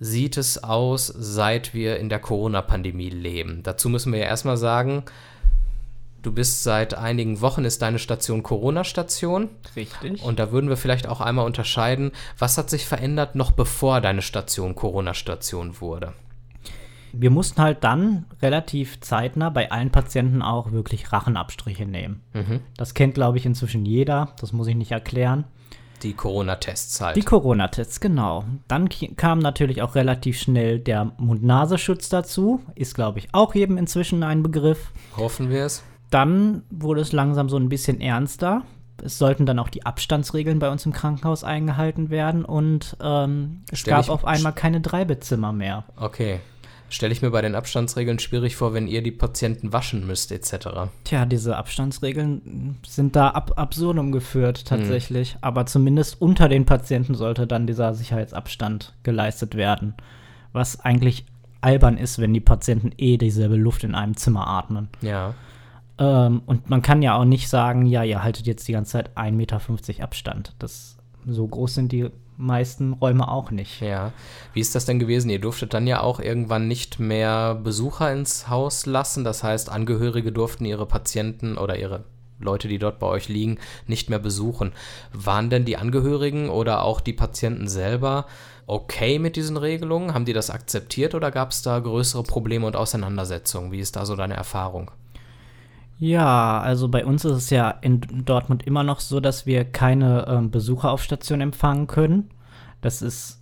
sieht 0.00 0.36
es 0.36 0.62
aus, 0.62 1.06
seit 1.06 1.74
wir 1.74 1.98
in 1.98 2.08
der 2.08 2.18
Corona-Pandemie 2.18 3.10
leben. 3.10 3.62
Dazu 3.62 3.88
müssen 3.88 4.12
wir 4.12 4.20
ja 4.20 4.26
erstmal 4.26 4.56
sagen, 4.56 5.04
Du 6.22 6.30
bist 6.30 6.62
seit 6.62 6.94
einigen 6.94 7.40
Wochen, 7.40 7.64
ist 7.64 7.82
deine 7.82 7.98
Station 7.98 8.44
Corona-Station. 8.44 9.48
Richtig. 9.74 10.22
Und 10.22 10.38
da 10.38 10.52
würden 10.52 10.68
wir 10.70 10.76
vielleicht 10.76 11.08
auch 11.08 11.20
einmal 11.20 11.44
unterscheiden, 11.44 12.12
was 12.38 12.56
hat 12.56 12.70
sich 12.70 12.86
verändert, 12.86 13.34
noch 13.34 13.50
bevor 13.50 14.00
deine 14.00 14.22
Station 14.22 14.76
Corona-Station 14.76 15.80
wurde? 15.80 16.12
Wir 17.12 17.30
mussten 17.30 17.60
halt 17.60 17.82
dann 17.82 18.26
relativ 18.40 19.00
zeitnah 19.00 19.50
bei 19.50 19.72
allen 19.72 19.90
Patienten 19.90 20.42
auch 20.42 20.70
wirklich 20.70 21.12
Rachenabstriche 21.12 21.86
nehmen. 21.86 22.22
Mhm. 22.34 22.60
Das 22.76 22.94
kennt, 22.94 23.14
glaube 23.14 23.38
ich, 23.38 23.44
inzwischen 23.44 23.84
jeder. 23.84 24.32
Das 24.40 24.52
muss 24.52 24.68
ich 24.68 24.76
nicht 24.76 24.92
erklären. 24.92 25.44
Die 26.04 26.14
Corona-Tests 26.14 27.00
halt. 27.00 27.16
Die 27.16 27.22
Corona-Tests, 27.22 28.00
genau. 28.00 28.44
Dann 28.68 28.88
kam 29.16 29.40
natürlich 29.40 29.82
auch 29.82 29.96
relativ 29.96 30.38
schnell 30.38 30.78
der 30.78 31.12
Mund-Nasenschutz 31.18 32.08
dazu. 32.08 32.60
Ist, 32.76 32.94
glaube 32.94 33.18
ich, 33.18 33.28
auch 33.32 33.56
jedem 33.56 33.76
inzwischen 33.76 34.22
ein 34.22 34.42
Begriff. 34.42 34.92
Hoffen 35.16 35.50
wir 35.50 35.64
es 35.64 35.82
dann 36.12 36.62
wurde 36.70 37.00
es 37.00 37.12
langsam 37.12 37.48
so 37.48 37.56
ein 37.56 37.68
bisschen 37.68 38.00
ernster. 38.00 38.62
Es 39.02 39.18
sollten 39.18 39.46
dann 39.46 39.58
auch 39.58 39.70
die 39.70 39.84
Abstandsregeln 39.84 40.58
bei 40.58 40.70
uns 40.70 40.86
im 40.86 40.92
Krankenhaus 40.92 41.42
eingehalten 41.42 42.10
werden 42.10 42.44
und 42.44 42.96
ähm, 43.02 43.62
es 43.70 43.80
Stell 43.80 43.94
gab 43.94 44.08
auf 44.08 44.24
einmal 44.24 44.52
keine 44.52 44.80
Dreibettzimmer 44.80 45.52
mehr. 45.52 45.84
Okay. 45.96 46.40
Stelle 46.88 47.12
ich 47.12 47.22
mir 47.22 47.30
bei 47.30 47.40
den 47.40 47.54
Abstandsregeln 47.54 48.18
schwierig 48.18 48.54
vor, 48.54 48.74
wenn 48.74 48.86
ihr 48.86 49.02
die 49.02 49.10
Patienten 49.10 49.72
waschen 49.72 50.06
müsst, 50.06 50.30
etc. 50.30 50.90
Tja, 51.04 51.24
diese 51.24 51.56
Abstandsregeln 51.56 52.78
sind 52.86 53.16
da 53.16 53.28
ab 53.28 53.52
absurdum 53.56 54.12
geführt, 54.12 54.58
hm. 54.58 54.64
tatsächlich. 54.66 55.34
Mhm. 55.34 55.38
Aber 55.40 55.64
zumindest 55.64 56.20
unter 56.20 56.50
den 56.50 56.66
Patienten 56.66 57.14
sollte 57.14 57.46
dann 57.46 57.66
dieser 57.66 57.94
Sicherheitsabstand 57.94 58.94
geleistet 59.02 59.54
werden. 59.54 59.94
Was 60.52 60.80
eigentlich 60.80 61.24
albern 61.62 61.96
ist, 61.96 62.18
wenn 62.18 62.34
die 62.34 62.40
Patienten 62.40 62.90
eh 62.98 63.16
dieselbe 63.16 63.56
Luft 63.56 63.84
in 63.84 63.94
einem 63.94 64.16
Zimmer 64.18 64.46
atmen. 64.46 64.88
Ja. 65.00 65.34
Ähm, 66.02 66.42
und 66.46 66.68
man 66.68 66.82
kann 66.82 67.00
ja 67.00 67.16
auch 67.16 67.24
nicht 67.24 67.48
sagen, 67.48 67.86
ja, 67.86 68.02
ihr 68.02 68.24
haltet 68.24 68.46
jetzt 68.46 68.66
die 68.66 68.72
ganze 68.72 68.92
Zeit 68.92 69.16
1,50 69.16 69.32
Meter 69.32 69.60
Abstand. 70.02 70.54
Das, 70.58 70.96
so 71.26 71.46
groß 71.46 71.74
sind 71.74 71.92
die 71.92 72.10
meisten 72.36 72.94
Räume 72.94 73.28
auch 73.28 73.52
nicht. 73.52 73.80
Ja. 73.80 74.12
Wie 74.52 74.60
ist 74.60 74.74
das 74.74 74.84
denn 74.84 74.98
gewesen? 74.98 75.30
Ihr 75.30 75.40
durftet 75.40 75.74
dann 75.74 75.86
ja 75.86 76.00
auch 76.00 76.18
irgendwann 76.18 76.66
nicht 76.66 76.98
mehr 76.98 77.54
Besucher 77.54 78.12
ins 78.12 78.48
Haus 78.48 78.84
lassen. 78.84 79.22
Das 79.22 79.44
heißt, 79.44 79.70
Angehörige 79.70 80.32
durften 80.32 80.64
ihre 80.64 80.86
Patienten 80.86 81.56
oder 81.56 81.78
ihre 81.78 82.04
Leute, 82.40 82.66
die 82.66 82.78
dort 82.78 82.98
bei 82.98 83.06
euch 83.06 83.28
liegen, 83.28 83.58
nicht 83.86 84.10
mehr 84.10 84.18
besuchen. 84.18 84.72
Waren 85.12 85.50
denn 85.50 85.64
die 85.64 85.76
Angehörigen 85.76 86.50
oder 86.50 86.82
auch 86.82 87.00
die 87.00 87.12
Patienten 87.12 87.68
selber 87.68 88.26
okay 88.66 89.20
mit 89.20 89.36
diesen 89.36 89.56
Regelungen? 89.56 90.14
Haben 90.14 90.24
die 90.24 90.32
das 90.32 90.50
akzeptiert 90.50 91.14
oder 91.14 91.30
gab 91.30 91.52
es 91.52 91.62
da 91.62 91.78
größere 91.78 92.24
Probleme 92.24 92.66
und 92.66 92.74
Auseinandersetzungen? 92.74 93.70
Wie 93.70 93.78
ist 93.78 93.94
da 93.94 94.04
so 94.04 94.16
deine 94.16 94.34
Erfahrung? 94.34 94.90
Ja, 96.02 96.60
also 96.60 96.88
bei 96.88 97.06
uns 97.06 97.24
ist 97.24 97.30
es 97.30 97.48
ja 97.50 97.70
in 97.70 98.00
Dortmund 98.24 98.66
immer 98.66 98.82
noch 98.82 98.98
so, 98.98 99.20
dass 99.20 99.46
wir 99.46 99.64
keine 99.64 100.26
ähm, 100.26 100.50
Besucher 100.50 100.90
auf 100.90 101.00
Station 101.00 101.40
empfangen 101.40 101.86
können. 101.86 102.30
Das 102.80 103.02
ist 103.02 103.40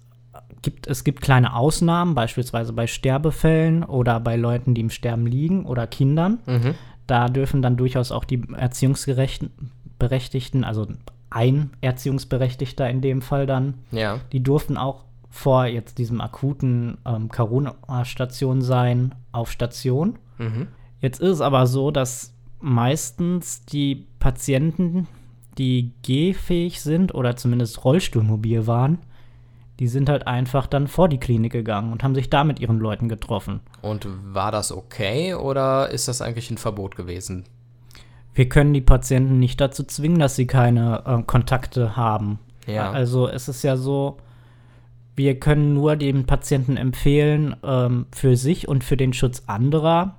gibt, 0.61 0.87
es 0.87 1.03
gibt 1.03 1.23
kleine 1.23 1.57
Ausnahmen, 1.57 2.15
beispielsweise 2.15 2.75
bei 2.75 2.87
Sterbefällen 2.87 3.83
oder 3.83 4.21
bei 4.21 4.37
Leuten, 4.37 4.75
die 4.75 4.83
im 4.83 4.91
Sterben 4.91 5.27
liegen 5.27 5.65
oder 5.65 5.87
Kindern. 5.87 6.41
Mhm. 6.45 6.75
Da 7.07 7.31
dürfen 7.31 7.63
dann 7.63 7.79
durchaus 7.79 8.13
auch 8.13 8.25
die 8.25 8.43
Erziehungsberechtigten, 8.55 10.63
also 10.63 10.87
ein 11.31 11.71
Erziehungsberechtigter 11.81 12.91
in 12.91 13.01
dem 13.01 13.23
Fall 13.23 13.47
dann, 13.47 13.73
ja. 13.91 14.21
die 14.33 14.43
durften 14.43 14.77
auch 14.77 15.05
vor 15.31 15.65
jetzt 15.65 15.97
diesem 15.97 16.21
akuten 16.21 16.99
ähm, 17.07 17.31
Corona-Station 17.31 18.61
sein 18.61 19.15
auf 19.33 19.51
Station. 19.51 20.19
Mhm. 20.37 20.67
Jetzt 21.01 21.21
ist 21.21 21.31
es 21.31 21.41
aber 21.41 21.67
so, 21.67 21.91
dass 21.91 22.35
meistens 22.61 23.65
die 23.65 24.07
Patienten, 24.19 25.07
die 25.59 25.93
gehfähig 26.03 26.81
sind 26.81 27.15
oder 27.15 27.37
zumindest 27.37 27.85
rollstuhlmobil 27.85 28.67
waren, 28.67 28.99
die 29.79 29.89
sind 29.89 30.11
halt 30.11 30.27
einfach 30.27 30.67
dann 30.67 30.89
vor 30.89 31.09
die 31.09 31.19
Klinik 31.19 31.53
gegangen 31.53 31.91
und 31.93 32.03
haben 32.03 32.15
sich 32.15 32.29
da 32.29 32.45
mit 32.45 32.61
ihren 32.61 32.79
Leuten 32.79 33.09
getroffen. 33.09 33.61
Und 33.81 34.07
war 34.35 34.53
das 34.53 34.73
okay 34.73 35.35
oder 35.35 35.91
ist 35.91 36.07
das 36.07 36.21
eigentlich 36.21 36.51
ein 36.51 36.59
Verbot 36.59 36.97
gewesen? 36.97 37.45
Wir 38.35 38.49
können 38.49 38.75
die 38.75 38.83
Patienten 38.83 39.39
nicht 39.39 39.61
dazu 39.61 39.83
zwingen, 39.83 40.19
dass 40.19 40.37
sie 40.37 40.47
keine 40.47 41.03
äh, 41.07 41.23
Kontakte 41.23 41.97
haben. 41.97 42.39
Ja. 42.67 42.91
Also 42.91 43.27
es 43.27 43.49
ist 43.49 43.63
ja 43.63 43.77
so, 43.77 44.19
wir 45.17 45.41
können 45.41 45.73
nur 45.73 45.97
den 45.97 46.27
Patienten 46.27 46.77
empfehlen, 46.77 47.57
ähm, 47.63 48.07
für 48.13 48.37
sich 48.37 48.69
und 48.69 48.85
für 48.85 48.97
den 48.97 49.13
Schutz 49.15 49.45
anderer 49.47 50.17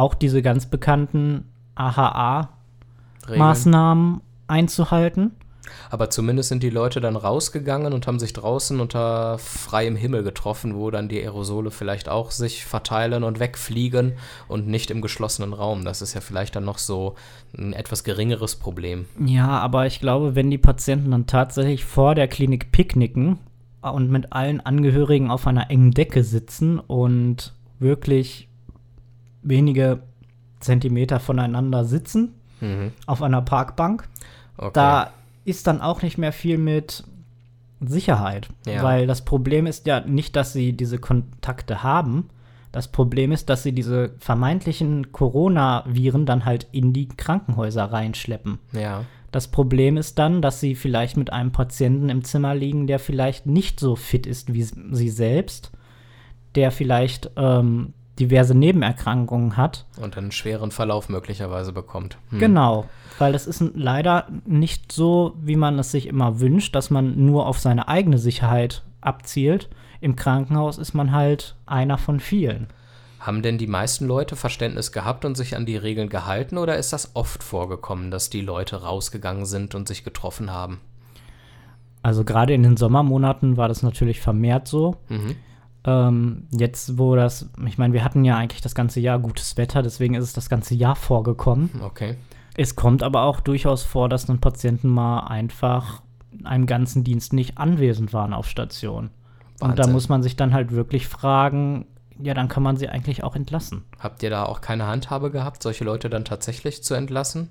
auch 0.00 0.14
diese 0.14 0.42
ganz 0.42 0.66
bekannten 0.66 1.44
AHA-Maßnahmen 1.76 4.20
einzuhalten. 4.48 5.36
Aber 5.90 6.10
zumindest 6.10 6.48
sind 6.48 6.62
die 6.62 6.70
Leute 6.70 7.00
dann 7.00 7.16
rausgegangen 7.16 7.92
und 7.92 8.06
haben 8.06 8.18
sich 8.18 8.32
draußen 8.32 8.80
unter 8.80 9.38
freiem 9.38 9.96
Himmel 9.96 10.22
getroffen, 10.22 10.74
wo 10.74 10.90
dann 10.90 11.08
die 11.08 11.20
Aerosole 11.20 11.70
vielleicht 11.70 12.08
auch 12.08 12.30
sich 12.30 12.64
verteilen 12.64 13.24
und 13.24 13.40
wegfliegen 13.40 14.14
und 14.48 14.66
nicht 14.66 14.90
im 14.90 15.02
geschlossenen 15.02 15.52
Raum. 15.52 15.84
Das 15.84 16.02
ist 16.02 16.14
ja 16.14 16.20
vielleicht 16.20 16.56
dann 16.56 16.64
noch 16.64 16.78
so 16.78 17.14
ein 17.56 17.72
etwas 17.72 18.02
geringeres 18.02 18.56
Problem. 18.56 19.06
Ja, 19.24 19.58
aber 19.58 19.86
ich 19.86 20.00
glaube, 20.00 20.34
wenn 20.34 20.50
die 20.50 20.58
Patienten 20.58 21.12
dann 21.12 21.26
tatsächlich 21.26 21.84
vor 21.84 22.14
der 22.14 22.26
Klinik 22.26 22.72
picknicken 22.72 23.38
und 23.82 24.10
mit 24.10 24.32
allen 24.32 24.60
Angehörigen 24.60 25.30
auf 25.30 25.46
einer 25.46 25.70
engen 25.70 25.92
Decke 25.92 26.24
sitzen 26.24 26.78
und 26.78 27.54
wirklich 27.78 28.49
wenige 29.42 30.00
Zentimeter 30.60 31.20
voneinander 31.20 31.84
sitzen 31.84 32.34
mhm. 32.60 32.92
auf 33.06 33.22
einer 33.22 33.42
Parkbank. 33.42 34.08
Okay. 34.56 34.70
Da 34.74 35.10
ist 35.44 35.66
dann 35.66 35.80
auch 35.80 36.02
nicht 36.02 36.18
mehr 36.18 36.32
viel 36.32 36.58
mit 36.58 37.04
Sicherheit, 37.80 38.48
ja. 38.66 38.82
weil 38.82 39.06
das 39.06 39.24
Problem 39.24 39.66
ist 39.66 39.86
ja 39.86 40.00
nicht, 40.00 40.36
dass 40.36 40.52
sie 40.52 40.74
diese 40.74 40.98
Kontakte 40.98 41.82
haben. 41.82 42.28
Das 42.72 42.88
Problem 42.88 43.32
ist, 43.32 43.48
dass 43.48 43.62
sie 43.62 43.72
diese 43.72 44.10
vermeintlichen 44.18 45.12
Coronaviren 45.12 46.26
dann 46.26 46.44
halt 46.44 46.68
in 46.72 46.92
die 46.92 47.08
Krankenhäuser 47.08 47.84
reinschleppen. 47.86 48.58
Ja. 48.72 49.04
Das 49.32 49.48
Problem 49.48 49.96
ist 49.96 50.18
dann, 50.18 50.42
dass 50.42 50.60
sie 50.60 50.74
vielleicht 50.74 51.16
mit 51.16 51.32
einem 51.32 51.52
Patienten 51.52 52.08
im 52.10 52.22
Zimmer 52.22 52.54
liegen, 52.54 52.86
der 52.86 52.98
vielleicht 52.98 53.46
nicht 53.46 53.80
so 53.80 53.96
fit 53.96 54.26
ist 54.26 54.52
wie 54.52 54.62
sie 54.62 55.08
selbst, 55.08 55.72
der 56.54 56.70
vielleicht 56.70 57.30
ähm, 57.36 57.94
diverse 58.20 58.54
Nebenerkrankungen 58.54 59.56
hat. 59.56 59.86
Und 60.00 60.16
einen 60.16 60.32
schweren 60.32 60.70
Verlauf 60.70 61.08
möglicherweise 61.08 61.72
bekommt. 61.72 62.18
Hm. 62.30 62.38
Genau, 62.38 62.86
weil 63.18 63.34
es 63.34 63.46
ist 63.46 63.62
leider 63.74 64.28
nicht 64.46 64.92
so, 64.92 65.34
wie 65.40 65.56
man 65.56 65.78
es 65.78 65.90
sich 65.90 66.06
immer 66.06 66.40
wünscht, 66.40 66.74
dass 66.74 66.90
man 66.90 67.24
nur 67.24 67.46
auf 67.46 67.58
seine 67.58 67.88
eigene 67.88 68.18
Sicherheit 68.18 68.82
abzielt. 69.00 69.68
Im 70.00 70.16
Krankenhaus 70.16 70.78
ist 70.78 70.94
man 70.94 71.12
halt 71.12 71.56
einer 71.66 71.98
von 71.98 72.20
vielen. 72.20 72.68
Haben 73.18 73.42
denn 73.42 73.58
die 73.58 73.66
meisten 73.66 74.06
Leute 74.06 74.34
Verständnis 74.34 74.92
gehabt 74.92 75.26
und 75.26 75.36
sich 75.36 75.54
an 75.54 75.66
die 75.66 75.76
Regeln 75.76 76.08
gehalten 76.08 76.56
oder 76.56 76.78
ist 76.78 76.92
das 76.94 77.14
oft 77.14 77.42
vorgekommen, 77.42 78.10
dass 78.10 78.30
die 78.30 78.40
Leute 78.40 78.82
rausgegangen 78.82 79.44
sind 79.44 79.74
und 79.74 79.86
sich 79.88 80.04
getroffen 80.04 80.50
haben? 80.50 80.80
Also 82.02 82.24
gerade 82.24 82.54
in 82.54 82.62
den 82.62 82.78
Sommermonaten 82.78 83.58
war 83.58 83.68
das 83.68 83.82
natürlich 83.82 84.20
vermehrt 84.20 84.68
so. 84.68 84.96
Mhm. 85.08 85.36
Ähm, 85.84 86.46
jetzt, 86.50 86.98
wo 86.98 87.16
das, 87.16 87.48
ich 87.66 87.78
meine, 87.78 87.94
wir 87.94 88.04
hatten 88.04 88.24
ja 88.24 88.36
eigentlich 88.36 88.60
das 88.60 88.74
ganze 88.74 89.00
Jahr 89.00 89.18
gutes 89.18 89.56
Wetter, 89.56 89.82
deswegen 89.82 90.14
ist 90.14 90.24
es 90.24 90.32
das 90.32 90.50
ganze 90.50 90.74
Jahr 90.74 90.96
vorgekommen. 90.96 91.70
Okay. 91.82 92.16
Es 92.56 92.76
kommt 92.76 93.02
aber 93.02 93.22
auch 93.22 93.40
durchaus 93.40 93.82
vor, 93.82 94.08
dass 94.08 94.26
dann 94.26 94.40
Patienten 94.40 94.88
mal 94.88 95.20
einfach 95.20 96.02
einen 96.44 96.66
ganzen 96.66 97.04
Dienst 97.04 97.32
nicht 97.32 97.58
anwesend 97.58 98.12
waren 98.12 98.34
auf 98.34 98.48
Station. 98.48 99.10
Wahnsinn. 99.58 99.68
Und 99.68 99.78
da 99.78 99.86
muss 99.86 100.08
man 100.08 100.22
sich 100.22 100.36
dann 100.36 100.52
halt 100.52 100.72
wirklich 100.72 101.08
fragen, 101.08 101.86
ja, 102.22 102.34
dann 102.34 102.48
kann 102.48 102.62
man 102.62 102.76
sie 102.76 102.88
eigentlich 102.88 103.24
auch 103.24 103.34
entlassen. 103.34 103.84
Habt 103.98 104.22
ihr 104.22 104.30
da 104.30 104.44
auch 104.44 104.60
keine 104.60 104.86
Handhabe 104.86 105.30
gehabt, 105.30 105.62
solche 105.62 105.84
Leute 105.84 106.10
dann 106.10 106.24
tatsächlich 106.24 106.82
zu 106.82 106.94
entlassen? 106.94 107.48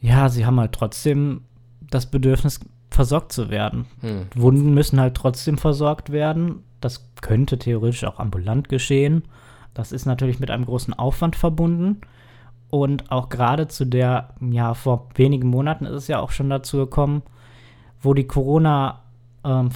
Ja, 0.00 0.28
sie 0.28 0.46
haben 0.46 0.58
halt 0.58 0.72
trotzdem 0.72 1.42
das 1.80 2.06
Bedürfnis, 2.06 2.60
versorgt 2.90 3.32
zu 3.32 3.50
werden. 3.50 3.86
Hm. 4.00 4.26
Wunden 4.34 4.74
müssen 4.74 4.98
halt 4.98 5.14
trotzdem 5.14 5.58
versorgt 5.58 6.10
werden. 6.10 6.64
Das 6.80 7.10
könnte 7.20 7.58
theoretisch 7.58 8.04
auch 8.04 8.18
ambulant 8.18 8.68
geschehen. 8.68 9.24
Das 9.74 9.92
ist 9.92 10.06
natürlich 10.06 10.40
mit 10.40 10.50
einem 10.50 10.64
großen 10.64 10.94
Aufwand 10.94 11.36
verbunden. 11.36 12.00
Und 12.70 13.10
auch 13.10 13.28
gerade 13.28 13.68
zu 13.68 13.84
der, 13.84 14.34
ja, 14.40 14.74
vor 14.74 15.08
wenigen 15.14 15.48
Monaten 15.48 15.86
ist 15.86 15.94
es 15.94 16.08
ja 16.08 16.20
auch 16.20 16.30
schon 16.30 16.50
dazu 16.50 16.78
gekommen, 16.78 17.22
wo 18.00 18.14
die 18.14 18.26
Corona- 18.26 19.00
ähm, 19.44 19.70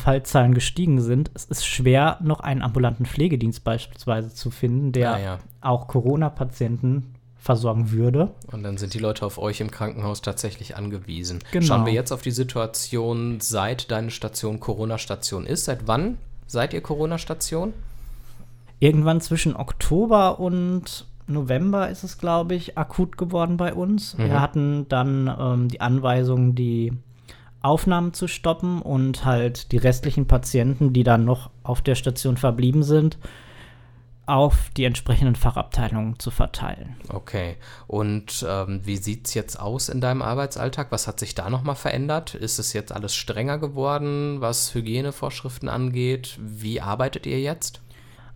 gestiegen 0.55 1.01
sind, 1.01 1.31
es 1.35 1.45
ist 1.45 1.65
schwer, 1.65 2.19
noch 2.21 2.41
einen 2.41 2.63
ambulanten 2.63 3.07
Pflegedienst 3.07 3.65
beispielsweise 3.65 4.35
zu 4.35 4.51
finden, 4.51 4.93
der 4.93 5.15
ah, 5.15 5.21
ja. 5.21 5.39
auch 5.61 5.87
Corona-Patienten 5.87 7.15
versorgen 7.37 7.91
würde. 7.91 8.31
Und 8.53 8.63
dann 8.63 8.77
sind 8.77 8.95
die 8.95 8.99
Leute 8.99 9.27
auf 9.27 9.39
euch 9.39 9.61
im 9.61 9.71
Krankenhaus 9.71 10.23
tatsächlich 10.23 10.77
angewiesen. 10.77 11.41
Genau. 11.51 11.67
Schauen 11.67 11.87
wir 11.87 11.93
jetzt 11.93 12.13
auf 12.13 12.23
die 12.23 12.31
Situation, 12.31 13.41
seit 13.41 13.91
deine 13.91 14.11
Station 14.11 14.61
Corona-Station 14.61 15.47
ist. 15.47 15.65
Seit 15.65 15.89
wann 15.89 16.19
seid 16.47 16.75
ihr 16.75 16.81
Corona-Station? 16.81 17.73
Irgendwann 18.79 19.21
zwischen 19.21 19.55
Oktober 19.57 20.41
und 20.41 21.07
November 21.27 21.89
ist 21.89 22.03
es, 22.03 22.19
glaube 22.19 22.55
ich, 22.55 22.77
akut 22.77 23.17
geworden 23.17 23.57
bei 23.57 23.75
uns. 23.75 24.17
Mhm. 24.17 24.25
Wir 24.25 24.41
hatten 24.41 24.89
dann 24.89 25.33
ähm, 25.39 25.69
die 25.69 25.81
Anweisung, 25.81 26.55
die 26.55 26.93
Aufnahmen 27.61 28.13
zu 28.13 28.27
stoppen 28.27 28.83
und 28.83 29.25
halt 29.25 29.71
die 29.73 29.77
restlichen 29.77 30.27
Patienten, 30.27 30.93
die 30.93 31.05
dann 31.05 31.25
noch 31.25 31.51
auf 31.63 31.81
der 31.81 31.95
Station 31.95 32.37
verblieben 32.37 32.83
sind, 32.83 33.19
auf 34.27 34.71
die 34.77 34.85
entsprechenden 34.85 35.35
Fachabteilungen 35.35 36.19
zu 36.19 36.31
verteilen. 36.31 36.97
Okay. 37.09 37.57
Und 37.87 38.47
ähm, 38.49 38.81
wie 38.85 38.97
sieht 38.97 39.27
es 39.27 39.35
jetzt 39.35 39.59
aus 39.59 39.89
in 39.89 40.01
deinem 40.01 40.23
Arbeitsalltag? 40.23 40.89
Was 40.91 41.09
hat 41.09 41.19
sich 41.19 41.35
da 41.35 41.51
nochmal 41.51 41.75
verändert? 41.75 42.35
Ist 42.35 42.59
es 42.59 42.73
jetzt 42.73 42.93
alles 42.93 43.15
strenger 43.15 43.59
geworden, 43.59 44.41
was 44.41 44.75
Hygienevorschriften 44.75 45.69
angeht? 45.69 46.39
Wie 46.41 46.81
arbeitet 46.81 47.27
ihr 47.27 47.41
jetzt? 47.41 47.83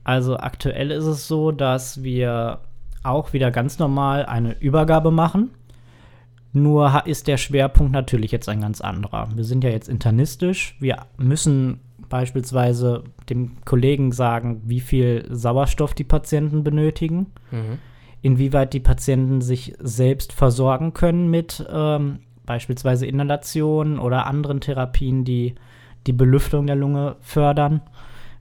Also 0.03 0.37
aktuell 0.37 0.91
ist 0.91 1.05
es 1.05 1.29
so, 1.29 1.53
dass 1.53 2.03
wir 2.03 2.61
auch 3.03 3.33
wieder 3.33 3.51
ganz 3.51 3.79
normal 3.79 4.27
eine 4.27 4.59
Übergabe 4.59 5.11
machen. 5.11 5.51
Nur 6.53 7.07
ist 7.07 7.29
der 7.29 7.37
Schwerpunkt 7.37 7.93
natürlich 7.93 8.33
jetzt 8.33 8.49
ein 8.49 8.61
ganz 8.61 8.81
anderer. 8.81 9.29
Wir 9.35 9.45
sind 9.45 9.63
ja 9.63 9.71
jetzt 9.71 9.89
internistisch. 9.89 10.75
Wir 10.81 11.07
müssen 11.17 11.81
beispielsweise 12.09 13.05
dem 13.29 13.65
Kollegen 13.65 14.13
sagen, 14.13 14.63
wie 14.65 14.81
viel 14.81 15.27
Sauerstoff 15.31 15.95
die 15.95 16.05
Patienten 16.05 16.65
benötigen, 16.65 17.27
mhm. 17.51 17.79
inwieweit 18.23 18.73
die 18.73 18.81
Patienten 18.81 19.41
sich 19.41 19.75
selbst 19.79 20.33
versorgen 20.33 20.93
können 20.93 21.31
mit 21.31 21.67
ähm, 21.71 22.21
beispielsweise 22.45 23.07
Inhalationen 23.07 23.99
oder 23.99 24.27
anderen 24.27 24.61
Therapien, 24.61 25.25
die 25.25 25.55
die 26.07 26.13
Belüftung 26.13 26.67
der 26.67 26.77
Lunge 26.77 27.17
fördern, 27.21 27.83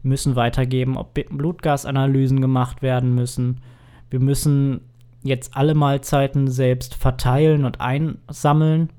wir 0.06 0.10
müssen 0.10 0.36
weitergeben, 0.36 0.98
ob 0.98 1.16
Blutgasanalysen 1.16 2.40
gemacht 2.40 2.84
werden 2.84 3.16
müssen. 3.16 3.62
Wir 4.12 4.20
müssen 4.20 4.82
jetzt 5.24 5.58
alle 5.58 5.74
Mahlzeiten 5.74 6.48
selbst 6.48 6.94
verteilen 6.94 7.66
und 7.66 7.82
einsammeln. 7.82 8.92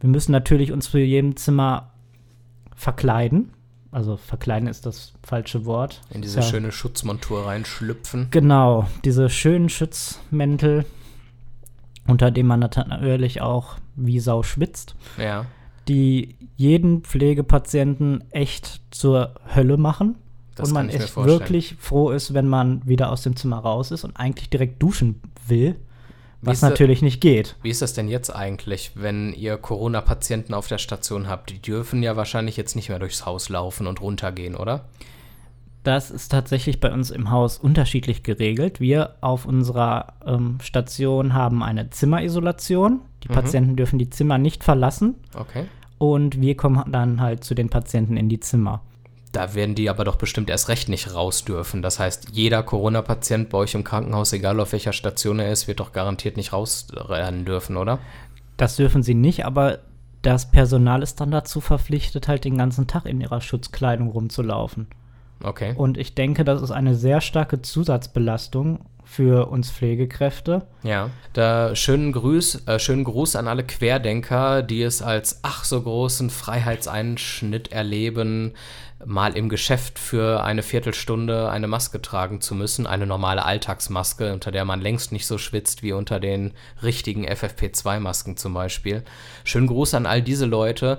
Wir 0.00 0.10
müssen 0.10 0.32
natürlich 0.32 0.72
uns 0.72 0.88
für 0.88 0.98
jedem 0.98 1.36
Zimmer 1.36 1.92
verkleiden. 2.74 3.52
Also 3.90 4.16
verkleiden 4.16 4.68
ist 4.68 4.84
das 4.84 5.14
falsche 5.22 5.64
Wort. 5.64 6.02
In 6.10 6.20
diese 6.20 6.40
ja. 6.40 6.42
schöne 6.42 6.72
Schutzmontur 6.72 7.46
reinschlüpfen. 7.46 8.28
Genau, 8.30 8.86
diese 9.04 9.30
schönen 9.30 9.70
Schutzmäntel, 9.70 10.84
unter 12.06 12.30
denen 12.30 12.48
man 12.48 12.60
natürlich 12.60 13.40
auch 13.40 13.76
wie 13.96 14.20
Sau 14.20 14.42
schwitzt. 14.42 14.94
Ja. 15.16 15.46
Die 15.88 16.36
jeden 16.56 17.02
Pflegepatienten 17.02 18.24
echt 18.30 18.82
zur 18.90 19.34
Hölle 19.54 19.78
machen. 19.78 20.16
Das 20.54 20.68
und 20.68 20.74
man 20.74 20.88
echt 20.90 21.16
wirklich 21.16 21.76
froh 21.78 22.10
ist, 22.10 22.34
wenn 22.34 22.48
man 22.48 22.86
wieder 22.86 23.10
aus 23.10 23.22
dem 23.22 23.36
Zimmer 23.36 23.58
raus 23.58 23.90
ist 23.90 24.04
und 24.04 24.16
eigentlich 24.16 24.50
direkt 24.50 24.82
duschen 24.82 25.20
will. 25.46 25.76
Was 26.40 26.62
natürlich 26.62 27.02
nicht 27.02 27.20
geht. 27.20 27.56
Wie 27.62 27.70
ist 27.70 27.82
das 27.82 27.94
denn 27.94 28.08
jetzt 28.08 28.30
eigentlich, 28.30 28.92
wenn 28.94 29.32
ihr 29.32 29.56
Corona-Patienten 29.56 30.54
auf 30.54 30.68
der 30.68 30.78
Station 30.78 31.28
habt? 31.28 31.50
Die 31.50 31.60
dürfen 31.60 32.02
ja 32.02 32.16
wahrscheinlich 32.16 32.56
jetzt 32.56 32.76
nicht 32.76 32.88
mehr 32.88 33.00
durchs 33.00 33.26
Haus 33.26 33.48
laufen 33.48 33.86
und 33.86 34.00
runtergehen, 34.00 34.54
oder? 34.54 34.84
Das 35.82 36.10
ist 36.10 36.28
tatsächlich 36.28 36.80
bei 36.80 36.92
uns 36.92 37.10
im 37.10 37.30
Haus 37.30 37.58
unterschiedlich 37.58 38.22
geregelt. 38.22 38.78
Wir 38.78 39.14
auf 39.20 39.46
unserer 39.46 40.14
ähm, 40.24 40.58
Station 40.62 41.34
haben 41.34 41.62
eine 41.62 41.90
Zimmerisolation. 41.90 43.00
Die 43.24 43.28
mhm. 43.28 43.34
Patienten 43.34 43.76
dürfen 43.76 43.98
die 43.98 44.10
Zimmer 44.10 44.38
nicht 44.38 44.64
verlassen. 44.64 45.16
Okay. 45.34 45.64
Und 45.98 46.40
wir 46.40 46.56
kommen 46.56 46.92
dann 46.92 47.20
halt 47.20 47.42
zu 47.42 47.54
den 47.54 47.68
Patienten 47.68 48.16
in 48.16 48.28
die 48.28 48.38
Zimmer. 48.40 48.82
Da 49.32 49.54
werden 49.54 49.74
die 49.74 49.90
aber 49.90 50.04
doch 50.04 50.16
bestimmt 50.16 50.48
erst 50.48 50.68
recht 50.68 50.88
nicht 50.88 51.14
raus 51.14 51.44
dürfen. 51.44 51.82
Das 51.82 51.98
heißt, 51.98 52.28
jeder 52.32 52.62
Corona-Patient 52.62 53.50
bei 53.50 53.58
euch 53.58 53.74
im 53.74 53.84
Krankenhaus, 53.84 54.32
egal 54.32 54.58
auf 54.60 54.72
welcher 54.72 54.92
Station 54.92 55.38
er 55.38 55.52
ist, 55.52 55.68
wird 55.68 55.80
doch 55.80 55.92
garantiert 55.92 56.36
nicht 56.36 56.52
rausrennen 56.52 57.44
dürfen, 57.44 57.76
oder? 57.76 57.98
Das 58.56 58.76
dürfen 58.76 59.02
sie 59.02 59.14
nicht, 59.14 59.44
aber 59.44 59.80
das 60.22 60.50
Personal 60.50 61.02
ist 61.02 61.20
dann 61.20 61.30
dazu 61.30 61.60
verpflichtet, 61.60 62.26
halt 62.26 62.44
den 62.44 62.58
ganzen 62.58 62.86
Tag 62.86 63.06
in 63.06 63.20
ihrer 63.20 63.40
Schutzkleidung 63.40 64.08
rumzulaufen. 64.08 64.88
Okay. 65.42 65.74
Und 65.76 65.96
ich 65.98 66.14
denke, 66.14 66.44
das 66.44 66.62
ist 66.62 66.72
eine 66.72 66.94
sehr 66.94 67.20
starke 67.20 67.62
Zusatzbelastung 67.62 68.80
für 69.08 69.48
uns 69.48 69.70
Pflegekräfte. 69.70 70.66
Ja, 70.82 71.10
da 71.32 71.74
schönen 71.74 72.12
Gruß, 72.12 72.66
äh, 72.66 72.78
schönen 72.78 73.04
Gruß 73.04 73.36
an 73.36 73.48
alle 73.48 73.64
Querdenker, 73.64 74.62
die 74.62 74.82
es 74.82 75.00
als 75.00 75.40
ach 75.42 75.64
so 75.64 75.80
großen 75.80 76.28
Freiheitseinschnitt 76.28 77.72
erleben, 77.72 78.52
mal 79.04 79.36
im 79.36 79.48
Geschäft 79.48 79.98
für 79.98 80.42
eine 80.44 80.62
Viertelstunde 80.62 81.50
eine 81.50 81.68
Maske 81.68 82.02
tragen 82.02 82.40
zu 82.42 82.54
müssen, 82.54 82.86
eine 82.86 83.06
normale 83.06 83.44
Alltagsmaske, 83.44 84.32
unter 84.32 84.50
der 84.50 84.64
man 84.64 84.80
längst 84.80 85.10
nicht 85.10 85.26
so 85.26 85.38
schwitzt 85.38 85.82
wie 85.82 85.92
unter 85.92 86.20
den 86.20 86.52
richtigen 86.82 87.26
FFP2-Masken 87.26 88.36
zum 88.36 88.52
Beispiel. 88.52 89.04
Schönen 89.44 89.68
Gruß 89.68 89.94
an 89.94 90.04
all 90.04 90.20
diese 90.20 90.46
Leute. 90.46 90.98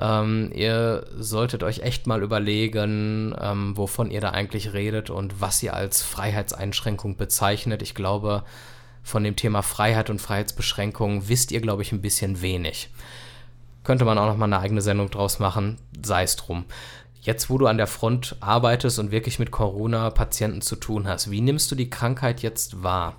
Ähm, 0.00 0.50
ihr 0.54 1.06
solltet 1.18 1.62
euch 1.62 1.80
echt 1.80 2.06
mal 2.06 2.22
überlegen, 2.22 3.34
ähm, 3.40 3.76
wovon 3.76 4.10
ihr 4.10 4.20
da 4.20 4.30
eigentlich 4.30 4.72
redet 4.72 5.10
und 5.10 5.40
was 5.40 5.62
ihr 5.62 5.74
als 5.74 6.02
Freiheitseinschränkung 6.02 7.16
bezeichnet. 7.16 7.80
Ich 7.82 7.94
glaube, 7.94 8.44
von 9.02 9.22
dem 9.22 9.36
Thema 9.36 9.62
Freiheit 9.62 10.10
und 10.10 10.20
Freiheitsbeschränkung 10.20 11.28
wisst 11.28 11.52
ihr, 11.52 11.60
glaube 11.60 11.82
ich, 11.82 11.92
ein 11.92 12.00
bisschen 12.00 12.42
wenig. 12.42 12.90
Könnte 13.84 14.04
man 14.04 14.18
auch 14.18 14.26
noch 14.26 14.36
mal 14.36 14.46
eine 14.46 14.58
eigene 14.58 14.80
Sendung 14.80 15.10
draus 15.10 15.38
machen, 15.38 15.76
sei 16.02 16.22
es 16.22 16.36
drum. 16.36 16.64
Jetzt, 17.20 17.48
wo 17.48 17.58
du 17.58 17.66
an 17.66 17.76
der 17.76 17.86
Front 17.86 18.36
arbeitest 18.40 18.98
und 18.98 19.10
wirklich 19.10 19.38
mit 19.38 19.50
Corona-Patienten 19.50 20.60
zu 20.60 20.76
tun 20.76 21.06
hast, 21.06 21.30
wie 21.30 21.40
nimmst 21.40 21.70
du 21.70 21.74
die 21.74 21.88
Krankheit 21.88 22.42
jetzt 22.42 22.82
wahr? 22.82 23.16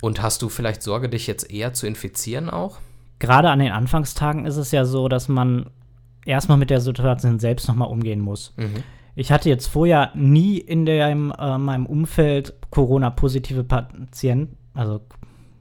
Und 0.00 0.22
hast 0.22 0.42
du 0.42 0.48
vielleicht 0.48 0.82
Sorge, 0.82 1.08
dich 1.08 1.26
jetzt 1.26 1.50
eher 1.50 1.72
zu 1.74 1.86
infizieren 1.86 2.50
auch? 2.50 2.78
Gerade 3.18 3.50
an 3.50 3.58
den 3.58 3.72
Anfangstagen 3.72 4.46
ist 4.46 4.56
es 4.56 4.70
ja 4.70 4.84
so, 4.84 5.08
dass 5.08 5.28
man 5.28 5.70
erstmal 6.28 6.58
mit 6.58 6.70
der 6.70 6.80
Situation 6.80 7.38
selbst 7.38 7.66
nochmal 7.68 7.88
umgehen 7.88 8.20
muss. 8.20 8.52
Mhm. 8.56 8.84
Ich 9.14 9.32
hatte 9.32 9.48
jetzt 9.48 9.66
vorher 9.66 10.12
nie 10.14 10.58
in 10.58 10.86
dem, 10.86 11.32
äh, 11.36 11.58
meinem 11.58 11.86
Umfeld 11.86 12.54
Corona-positive 12.70 13.64
Patienten, 13.64 14.56
also 14.74 15.00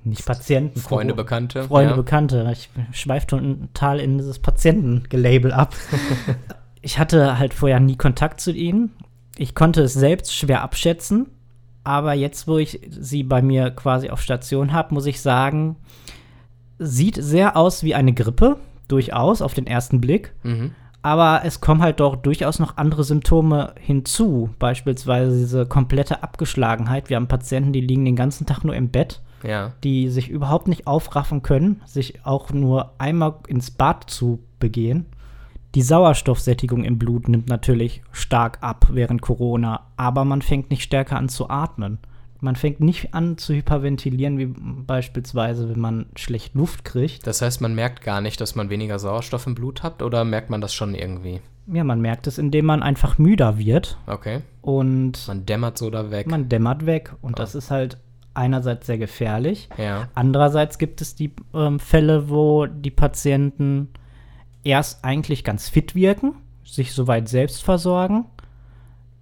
nicht 0.03 0.26
Patienten. 0.26 0.80
Freunde, 0.80 1.13
Bekannte. 1.13 1.63
Freunde, 1.63 1.91
ja. 1.91 1.95
Bekannte. 1.95 2.47
Ich 2.51 2.70
schweife 2.91 3.28
total 3.28 3.99
in 3.99 4.18
dieses 4.18 4.39
Patientengelabel 4.39 5.51
ab. 5.51 5.76
ich 6.82 6.99
hatte 6.99 7.39
halt 7.39 7.53
vorher 7.53 7.80
nie 7.80 7.97
Kontakt 7.97 8.39
zu 8.39 8.51
ihnen. 8.51 8.91
Ich 9.38 9.55
konnte 9.55 9.82
es 9.82 9.93
selbst 9.93 10.36
schwer 10.36 10.61
abschätzen. 10.61 11.28
Aber 11.84 12.13
jetzt, 12.13 12.47
wo 12.47 12.57
ich 12.57 12.82
sie 12.89 13.24
bei 13.24 13.41
mir 13.41 13.72
quasi 13.72 14.09
auf 14.09 14.22
Station 14.22 14.74
habe, 14.74 14.93
muss 14.93 15.05
ich 15.05 15.22
sagen, 15.22 15.78
sieht 16.80 17.15
sehr 17.15 17.57
aus 17.57 17.84
wie 17.84 17.95
eine 17.95 18.13
Grippe, 18.13 18.57
durchaus 18.88 19.42
auf 19.42 19.54
den 19.54 19.68
ersten 19.68 20.02
Blick. 20.02 20.34
Mhm. 20.44 20.72
Aber 21.02 21.42
es 21.46 21.62
kommen 21.62 21.82
halt 21.82 22.00
doch 22.00 22.16
durchaus 22.16 22.60
noch 22.60 22.78
andere 22.78 23.04
Symptome 23.04 23.74
hinzu, 23.80 24.50
beispielsweise 24.60 25.38
diese 25.38 25.66
komplette 25.66 26.24
Abgeschlagenheit. 26.24 27.10
Wir 27.10 27.16
haben 27.16 27.28
Patienten, 27.28 27.72
die 27.72 27.82
liegen 27.82 28.04
den 28.04 28.16
ganzen 28.16 28.46
Tag 28.46 28.64
nur 28.64 28.76
im 28.76 28.90
Bett, 28.90 29.22
ja. 29.44 29.72
die 29.84 30.10
sich 30.10 30.30
überhaupt 30.30 30.68
nicht 30.68 30.88
aufraffen 30.88 31.44
können, 31.44 31.82
sich 31.86 32.26
auch 32.26 32.52
nur 32.52 32.94
einmal 32.98 33.36
ins 33.48 33.72
Bad 33.72 34.10
zu 34.10 34.40
begehen. 34.60 35.06
Die 35.76 35.82
Sauerstoffsättigung 35.82 36.84
im 36.84 36.98
Blut 36.98 37.30
nimmt 37.30 37.48
natürlich 37.48 38.02
stark 38.12 38.58
ab 38.62 38.88
während 38.92 39.22
Corona, 39.22 39.82
aber 39.96 40.26
man 40.26 40.42
fängt 40.42 40.72
nicht 40.72 40.84
stärker 40.84 41.18
an 41.18 41.30
zu 41.30 41.50
atmen. 41.50 42.00
Man 42.40 42.56
fängt 42.56 42.80
nicht 42.80 43.14
an 43.14 43.38
zu 43.38 43.54
hyperventilieren, 43.54 44.38
wie 44.38 44.46
beispielsweise, 44.46 45.70
wenn 45.70 45.80
man 45.80 46.06
schlecht 46.16 46.56
Luft 46.56 46.86
kriegt. 46.86 47.26
Das 47.26 47.42
heißt, 47.42 47.62
man 47.62 47.74
merkt 47.76 48.04
gar 48.04 48.22
nicht, 48.22 48.40
dass 48.40 48.56
man 48.56 48.70
weniger 48.70 49.00
Sauerstoff 49.00 49.48
im 49.48 49.56
Blut 49.56 49.84
hat 49.84 50.02
oder 50.04 50.24
merkt 50.24 50.50
man 50.50 50.62
das 50.62 50.74
schon 50.74 50.94
irgendwie? 50.94 51.42
Ja, 51.72 51.84
man 51.84 52.00
merkt 52.00 52.28
es, 52.28 52.38
indem 52.38 52.66
man 52.66 52.82
einfach 52.82 53.18
müder 53.18 53.58
wird. 53.58 53.98
Okay. 54.08 54.42
Und 54.62 55.28
man 55.28 55.46
dämmert 55.46 55.78
so 55.78 55.90
da 55.90 56.12
weg. 56.12 56.28
Man 56.28 56.48
dämmert 56.48 56.86
weg. 56.86 57.14
Und 57.22 57.34
oh. 57.34 57.36
das 57.36 57.56
ist 57.56 57.72
halt 57.72 57.98
einerseits 58.34 58.88
sehr 58.88 58.98
gefährlich. 58.98 59.68
Ja. 59.78 60.08
Andererseits 60.14 60.78
gibt 60.78 61.02
es 61.02 61.16
die 61.16 61.34
ähm, 61.54 61.80
Fälle, 61.80 62.30
wo 62.30 62.68
die 62.68 62.92
Patienten 62.92 63.90
erst 64.64 65.04
eigentlich 65.04 65.44
ganz 65.44 65.70
fit 65.70 65.96
wirken, 65.96 66.36
sich 66.64 66.94
soweit 66.94 67.28
selbst 67.28 67.64
versorgen. 67.64 68.26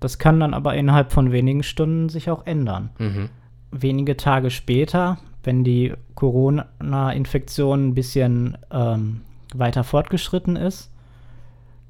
Das 0.05 0.19
kann 0.19 0.39
dann 0.39 0.53
aber 0.53 0.75
innerhalb 0.75 1.11
von 1.11 1.31
wenigen 1.31 1.63
Stunden 1.63 2.09
sich 2.09 2.29
auch 2.29 2.45
ändern. 2.45 2.91
Mhm. 2.99 3.29
Wenige 3.71 4.15
Tage 4.17 4.51
später, 4.51 5.17
wenn 5.43 5.63
die 5.63 5.93
Corona-Infektion 6.13 7.87
ein 7.87 7.95
bisschen 7.95 8.55
ähm, 8.69 9.21
weiter 9.55 9.83
fortgeschritten 9.83 10.57
ist, 10.57 10.91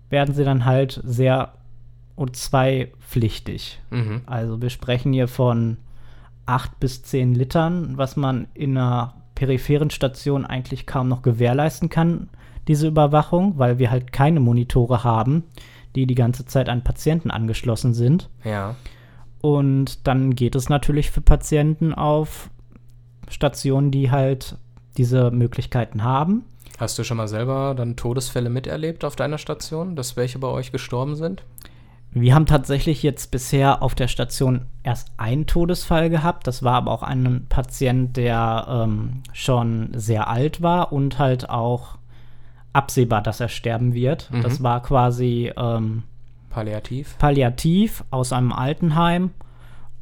werden 0.10 0.34
sie 0.34 0.46
dann 0.46 0.64
halt 0.64 1.02
sehr 1.04 1.56
O2 2.18 2.88
pflichtig. 3.02 3.82
Mhm. 3.90 4.22
Also 4.28 4.62
wir 4.62 4.70
sprechen 4.70 5.12
hier 5.12 5.28
von 5.28 5.76
8 6.46 6.80
bis 6.80 7.04
10 7.04 7.36
Litern, 7.36 7.98
was 7.98 8.16
man 8.16 8.48
in 8.54 8.78
einer 8.78 9.16
peripheren 9.36 9.90
Station 9.90 10.46
eigentlich 10.46 10.88
kaum 10.88 11.10
noch 11.10 11.22
gewährleisten 11.22 11.90
kann 11.90 12.30
diese 12.68 12.88
Überwachung, 12.88 13.58
weil 13.58 13.80
wir 13.80 13.92
halt 13.92 14.12
keine 14.12 14.40
Monitore 14.40 15.04
haben, 15.04 15.44
die 15.96 16.06
die 16.06 16.16
ganze 16.16 16.46
Zeit 16.46 16.70
an 16.70 16.84
Patienten 16.84 17.32
angeschlossen 17.32 17.94
sind. 17.94 18.30
Ja. 18.44 18.76
Und 19.42 20.08
dann 20.08 20.36
geht 20.36 20.56
es 20.56 20.70
natürlich 20.70 21.12
für 21.12 21.22
Patienten 21.22 21.94
auf 21.94 22.50
Stationen, 23.30 23.92
die 23.92 24.12
halt 24.12 24.58
diese 24.98 25.32
Möglichkeiten 25.32 26.04
haben. 26.04 26.46
Hast 26.78 27.00
du 27.00 27.04
schon 27.04 27.18
mal 27.18 27.28
selber 27.28 27.74
dann 27.76 27.96
Todesfälle 27.96 28.50
miterlebt 28.50 29.06
auf 29.06 29.16
deiner 29.16 29.38
Station, 29.38 29.96
dass 29.96 30.18
welche 30.18 30.40
bei 30.40 30.48
euch 30.48 30.72
gestorben 30.72 31.16
sind? 31.16 31.44
Wir 32.12 32.34
haben 32.34 32.46
tatsächlich 32.46 33.04
jetzt 33.04 33.32
bisher 33.32 33.82
auf 33.82 33.94
der 33.94 34.08
Station 34.08 34.68
erst 34.84 35.12
einen 35.18 35.48
Todesfall 35.48 36.10
gehabt. 36.10 36.48
Das 36.48 36.64
war 36.64 36.76
aber 36.76 36.92
auch 36.92 37.04
ein 37.04 37.46
Patient, 37.50 38.16
der 38.16 38.66
ähm, 38.70 39.22
schon 39.34 39.90
sehr 39.94 40.30
alt 40.30 40.62
war 40.62 40.94
und 40.94 41.20
halt 41.20 41.50
auch 41.50 41.98
absehbar, 42.76 43.22
dass 43.22 43.40
er 43.40 43.50
sterben 43.50 43.94
wird. 43.94 44.30
Mhm. 44.32 44.42
Das 44.44 44.62
war 44.62 44.82
quasi 44.84 45.52
ähm, 45.56 46.04
palliativ. 46.50 47.18
Palliativ 47.18 48.04
aus 48.12 48.34
einem 48.34 48.52
Altenheim. 48.52 49.32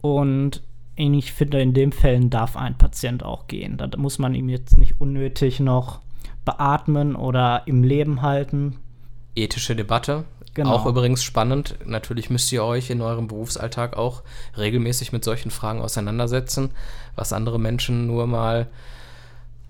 Und 0.01 0.63
ich 0.95 1.33
finde, 1.33 1.61
in 1.61 1.73
den 1.73 1.91
Fällen 1.91 2.29
darf 2.29 2.55
ein 2.55 2.77
Patient 2.77 3.23
auch 3.23 3.47
gehen. 3.47 3.77
Da 3.77 3.89
muss 3.97 4.19
man 4.19 4.35
ihm 4.35 4.49
jetzt 4.49 4.77
nicht 4.77 4.99
unnötig 4.99 5.59
noch 5.59 6.01
beatmen 6.45 7.15
oder 7.15 7.63
im 7.65 7.83
Leben 7.83 8.21
halten. 8.21 8.77
Ethische 9.35 9.75
Debatte. 9.75 10.25
Genau. 10.53 10.71
Auch 10.71 10.85
übrigens 10.85 11.23
spannend. 11.23 11.75
Natürlich 11.85 12.29
müsst 12.29 12.51
ihr 12.51 12.63
euch 12.63 12.91
in 12.91 13.01
eurem 13.01 13.27
Berufsalltag 13.27 13.97
auch 13.97 14.21
regelmäßig 14.55 15.11
mit 15.11 15.23
solchen 15.23 15.49
Fragen 15.49 15.81
auseinandersetzen, 15.81 16.71
was 17.15 17.33
andere 17.33 17.59
Menschen 17.59 18.05
nur 18.05 18.27
mal 18.27 18.67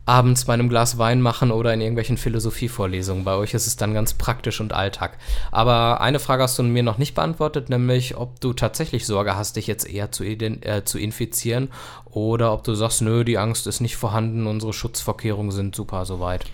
abends 0.05 0.45
bei 0.45 0.53
einem 0.53 0.69
Glas 0.69 0.97
Wein 0.97 1.21
machen 1.21 1.51
oder 1.51 1.73
in 1.73 1.79
irgendwelchen 1.79 2.17
Philosophievorlesungen. 2.17 3.23
Bei 3.23 3.35
euch 3.35 3.53
ist 3.53 3.67
es 3.67 3.77
dann 3.77 3.93
ganz 3.93 4.13
praktisch 4.13 4.59
und 4.59 4.73
Alltag. 4.73 5.17
Aber 5.51 6.01
eine 6.01 6.19
Frage 6.19 6.43
hast 6.43 6.59
du 6.59 6.63
mir 6.63 6.83
noch 6.83 6.97
nicht 6.97 7.15
beantwortet, 7.15 7.69
nämlich 7.69 8.17
ob 8.17 8.39
du 8.41 8.53
tatsächlich 8.53 9.05
Sorge 9.05 9.35
hast, 9.35 9.55
dich 9.55 9.67
jetzt 9.67 9.89
eher 9.89 10.11
zu, 10.11 10.25
äh, 10.25 10.83
zu 10.83 10.99
infizieren 10.99 11.69
oder 12.05 12.51
ob 12.51 12.63
du 12.63 12.75
sagst, 12.75 13.01
nö, 13.01 13.23
die 13.23 13.37
Angst 13.37 13.65
ist 13.65 13.79
nicht 13.79 13.95
vorhanden, 13.95 14.45
unsere 14.45 14.73
Schutzvorkehrungen 14.73 15.51
sind 15.51 15.75
super 15.75 16.05
soweit. 16.05 16.45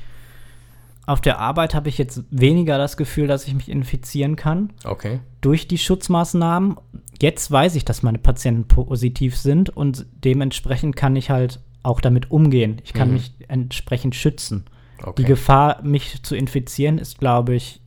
Auf 1.07 1.21
der 1.21 1.39
Arbeit 1.39 1.73
habe 1.73 1.89
ich 1.89 1.97
jetzt 1.97 2.21
weniger 2.29 2.77
das 2.77 2.95
Gefühl, 2.95 3.25
dass 3.25 3.47
ich 3.47 3.55
mich 3.55 3.67
infizieren 3.67 4.35
kann. 4.35 4.71
Okay. 4.83 5.21
Durch 5.41 5.67
die 5.67 5.79
Schutzmaßnahmen. 5.79 6.77
Jetzt 7.19 7.49
weiß 7.49 7.73
ich, 7.75 7.83
dass 7.83 8.03
meine 8.03 8.19
Patienten 8.19 8.67
positiv 8.67 9.35
sind 9.35 9.71
und 9.75 10.05
dementsprechend 10.23 10.95
kann 10.95 11.15
ich 11.15 11.31
halt 11.31 11.61
auch 11.83 12.01
damit 12.01 12.31
umgehen. 12.31 12.81
Ich 12.83 12.93
kann 12.93 13.09
mhm. 13.09 13.13
mich 13.15 13.33
entsprechend 13.47 14.15
schützen. 14.15 14.65
Okay. 15.01 15.13
Die 15.17 15.23
Gefahr, 15.23 15.81
mich 15.83 16.21
zu 16.23 16.35
infizieren, 16.35 16.97
ist, 16.97 17.19
glaube 17.19 17.55
ich, 17.55 17.81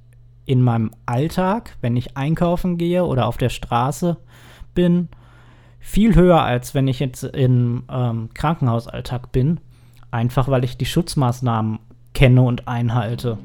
in 0.46 0.62
meinem 0.62 0.90
Alltag, 1.06 1.76
wenn 1.80 1.96
ich 1.96 2.16
einkaufen 2.16 2.78
gehe 2.78 3.04
oder 3.04 3.26
auf 3.26 3.36
der 3.36 3.50
Straße 3.50 4.16
bin, 4.74 5.08
viel 5.78 6.14
höher, 6.14 6.42
als 6.42 6.74
wenn 6.74 6.88
ich 6.88 7.00
jetzt 7.00 7.24
im 7.24 7.84
ähm, 7.90 8.30
Krankenhausalltag 8.34 9.32
bin. 9.32 9.60
Einfach 10.10 10.48
weil 10.48 10.64
ich 10.64 10.76
die 10.76 10.86
Schutzmaßnahmen 10.86 11.78
kenne 12.14 12.42
und 12.42 12.68
einhalte. 12.68 13.38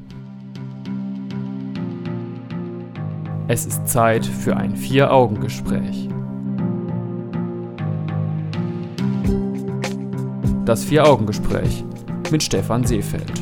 Es 3.48 3.64
ist 3.64 3.88
Zeit 3.88 4.26
für 4.26 4.56
ein 4.56 4.76
Vier-Augen-Gespräch. 4.76 6.08
Das 10.68 10.84
Vier-Augen-Gespräch 10.84 11.82
mit 12.30 12.42
Stefan 12.42 12.84
Seefeld. 12.84 13.32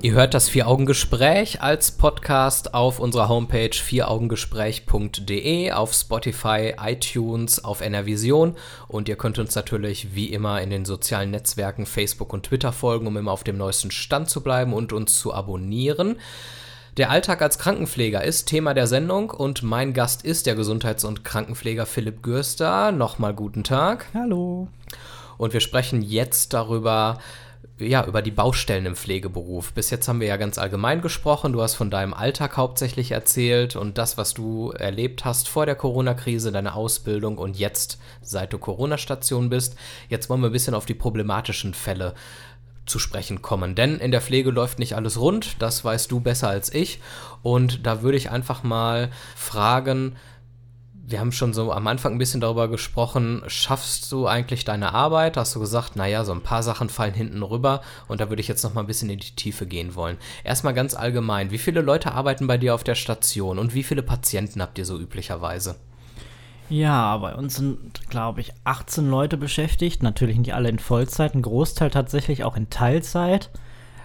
Ihr 0.00 0.12
hört 0.14 0.32
das 0.32 0.48
Vier-Augen-Gespräch 0.48 1.60
als 1.60 1.90
Podcast 1.92 2.72
auf 2.72 2.98
unserer 2.98 3.28
Homepage 3.28 3.74
vieraugengespräch.de, 3.74 5.72
auf 5.72 5.92
Spotify, 5.92 6.72
iTunes, 6.82 7.62
auf 7.62 7.82
NRVision 7.82 8.56
und 8.88 9.10
ihr 9.10 9.16
könnt 9.16 9.38
uns 9.38 9.54
natürlich 9.54 10.14
wie 10.14 10.32
immer 10.32 10.62
in 10.62 10.70
den 10.70 10.86
sozialen 10.86 11.30
Netzwerken 11.30 11.84
Facebook 11.84 12.32
und 12.32 12.46
Twitter 12.46 12.72
folgen, 12.72 13.06
um 13.06 13.18
immer 13.18 13.32
auf 13.32 13.44
dem 13.44 13.58
neuesten 13.58 13.90
Stand 13.90 14.30
zu 14.30 14.42
bleiben 14.42 14.72
und 14.72 14.94
uns 14.94 15.18
zu 15.18 15.34
abonnieren. 15.34 16.16
Der 16.98 17.08
Alltag 17.08 17.40
als 17.40 17.58
Krankenpfleger 17.58 18.22
ist 18.22 18.44
Thema 18.44 18.74
der 18.74 18.86
Sendung 18.86 19.30
und 19.30 19.62
mein 19.62 19.94
Gast 19.94 20.26
ist 20.26 20.44
der 20.44 20.54
Gesundheits- 20.54 21.04
und 21.04 21.24
Krankenpfleger 21.24 21.86
Philipp 21.86 22.22
Gürster. 22.22 22.92
Nochmal 22.92 23.32
guten 23.32 23.64
Tag. 23.64 24.08
Hallo. 24.12 24.68
Und 25.38 25.54
wir 25.54 25.60
sprechen 25.60 26.02
jetzt 26.02 26.52
darüber, 26.52 27.16
ja, 27.78 28.04
über 28.04 28.20
die 28.20 28.30
Baustellen 28.30 28.84
im 28.84 28.94
Pflegeberuf. 28.94 29.72
Bis 29.72 29.88
jetzt 29.88 30.06
haben 30.06 30.20
wir 30.20 30.28
ja 30.28 30.36
ganz 30.36 30.58
allgemein 30.58 31.00
gesprochen. 31.00 31.54
Du 31.54 31.62
hast 31.62 31.76
von 31.76 31.90
deinem 31.90 32.12
Alltag 32.12 32.58
hauptsächlich 32.58 33.12
erzählt 33.12 33.74
und 33.74 33.96
das, 33.96 34.18
was 34.18 34.34
du 34.34 34.72
erlebt 34.72 35.24
hast 35.24 35.48
vor 35.48 35.64
der 35.64 35.76
Corona-Krise, 35.76 36.52
deine 36.52 36.74
Ausbildung 36.74 37.38
und 37.38 37.58
jetzt, 37.58 37.98
seit 38.20 38.52
du 38.52 38.58
Corona-Station 38.58 39.48
bist. 39.48 39.76
Jetzt 40.10 40.28
wollen 40.28 40.42
wir 40.42 40.50
ein 40.50 40.52
bisschen 40.52 40.74
auf 40.74 40.84
die 40.84 40.92
problematischen 40.92 41.72
Fälle 41.72 42.12
zu 42.86 42.98
sprechen 42.98 43.42
kommen. 43.42 43.74
Denn 43.74 43.98
in 43.98 44.10
der 44.10 44.20
Pflege 44.20 44.50
läuft 44.50 44.78
nicht 44.78 44.96
alles 44.96 45.18
rund, 45.18 45.56
das 45.60 45.84
weißt 45.84 46.10
du 46.10 46.20
besser 46.20 46.48
als 46.48 46.72
ich. 46.72 47.00
Und 47.42 47.86
da 47.86 48.02
würde 48.02 48.16
ich 48.16 48.30
einfach 48.30 48.62
mal 48.62 49.10
fragen, 49.36 50.16
wir 51.04 51.20
haben 51.20 51.32
schon 51.32 51.52
so 51.52 51.72
am 51.72 51.86
Anfang 51.86 52.12
ein 52.12 52.18
bisschen 52.18 52.40
darüber 52.40 52.68
gesprochen, 52.68 53.42
schaffst 53.46 54.10
du 54.12 54.26
eigentlich 54.26 54.64
deine 54.64 54.94
Arbeit? 54.94 55.36
Hast 55.36 55.54
du 55.54 55.60
gesagt, 55.60 55.96
naja, 55.96 56.24
so 56.24 56.32
ein 56.32 56.42
paar 56.42 56.62
Sachen 56.62 56.88
fallen 56.88 57.14
hinten 57.14 57.42
rüber 57.42 57.82
und 58.08 58.20
da 58.20 58.28
würde 58.30 58.40
ich 58.40 58.48
jetzt 58.48 58.62
noch 58.62 58.74
mal 58.74 58.82
ein 58.82 58.86
bisschen 58.86 59.10
in 59.10 59.18
die 59.18 59.34
Tiefe 59.34 59.66
gehen 59.66 59.94
wollen. 59.94 60.16
Erstmal 60.44 60.74
ganz 60.74 60.94
allgemein, 60.94 61.50
wie 61.50 61.58
viele 61.58 61.80
Leute 61.82 62.12
arbeiten 62.12 62.46
bei 62.46 62.56
dir 62.56 62.74
auf 62.74 62.84
der 62.84 62.94
Station 62.94 63.58
und 63.58 63.74
wie 63.74 63.82
viele 63.82 64.02
Patienten 64.02 64.62
habt 64.62 64.78
ihr 64.78 64.86
so 64.86 64.98
üblicherweise? 64.98 65.76
Ja, 66.72 67.18
bei 67.18 67.34
uns 67.34 67.56
sind, 67.56 68.08
glaube 68.08 68.40
ich, 68.40 68.54
18 68.64 69.10
Leute 69.10 69.36
beschäftigt. 69.36 70.02
Natürlich 70.02 70.38
nicht 70.38 70.54
alle 70.54 70.70
in 70.70 70.78
Vollzeit, 70.78 71.34
ein 71.34 71.42
Großteil 71.42 71.90
tatsächlich 71.90 72.44
auch 72.44 72.56
in 72.56 72.70
Teilzeit. 72.70 73.50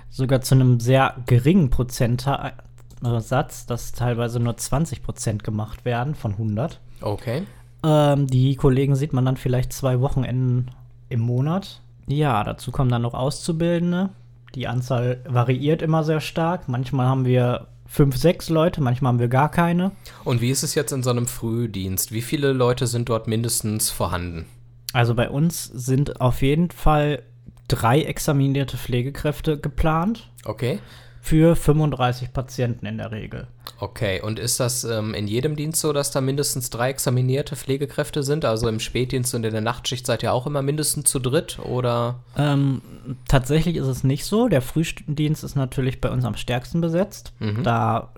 Sogar 0.09 0.41
zu 0.41 0.55
einem 0.55 0.81
sehr 0.81 1.15
geringen 1.27 1.69
Prozentsatz, 1.69 3.65
dass 3.67 3.93
teilweise 3.93 4.41
nur 4.41 4.57
20 4.57 5.01
Prozent 5.01 5.45
gemacht 5.45 5.85
werden 5.85 6.13
von 6.13 6.33
100. 6.33 6.81
Okay. 6.99 7.43
Ähm, 7.85 8.27
die 8.27 8.57
Kollegen 8.57 8.97
sieht 8.97 9.13
man 9.13 9.23
dann 9.23 9.37
vielleicht 9.37 9.71
zwei 9.71 10.01
Wochenenden 10.01 10.71
im 11.07 11.21
Monat. 11.21 11.79
Ja, 12.07 12.43
dazu 12.43 12.71
kommen 12.71 12.91
dann 12.91 13.03
noch 13.03 13.13
Auszubildende. 13.13 14.09
Die 14.55 14.67
Anzahl 14.67 15.21
variiert 15.25 15.81
immer 15.81 16.03
sehr 16.03 16.19
stark. 16.19 16.67
Manchmal 16.67 17.07
haben 17.07 17.23
wir 17.23 17.67
fünf, 17.87 18.17
sechs 18.17 18.49
Leute, 18.49 18.81
manchmal 18.81 19.13
haben 19.13 19.19
wir 19.19 19.27
gar 19.27 19.49
keine. 19.49 19.91
Und 20.23 20.41
wie 20.41 20.51
ist 20.51 20.63
es 20.63 20.75
jetzt 20.75 20.91
in 20.91 21.03
so 21.03 21.09
einem 21.09 21.27
Frühdienst? 21.27 22.11
Wie 22.11 22.21
viele 22.21 22.53
Leute 22.53 22.87
sind 22.87 23.09
dort 23.09 23.27
mindestens 23.27 23.89
vorhanden? 23.89 24.45
Also 24.93 25.15
bei 25.15 25.29
uns 25.29 25.65
sind 25.65 26.21
auf 26.21 26.41
jeden 26.41 26.71
Fall 26.71 27.23
drei 27.67 28.01
examinierte 28.03 28.77
Pflegekräfte 28.77 29.59
geplant. 29.59 30.29
Okay. 30.45 30.79
Für 31.27 31.57
35 31.57 32.31
Patienten 32.31 32.85
in 32.85 32.99
der 32.99 33.11
Regel. 33.11 33.47
Okay, 33.81 34.21
und 34.21 34.39
ist 34.39 34.61
das 34.61 34.85
ähm, 34.85 35.13
in 35.13 35.27
jedem 35.27 35.57
Dienst 35.57 35.81
so, 35.81 35.91
dass 35.91 36.09
da 36.09 36.21
mindestens 36.21 36.69
drei 36.69 36.89
examinierte 36.89 37.57
Pflegekräfte 37.57 38.23
sind? 38.23 38.45
Also 38.45 38.69
im 38.69 38.79
Spätdienst 38.79 39.35
und 39.35 39.45
in 39.45 39.51
der 39.51 39.59
Nachtschicht 39.59 40.05
seid 40.05 40.23
ihr 40.23 40.31
auch 40.31 40.47
immer 40.47 40.61
mindestens 40.61 41.11
zu 41.11 41.19
dritt 41.19 41.59
oder? 41.59 42.19
Ähm, 42.37 42.81
tatsächlich 43.27 43.75
ist 43.75 43.87
es 43.87 44.05
nicht 44.05 44.23
so. 44.23 44.47
Der 44.47 44.61
Frühdienst 44.61 45.43
ist 45.43 45.55
natürlich 45.55 45.99
bei 45.99 46.09
uns 46.09 46.23
am 46.23 46.37
stärksten 46.37 46.79
besetzt. 46.79 47.33
Mhm. 47.39 47.61
Da 47.61 48.13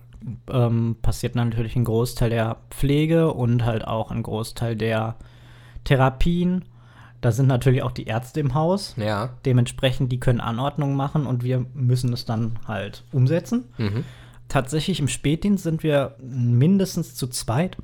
ähm, 0.52 0.96
passiert 1.02 1.34
natürlich 1.34 1.76
ein 1.76 1.86
Großteil 1.86 2.30
der 2.30 2.58
Pflege 2.70 3.34
und 3.34 3.66
halt 3.66 3.88
auch 3.88 4.12
ein 4.12 4.22
Großteil 4.22 4.76
der 4.76 5.16
Therapien. 5.84 6.64
Da 7.22 7.32
sind 7.32 7.48
natürlich 7.48 7.84
auch 7.84 7.92
die 7.92 8.06
Ärzte 8.06 8.40
im 8.40 8.54
Haus. 8.54 8.96
Ja. 8.98 9.32
Dementsprechend, 9.46 10.12
die 10.12 10.20
können 10.20 10.40
Anordnungen 10.40 10.96
machen 10.96 11.26
und 11.26 11.44
wir 11.44 11.66
müssen 11.74 12.14
es 12.14 12.26
dann 12.26 12.60
halt 12.68 13.04
umsetzen. 13.12 13.66
Mhm. 13.78 14.06
Tatsächlich 14.48 15.00
im 15.00 15.08
Spätdienst 15.08 15.64
sind 15.64 15.84
wir 15.84 16.16
mindestens 16.20 17.16
zu 17.16 17.28
zweit. 17.28 17.78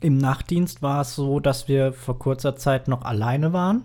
Im 0.00 0.18
Nachtdienst 0.18 0.82
war 0.82 1.00
es 1.00 1.14
so, 1.14 1.40
dass 1.40 1.68
wir 1.68 1.92
vor 1.92 2.18
kurzer 2.18 2.56
Zeit 2.56 2.86
noch 2.86 3.02
alleine 3.02 3.52
waren. 3.52 3.84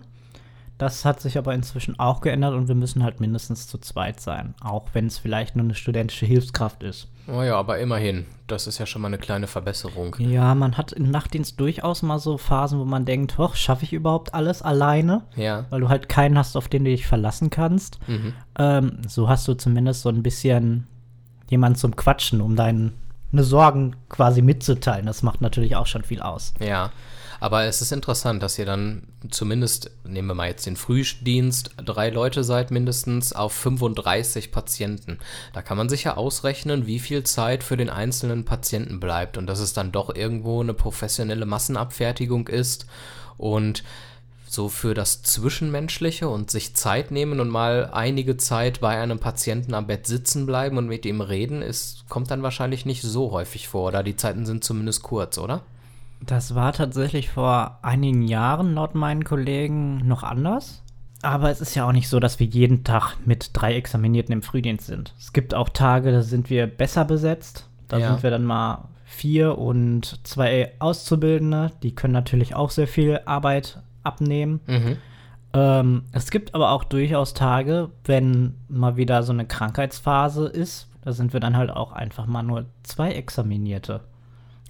Das 0.82 1.04
hat 1.04 1.20
sich 1.20 1.38
aber 1.38 1.54
inzwischen 1.54 1.96
auch 2.00 2.20
geändert 2.20 2.54
und 2.54 2.66
wir 2.66 2.74
müssen 2.74 3.04
halt 3.04 3.20
mindestens 3.20 3.68
zu 3.68 3.78
zweit 3.78 4.18
sein, 4.18 4.56
auch 4.60 4.88
wenn 4.94 5.06
es 5.06 5.16
vielleicht 5.16 5.54
nur 5.54 5.64
eine 5.64 5.76
studentische 5.76 6.26
Hilfskraft 6.26 6.82
ist. 6.82 7.06
Oh 7.28 7.40
ja, 7.40 7.56
aber 7.56 7.78
immerhin, 7.78 8.26
das 8.48 8.66
ist 8.66 8.78
ja 8.78 8.86
schon 8.86 9.00
mal 9.00 9.06
eine 9.06 9.18
kleine 9.18 9.46
Verbesserung. 9.46 10.16
Ja, 10.18 10.56
man 10.56 10.76
hat 10.76 10.90
im 10.90 11.08
Nachtdienst 11.08 11.60
durchaus 11.60 12.02
mal 12.02 12.18
so 12.18 12.36
Phasen, 12.36 12.80
wo 12.80 12.84
man 12.84 13.04
denkt, 13.04 13.38
hoch, 13.38 13.54
schaffe 13.54 13.84
ich 13.84 13.92
überhaupt 13.92 14.34
alles 14.34 14.60
alleine? 14.60 15.22
Ja. 15.36 15.66
Weil 15.70 15.82
du 15.82 15.88
halt 15.88 16.08
keinen 16.08 16.36
hast, 16.36 16.56
auf 16.56 16.66
den 16.66 16.84
du 16.84 16.90
dich 16.90 17.06
verlassen 17.06 17.48
kannst. 17.48 18.00
Mhm. 18.08 18.32
Ähm, 18.58 19.02
so 19.06 19.28
hast 19.28 19.46
du 19.46 19.54
zumindest 19.54 20.02
so 20.02 20.08
ein 20.08 20.24
bisschen 20.24 20.88
jemanden 21.48 21.78
zum 21.78 21.94
Quatschen, 21.94 22.40
um 22.40 22.56
deine 22.56 22.90
Sorgen 23.32 23.94
quasi 24.08 24.42
mitzuteilen. 24.42 25.06
Das 25.06 25.22
macht 25.22 25.42
natürlich 25.42 25.76
auch 25.76 25.86
schon 25.86 26.02
viel 26.02 26.22
aus. 26.22 26.54
Ja. 26.58 26.90
Aber 27.42 27.64
es 27.64 27.82
ist 27.82 27.90
interessant, 27.90 28.40
dass 28.40 28.56
ihr 28.56 28.66
dann 28.66 29.02
zumindest, 29.28 29.90
nehmen 30.04 30.28
wir 30.28 30.34
mal 30.34 30.46
jetzt 30.46 30.64
den 30.64 30.76
Frühdienst, 30.76 31.72
drei 31.76 32.08
Leute 32.08 32.44
seid 32.44 32.70
mindestens 32.70 33.32
auf 33.32 33.52
35 33.52 34.52
Patienten. 34.52 35.18
Da 35.52 35.60
kann 35.60 35.76
man 35.76 35.88
sich 35.88 36.04
ja 36.04 36.16
ausrechnen, 36.16 36.86
wie 36.86 37.00
viel 37.00 37.24
Zeit 37.24 37.64
für 37.64 37.76
den 37.76 37.90
einzelnen 37.90 38.44
Patienten 38.44 39.00
bleibt 39.00 39.38
und 39.38 39.48
dass 39.48 39.58
es 39.58 39.72
dann 39.72 39.90
doch 39.90 40.14
irgendwo 40.14 40.60
eine 40.60 40.72
professionelle 40.72 41.44
Massenabfertigung 41.44 42.46
ist 42.46 42.86
und 43.38 43.82
so 44.46 44.68
für 44.68 44.94
das 44.94 45.24
Zwischenmenschliche 45.24 46.28
und 46.28 46.48
sich 46.48 46.76
Zeit 46.76 47.10
nehmen 47.10 47.40
und 47.40 47.48
mal 47.48 47.90
einige 47.92 48.36
Zeit 48.36 48.78
bei 48.78 49.00
einem 49.00 49.18
Patienten 49.18 49.74
am 49.74 49.88
Bett 49.88 50.06
sitzen 50.06 50.46
bleiben 50.46 50.78
und 50.78 50.86
mit 50.86 51.04
ihm 51.04 51.20
reden, 51.20 51.60
ist, 51.60 52.08
kommt 52.08 52.30
dann 52.30 52.44
wahrscheinlich 52.44 52.86
nicht 52.86 53.02
so 53.02 53.32
häufig 53.32 53.66
vor. 53.66 53.88
Oder 53.88 54.04
die 54.04 54.14
Zeiten 54.14 54.46
sind 54.46 54.62
zumindest 54.62 55.02
kurz, 55.02 55.38
oder? 55.38 55.62
Das 56.26 56.54
war 56.54 56.72
tatsächlich 56.72 57.30
vor 57.30 57.78
einigen 57.82 58.22
Jahren 58.22 58.74
laut 58.74 58.94
meinen 58.94 59.24
Kollegen 59.24 60.06
noch 60.06 60.22
anders. 60.22 60.82
Aber 61.22 61.50
es 61.50 61.60
ist 61.60 61.74
ja 61.74 61.86
auch 61.86 61.92
nicht 61.92 62.08
so, 62.08 62.18
dass 62.20 62.40
wir 62.40 62.46
jeden 62.46 62.84
Tag 62.84 63.16
mit 63.24 63.50
drei 63.52 63.74
Examinierten 63.74 64.32
im 64.32 64.42
Frühdienst 64.42 64.86
sind. 64.86 65.14
Es 65.18 65.32
gibt 65.32 65.54
auch 65.54 65.68
Tage, 65.68 66.10
da 66.10 66.22
sind 66.22 66.50
wir 66.50 66.66
besser 66.66 67.04
besetzt. 67.04 67.68
Da 67.88 67.98
ja. 67.98 68.08
sind 68.08 68.22
wir 68.22 68.30
dann 68.30 68.44
mal 68.44 68.88
vier 69.04 69.58
und 69.58 70.20
zwei 70.26 70.72
Auszubildende. 70.78 71.70
Die 71.82 71.94
können 71.94 72.14
natürlich 72.14 72.54
auch 72.54 72.70
sehr 72.70 72.88
viel 72.88 73.20
Arbeit 73.24 73.80
abnehmen. 74.02 74.60
Mhm. 74.66 74.96
Ähm, 75.54 76.02
es 76.12 76.30
gibt 76.30 76.54
aber 76.54 76.70
auch 76.70 76.84
durchaus 76.84 77.34
Tage, 77.34 77.90
wenn 78.04 78.54
mal 78.68 78.96
wieder 78.96 79.22
so 79.22 79.32
eine 79.32 79.46
Krankheitsphase 79.46 80.46
ist, 80.46 80.88
da 81.02 81.12
sind 81.12 81.32
wir 81.32 81.40
dann 81.40 81.56
halt 81.56 81.70
auch 81.70 81.92
einfach 81.92 82.26
mal 82.26 82.42
nur 82.42 82.66
zwei 82.84 83.12
Examinierte. 83.12 84.00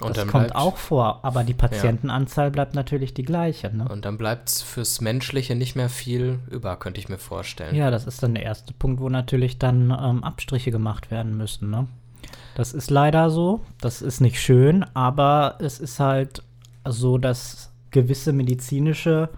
Und 0.03 0.17
das 0.17 0.27
kommt 0.27 0.55
auch 0.55 0.77
vor, 0.77 1.19
aber 1.23 1.43
die 1.43 1.53
Patientenanzahl 1.53 2.45
ja. 2.45 2.49
bleibt 2.51 2.75
natürlich 2.75 3.13
die 3.13 3.23
gleiche. 3.23 3.75
Ne? 3.75 3.87
Und 3.87 4.05
dann 4.05 4.17
bleibt 4.17 4.49
es 4.49 4.61
fürs 4.61 5.01
Menschliche 5.01 5.55
nicht 5.55 5.75
mehr 5.75 5.89
viel 5.89 6.39
über, 6.49 6.75
könnte 6.75 6.99
ich 6.99 7.09
mir 7.09 7.17
vorstellen. 7.17 7.75
Ja, 7.75 7.91
das 7.91 8.05
ist 8.05 8.21
dann 8.23 8.35
der 8.35 8.43
erste 8.43 8.73
Punkt, 8.73 8.99
wo 8.99 9.09
natürlich 9.09 9.57
dann 9.57 9.91
ähm, 9.91 10.23
Abstriche 10.23 10.71
gemacht 10.71 11.11
werden 11.11 11.37
müssen. 11.37 11.69
Ne? 11.69 11.87
Das 12.55 12.73
ist 12.73 12.89
leider 12.89 13.29
so, 13.29 13.61
das 13.81 14.01
ist 14.01 14.21
nicht 14.21 14.39
schön, 14.39 14.85
aber 14.93 15.57
es 15.59 15.79
ist 15.79 15.99
halt 15.99 16.43
so, 16.87 17.17
dass 17.17 17.71
gewisse 17.91 18.33
medizinische 18.33 19.29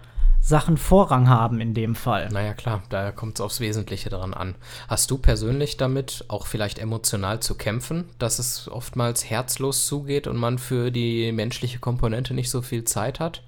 Sachen 0.46 0.76
Vorrang 0.76 1.28
haben 1.28 1.60
in 1.60 1.74
dem 1.74 1.96
Fall. 1.96 2.28
Naja, 2.30 2.54
klar, 2.54 2.84
da 2.88 3.10
kommt 3.10 3.34
es 3.34 3.40
aufs 3.40 3.58
Wesentliche 3.58 4.10
dran 4.10 4.32
an. 4.32 4.54
Hast 4.86 5.10
du 5.10 5.18
persönlich 5.18 5.76
damit 5.76 6.24
auch 6.28 6.46
vielleicht 6.46 6.78
emotional 6.78 7.40
zu 7.40 7.56
kämpfen, 7.56 8.04
dass 8.20 8.38
es 8.38 8.68
oftmals 8.68 9.28
herzlos 9.28 9.88
zugeht 9.88 10.28
und 10.28 10.36
man 10.36 10.58
für 10.58 10.92
die 10.92 11.32
menschliche 11.32 11.80
Komponente 11.80 12.32
nicht 12.32 12.48
so 12.48 12.62
viel 12.62 12.84
Zeit 12.84 13.18
hat? 13.18 13.42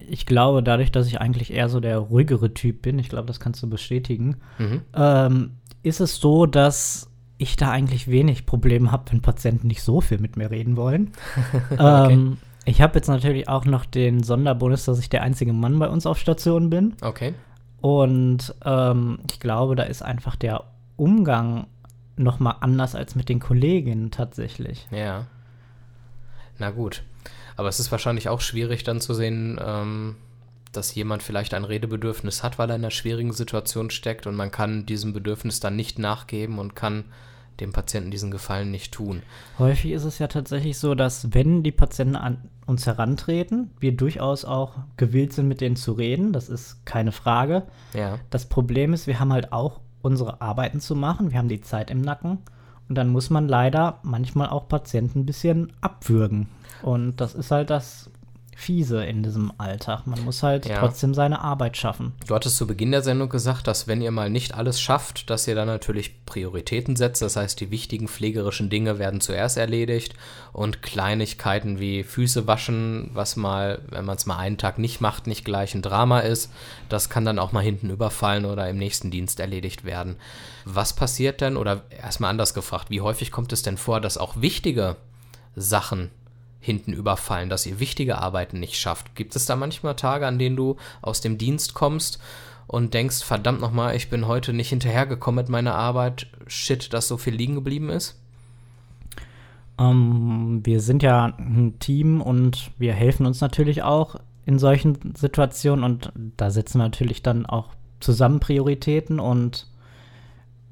Ich 0.00 0.26
glaube, 0.26 0.64
dadurch, 0.64 0.90
dass 0.90 1.06
ich 1.06 1.20
eigentlich 1.20 1.52
eher 1.52 1.68
so 1.68 1.78
der 1.78 1.98
ruhigere 1.98 2.52
Typ 2.52 2.82
bin, 2.82 2.98
ich 2.98 3.08
glaube, 3.08 3.28
das 3.28 3.38
kannst 3.38 3.62
du 3.62 3.70
bestätigen, 3.70 4.38
mhm. 4.58 4.82
ähm, 4.96 5.50
ist 5.84 6.00
es 6.00 6.16
so, 6.16 6.46
dass 6.46 7.12
ich 7.38 7.54
da 7.54 7.70
eigentlich 7.70 8.08
wenig 8.08 8.44
Probleme 8.44 8.90
habe, 8.90 9.04
wenn 9.12 9.22
Patienten 9.22 9.68
nicht 9.68 9.84
so 9.84 10.00
viel 10.00 10.18
mit 10.18 10.36
mir 10.36 10.50
reden 10.50 10.76
wollen. 10.76 11.12
okay. 11.70 12.12
ähm, 12.12 12.38
ich 12.64 12.80
habe 12.80 12.94
jetzt 12.96 13.08
natürlich 13.08 13.48
auch 13.48 13.64
noch 13.64 13.84
den 13.84 14.22
Sonderbonus, 14.22 14.84
dass 14.84 14.98
ich 14.98 15.08
der 15.08 15.22
einzige 15.22 15.52
Mann 15.52 15.78
bei 15.78 15.88
uns 15.88 16.06
auf 16.06 16.18
Station 16.18 16.70
bin. 16.70 16.94
Okay. 17.00 17.34
Und 17.80 18.54
ähm, 18.64 19.18
ich 19.30 19.40
glaube, 19.40 19.74
da 19.74 19.82
ist 19.82 20.02
einfach 20.02 20.36
der 20.36 20.64
Umgang 20.96 21.66
noch 22.16 22.38
mal 22.38 22.56
anders 22.60 22.94
als 22.94 23.14
mit 23.14 23.28
den 23.28 23.40
Kolleginnen 23.40 24.10
tatsächlich. 24.10 24.86
Ja. 24.90 25.26
Na 26.58 26.70
gut. 26.70 27.02
Aber 27.56 27.68
es 27.68 27.80
ist 27.80 27.90
wahrscheinlich 27.90 28.28
auch 28.28 28.40
schwierig 28.40 28.84
dann 28.84 29.00
zu 29.00 29.14
sehen, 29.14 29.60
ähm, 29.64 30.16
dass 30.70 30.94
jemand 30.94 31.22
vielleicht 31.22 31.54
ein 31.54 31.64
Redebedürfnis 31.64 32.42
hat, 32.42 32.58
weil 32.58 32.70
er 32.70 32.76
in 32.76 32.82
einer 32.82 32.90
schwierigen 32.90 33.32
Situation 33.32 33.90
steckt 33.90 34.26
und 34.26 34.36
man 34.36 34.50
kann 34.50 34.86
diesem 34.86 35.12
Bedürfnis 35.12 35.60
dann 35.60 35.76
nicht 35.76 35.98
nachgeben 35.98 36.58
und 36.58 36.76
kann 36.76 37.04
dem 37.62 37.72
Patienten 37.72 38.10
diesen 38.10 38.30
Gefallen 38.30 38.70
nicht 38.70 38.92
tun. 38.92 39.22
Häufig 39.58 39.92
ist 39.92 40.04
es 40.04 40.18
ja 40.18 40.26
tatsächlich 40.26 40.78
so, 40.78 40.94
dass 40.94 41.32
wenn 41.32 41.62
die 41.62 41.72
Patienten 41.72 42.16
an 42.16 42.38
uns 42.66 42.86
herantreten, 42.86 43.70
wir 43.80 43.96
durchaus 43.96 44.44
auch 44.44 44.74
gewillt 44.96 45.32
sind, 45.32 45.48
mit 45.48 45.60
denen 45.60 45.76
zu 45.76 45.92
reden. 45.92 46.32
Das 46.32 46.48
ist 46.48 46.84
keine 46.84 47.12
Frage. 47.12 47.64
Ja. 47.94 48.18
Das 48.30 48.46
Problem 48.46 48.92
ist, 48.92 49.06
wir 49.06 49.18
haben 49.18 49.32
halt 49.32 49.52
auch 49.52 49.80
unsere 50.02 50.40
Arbeiten 50.40 50.80
zu 50.80 50.94
machen. 50.94 51.30
Wir 51.30 51.38
haben 51.38 51.48
die 51.48 51.60
Zeit 51.60 51.90
im 51.90 52.00
Nacken. 52.00 52.38
Und 52.88 52.96
dann 52.96 53.08
muss 53.08 53.30
man 53.30 53.48
leider 53.48 54.00
manchmal 54.02 54.48
auch 54.48 54.68
Patienten 54.68 55.20
ein 55.20 55.26
bisschen 55.26 55.72
abwürgen. 55.80 56.48
Und 56.82 57.20
das 57.20 57.34
ist 57.34 57.50
halt 57.50 57.70
das 57.70 58.10
fiese 58.56 59.04
in 59.04 59.22
diesem 59.22 59.52
Alltag. 59.58 60.06
Man 60.06 60.24
muss 60.24 60.42
halt 60.42 60.66
ja. 60.66 60.78
trotzdem 60.78 61.14
seine 61.14 61.40
Arbeit 61.40 61.76
schaffen. 61.76 62.12
Du 62.26 62.34
hattest 62.34 62.56
zu 62.56 62.66
Beginn 62.66 62.92
der 62.92 63.02
Sendung 63.02 63.28
gesagt, 63.28 63.66
dass 63.66 63.88
wenn 63.88 64.02
ihr 64.02 64.10
mal 64.10 64.30
nicht 64.30 64.54
alles 64.54 64.80
schafft, 64.80 65.30
dass 65.30 65.48
ihr 65.48 65.54
dann 65.54 65.66
natürlich 65.66 66.24
Prioritäten 66.26 66.96
setzt. 66.96 67.22
Das 67.22 67.36
heißt, 67.36 67.60
die 67.60 67.70
wichtigen 67.70 68.08
pflegerischen 68.08 68.70
Dinge 68.70 68.98
werden 68.98 69.20
zuerst 69.20 69.56
erledigt 69.56 70.14
und 70.52 70.82
Kleinigkeiten 70.82 71.80
wie 71.80 72.04
Füße 72.04 72.46
waschen, 72.46 73.10
was 73.12 73.36
mal, 73.36 73.80
wenn 73.90 74.04
man 74.04 74.16
es 74.16 74.26
mal 74.26 74.38
einen 74.38 74.58
Tag 74.58 74.78
nicht 74.78 75.00
macht, 75.00 75.26
nicht 75.26 75.44
gleich 75.44 75.74
ein 75.74 75.82
Drama 75.82 76.20
ist, 76.20 76.50
das 76.88 77.10
kann 77.10 77.24
dann 77.24 77.38
auch 77.38 77.52
mal 77.52 77.62
hinten 77.62 77.90
überfallen 77.90 78.44
oder 78.44 78.68
im 78.68 78.78
nächsten 78.78 79.10
Dienst 79.10 79.40
erledigt 79.40 79.84
werden. 79.84 80.16
Was 80.64 80.92
passiert 80.92 81.40
denn, 81.40 81.56
oder 81.56 81.82
erstmal 81.90 82.30
anders 82.30 82.54
gefragt, 82.54 82.90
wie 82.90 83.00
häufig 83.00 83.30
kommt 83.30 83.52
es 83.52 83.62
denn 83.62 83.76
vor, 83.76 84.00
dass 84.00 84.18
auch 84.18 84.40
wichtige 84.40 84.96
Sachen 85.56 86.10
hinten 86.62 86.92
überfallen, 86.92 87.50
dass 87.50 87.66
ihr 87.66 87.80
wichtige 87.80 88.18
Arbeiten 88.18 88.60
nicht 88.60 88.76
schafft. 88.76 89.16
Gibt 89.16 89.34
es 89.34 89.46
da 89.46 89.56
manchmal 89.56 89.96
Tage, 89.96 90.26
an 90.26 90.38
denen 90.38 90.56
du 90.56 90.76
aus 91.02 91.20
dem 91.20 91.36
Dienst 91.36 91.74
kommst 91.74 92.20
und 92.68 92.94
denkst, 92.94 93.24
verdammt 93.24 93.60
nochmal, 93.60 93.96
ich 93.96 94.08
bin 94.08 94.28
heute 94.28 94.52
nicht 94.52 94.68
hinterhergekommen 94.68 95.42
mit 95.42 95.50
meiner 95.50 95.74
Arbeit, 95.74 96.28
shit, 96.46 96.92
dass 96.92 97.08
so 97.08 97.16
viel 97.16 97.34
liegen 97.34 97.56
geblieben 97.56 97.90
ist? 97.90 98.16
Ähm, 99.76 100.60
wir 100.62 100.80
sind 100.80 101.02
ja 101.02 101.34
ein 101.36 101.80
Team 101.80 102.22
und 102.22 102.70
wir 102.78 102.92
helfen 102.92 103.26
uns 103.26 103.40
natürlich 103.40 103.82
auch 103.82 104.14
in 104.46 104.60
solchen 104.60 105.14
Situationen 105.16 105.84
und 105.84 106.12
da 106.36 106.50
setzen 106.50 106.78
wir 106.78 106.84
natürlich 106.84 107.22
dann 107.22 107.44
auch 107.44 107.70
zusammen 107.98 108.38
Prioritäten 108.38 109.18
und 109.18 109.66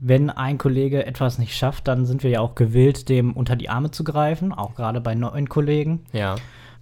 wenn 0.01 0.31
ein 0.31 0.57
Kollege 0.57 1.07
etwas 1.07 1.39
nicht 1.39 1.55
schafft, 1.55 1.87
dann 1.87 2.07
sind 2.07 2.23
wir 2.23 2.31
ja 2.31 2.41
auch 2.41 2.55
gewillt, 2.55 3.09
dem 3.09 3.35
unter 3.35 3.55
die 3.55 3.69
Arme 3.69 3.91
zu 3.91 4.03
greifen, 4.03 4.53
auch 4.53 4.75
gerade 4.75 5.01
bei 5.01 5.15
neuen 5.15 5.49
Kollegen. 5.49 6.05
Ja. 6.13 6.37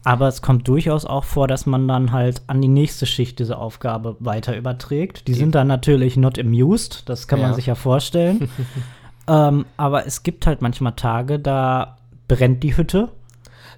Aber 0.04 0.28
es 0.28 0.40
kommt 0.40 0.68
durchaus 0.68 1.04
auch 1.04 1.24
vor, 1.24 1.48
dass 1.48 1.66
man 1.66 1.88
dann 1.88 2.12
halt 2.12 2.42
an 2.46 2.62
die 2.62 2.68
nächste 2.68 3.04
Schicht 3.04 3.40
diese 3.40 3.58
Aufgabe 3.58 4.16
weiter 4.20 4.56
überträgt. 4.56 5.26
Die 5.26 5.34
sind 5.34 5.56
dann 5.56 5.66
natürlich 5.66 6.16
not 6.16 6.38
amused, 6.38 7.08
das 7.08 7.26
kann 7.26 7.40
ja. 7.40 7.46
man 7.46 7.54
sich 7.56 7.66
ja 7.66 7.74
vorstellen. 7.74 8.48
ähm, 9.28 9.66
aber 9.76 10.06
es 10.06 10.22
gibt 10.22 10.46
halt 10.46 10.62
manchmal 10.62 10.92
Tage, 10.92 11.40
da 11.40 11.98
brennt 12.28 12.62
die 12.62 12.76
Hütte. 12.76 13.10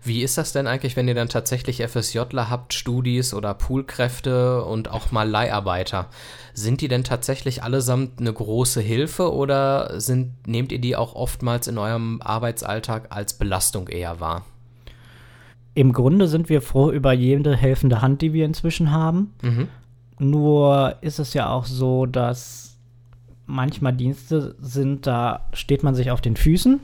Wie 0.03 0.23
ist 0.23 0.39
das 0.39 0.53
denn 0.53 0.67
eigentlich, 0.67 0.97
wenn 0.97 1.09
ihr 1.09 1.15
dann 1.15 1.29
tatsächlich 1.29 1.83
FSJler 1.87 2.49
habt, 2.49 2.73
Studis 2.73 3.35
oder 3.35 3.53
Poolkräfte 3.53 4.65
und 4.65 4.91
auch 4.91 5.13
mal 5.13 5.29
Leiharbeiter? 5.29 6.07
Sind 6.55 6.81
die 6.81 6.89
denn 6.89 7.05
tatsächlich 7.05 7.63
allesamt 7.63 8.19
eine 8.19 8.33
große 8.33 8.81
Hilfe 8.81 9.33
oder 9.33 10.01
sind, 10.01 10.47
nehmt 10.47 10.73
ihr 10.73 10.81
die 10.81 10.97
auch 10.97 11.15
oftmals 11.15 11.69
in 11.69 11.77
eurem 11.77 12.23
Arbeitsalltag 12.23 13.09
als 13.11 13.35
Belastung 13.35 13.89
eher 13.89 14.21
wahr? 14.21 14.45
im 15.75 15.93
Grunde 15.93 16.27
sind 16.29 16.49
wir 16.49 16.63
froh 16.63 16.91
über 16.91 17.13
jede 17.13 17.57
helfende 17.57 18.03
Hand, 18.03 18.23
die 18.23 18.33
wir 18.33 18.45
inzwischen 18.45 18.91
haben. 18.91 19.33
Mhm. 19.43 19.69
Nur 20.19 20.97
ist 21.01 21.19
es 21.19 21.33
ja 21.33 21.49
auch 21.49 21.65
so, 21.65 22.07
dass 22.07 22.77
manchmal 23.47 23.95
Dienste 23.95 24.55
sind, 24.61 25.07
da 25.07 25.47
steht 25.53 25.83
man 25.83 25.95
sich 25.95 26.11
auf 26.11 26.21
den 26.21 26.37
Füßen. 26.37 26.81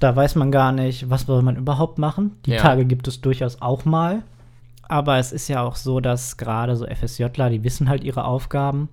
Da 0.00 0.14
weiß 0.14 0.34
man 0.34 0.50
gar 0.50 0.72
nicht, 0.72 1.08
was 1.10 1.22
soll 1.22 1.42
man 1.42 1.56
überhaupt 1.56 1.98
machen. 1.98 2.32
Die 2.46 2.52
ja. 2.52 2.60
Tage 2.60 2.84
gibt 2.84 3.08
es 3.08 3.20
durchaus 3.20 3.62
auch 3.62 3.84
mal. 3.84 4.22
Aber 4.88 5.18
es 5.18 5.32
ist 5.32 5.48
ja 5.48 5.62
auch 5.62 5.76
so, 5.76 6.00
dass 6.00 6.36
gerade 6.36 6.76
so 6.76 6.86
FSJler, 6.86 7.50
die 7.50 7.64
wissen 7.64 7.88
halt 7.88 8.04
ihre 8.04 8.24
Aufgaben. 8.24 8.88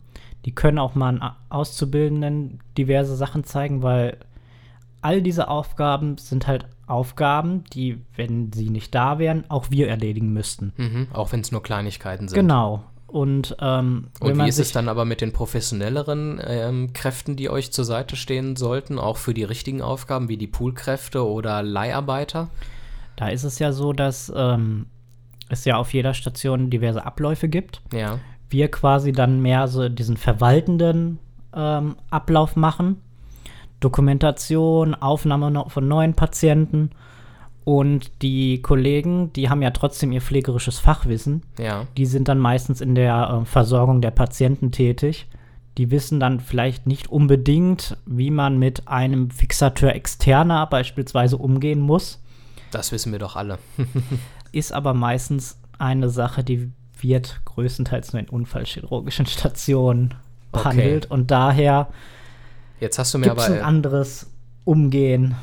Die 0.46 0.56
können 0.56 0.80
auch 0.80 0.96
mal 0.96 1.36
Auszubildenden 1.50 2.60
diverse 2.78 3.16
Sachen 3.16 3.44
zeigen, 3.44 3.84
weil 3.84 4.18
all 5.02 5.22
diese 5.22 5.50
Aufgaben 5.50 6.18
sind 6.18 6.48
halt 6.48 6.66
Aufgaben, 6.88 7.64
die, 7.74 8.02
wenn 8.16 8.52
sie 8.52 8.70
nicht 8.70 8.94
da 8.94 9.20
wären, 9.20 9.46
auch 9.50 9.70
wir 9.70 9.88
erledigen 9.88 10.34
müssten. 10.34 10.74
Mhm, 10.78 11.08
auch 11.14 11.32
wenn 11.32 11.42
es 11.42 11.52
nur 11.52 11.64
Kleinigkeiten 11.64 12.28
sind. 12.28 12.36
Genau. 12.36 12.84
Und, 13.12 13.58
ähm, 13.60 14.08
Und 14.22 14.38
wie 14.40 14.48
ist 14.48 14.60
es 14.60 14.72
dann 14.72 14.88
aber 14.88 15.04
mit 15.04 15.20
den 15.20 15.34
professionelleren 15.34 16.42
ähm, 16.46 16.94
Kräften, 16.94 17.36
die 17.36 17.50
euch 17.50 17.74
zur 17.74 17.84
Seite 17.84 18.16
stehen 18.16 18.56
sollten, 18.56 18.98
auch 18.98 19.18
für 19.18 19.34
die 19.34 19.44
richtigen 19.44 19.82
Aufgaben 19.82 20.30
wie 20.30 20.38
die 20.38 20.48
Poolkräfte 20.48 21.28
oder 21.28 21.62
Leiharbeiter? 21.62 22.50
Da 23.18 23.28
ist 23.28 23.44
es 23.44 23.60
ja 23.60 23.74
so, 23.74 23.92
dass 23.92 24.32
ähm, 24.34 24.86
es 25.50 25.66
ja 25.66 25.76
auf 25.76 25.94
jeder 25.94 26.14
Station 26.14 26.70
diverse 26.70 27.06
Abläufe 27.06 27.50
gibt. 27.50 27.82
Ja. 27.92 28.20
Wir 28.50 28.72
quasi 28.72 29.12
dann 29.12 29.42
mehr 29.42 29.68
so 29.68 29.90
diesen 29.90 30.16
verwaltenden 30.16 31.20
ähm, 31.54 31.98
Ablauf 32.10 32.56
machen 32.56 33.02
Dokumentation, 33.82 34.94
Aufnahme 34.94 35.66
von 35.68 35.88
neuen 35.88 36.14
Patienten. 36.14 36.92
Und 37.64 38.12
die 38.22 38.62
Kollegen, 38.62 39.32
die 39.34 39.50
haben 39.50 39.62
ja 39.62 39.70
trotzdem 39.72 40.12
ihr 40.12 40.22
pflegerisches 40.22 40.80
Fachwissen. 40.80 41.44
Ja. 41.60 41.86
Die 41.96 42.06
sind 42.06 42.28
dann 42.28 42.40
meistens 42.40 42.82
in 42.82 42.96
der 42.96 43.42
äh, 43.42 43.46
Versorgung 43.46 44.02
der 44.02 44.12
Patienten 44.12 44.72
tätig. 44.72 45.28
Die 45.78 45.92
wissen 45.92 46.20
dann 46.20 46.40
vielleicht 46.40 46.88
nicht 46.88 47.10
unbedingt, 47.10 47.98
wie 48.06 48.32
man 48.32 48.58
mit 48.58 48.88
einem 48.88 49.30
Fixateur 49.30 49.96
externer 49.96 50.66
beispielsweise 50.68 51.38
umgehen 51.38 51.80
muss. 51.80 52.22
Das 52.72 52.92
wissen 52.92 53.12
wir 53.12 53.20
doch 53.20 53.36
alle. 53.36 53.60
Ist 54.52 54.74
aber 54.74 54.94
meistens 54.94 55.60
eine 55.78 56.10
Sache, 56.10 56.44
die 56.44 56.72
wird 57.00 57.42
größtenteils 57.46 58.14
nur 58.14 58.22
in 58.22 58.30
unfallchirurgischen 58.30 59.26
Stationen 59.28 60.14
behandelt. 60.52 61.06
Okay. 61.06 61.14
Und 61.14 61.32
daher 61.32 61.90
Jetzt 62.80 62.98
hast 63.00 63.14
du 63.14 63.20
mir 63.20 63.32
aber. 63.32 63.46
ein 63.46 63.62
anderes 63.62 64.30
Umgehen. 64.64 65.36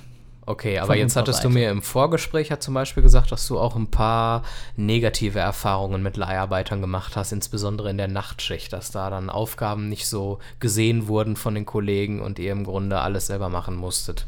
Okay, 0.48 0.78
aber 0.78 0.96
jetzt 0.96 1.14
hattest 1.14 1.44
du 1.44 1.50
mir 1.50 1.70
im 1.70 1.82
Vorgespräch 1.82 2.48
ja 2.48 2.58
zum 2.58 2.72
Beispiel 2.72 3.02
gesagt, 3.02 3.30
dass 3.32 3.46
du 3.46 3.58
auch 3.58 3.76
ein 3.76 3.90
paar 3.90 4.44
negative 4.76 5.38
Erfahrungen 5.38 6.02
mit 6.02 6.16
Leiharbeitern 6.16 6.80
gemacht 6.80 7.16
hast, 7.16 7.32
insbesondere 7.32 7.90
in 7.90 7.98
der 7.98 8.08
Nachtschicht, 8.08 8.72
dass 8.72 8.90
da 8.90 9.10
dann 9.10 9.28
Aufgaben 9.28 9.90
nicht 9.90 10.06
so 10.06 10.38
gesehen 10.58 11.06
wurden 11.06 11.36
von 11.36 11.54
den 11.54 11.66
Kollegen 11.66 12.22
und 12.22 12.38
ihr 12.38 12.52
im 12.52 12.64
Grunde 12.64 12.98
alles 13.00 13.26
selber 13.26 13.50
machen 13.50 13.76
musstet. 13.76 14.26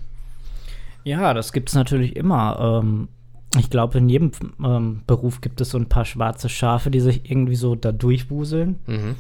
Ja, 1.05 1.33
das 1.33 1.55
gibt 1.55 1.71
es 1.71 1.75
natürlich 1.75 2.15
immer. 2.17 2.83
Ähm, 2.83 3.09
ich 3.59 3.71
glaube, 3.71 3.97
in 3.97 4.11
jedem 4.11 4.33
ähm, 4.63 5.01
Beruf 5.07 5.41
gibt 5.41 5.63
es 5.63 5.71
so 5.71 5.79
ein 5.79 5.89
paar 5.89 6.05
schwarze 6.05 6.51
Schafe, 6.51 6.91
die 6.91 7.01
sich 7.01 7.31
irgendwie 7.31 7.57
so 7.57 7.77
da 7.77 7.93
durchwuseln. 7.93 8.79
Mhm. 8.87 9.17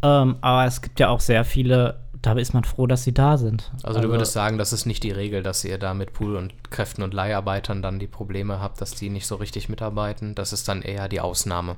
Ähm, 0.00 0.36
aber 0.40 0.64
es 0.64 0.80
gibt 0.80 0.98
ja 0.98 1.10
auch 1.10 1.20
sehr 1.20 1.44
viele 1.44 2.07
da 2.22 2.32
ist 2.32 2.54
man 2.54 2.64
froh, 2.64 2.86
dass 2.86 3.04
sie 3.04 3.14
da 3.14 3.38
sind. 3.38 3.70
Also, 3.76 3.86
also, 3.86 4.00
du 4.00 4.08
würdest 4.08 4.32
sagen, 4.32 4.58
das 4.58 4.72
ist 4.72 4.86
nicht 4.86 5.02
die 5.02 5.10
Regel, 5.10 5.42
dass 5.42 5.64
ihr 5.64 5.78
da 5.78 5.94
mit 5.94 6.12
Pool- 6.12 6.36
und 6.36 6.70
Kräften 6.70 7.02
und 7.02 7.14
Leiharbeitern 7.14 7.82
dann 7.82 7.98
die 7.98 8.06
Probleme 8.06 8.60
habt, 8.60 8.80
dass 8.80 8.92
die 8.92 9.10
nicht 9.10 9.26
so 9.26 9.36
richtig 9.36 9.68
mitarbeiten. 9.68 10.34
Das 10.34 10.52
ist 10.52 10.68
dann 10.68 10.82
eher 10.82 11.08
die 11.08 11.20
Ausnahme. 11.20 11.76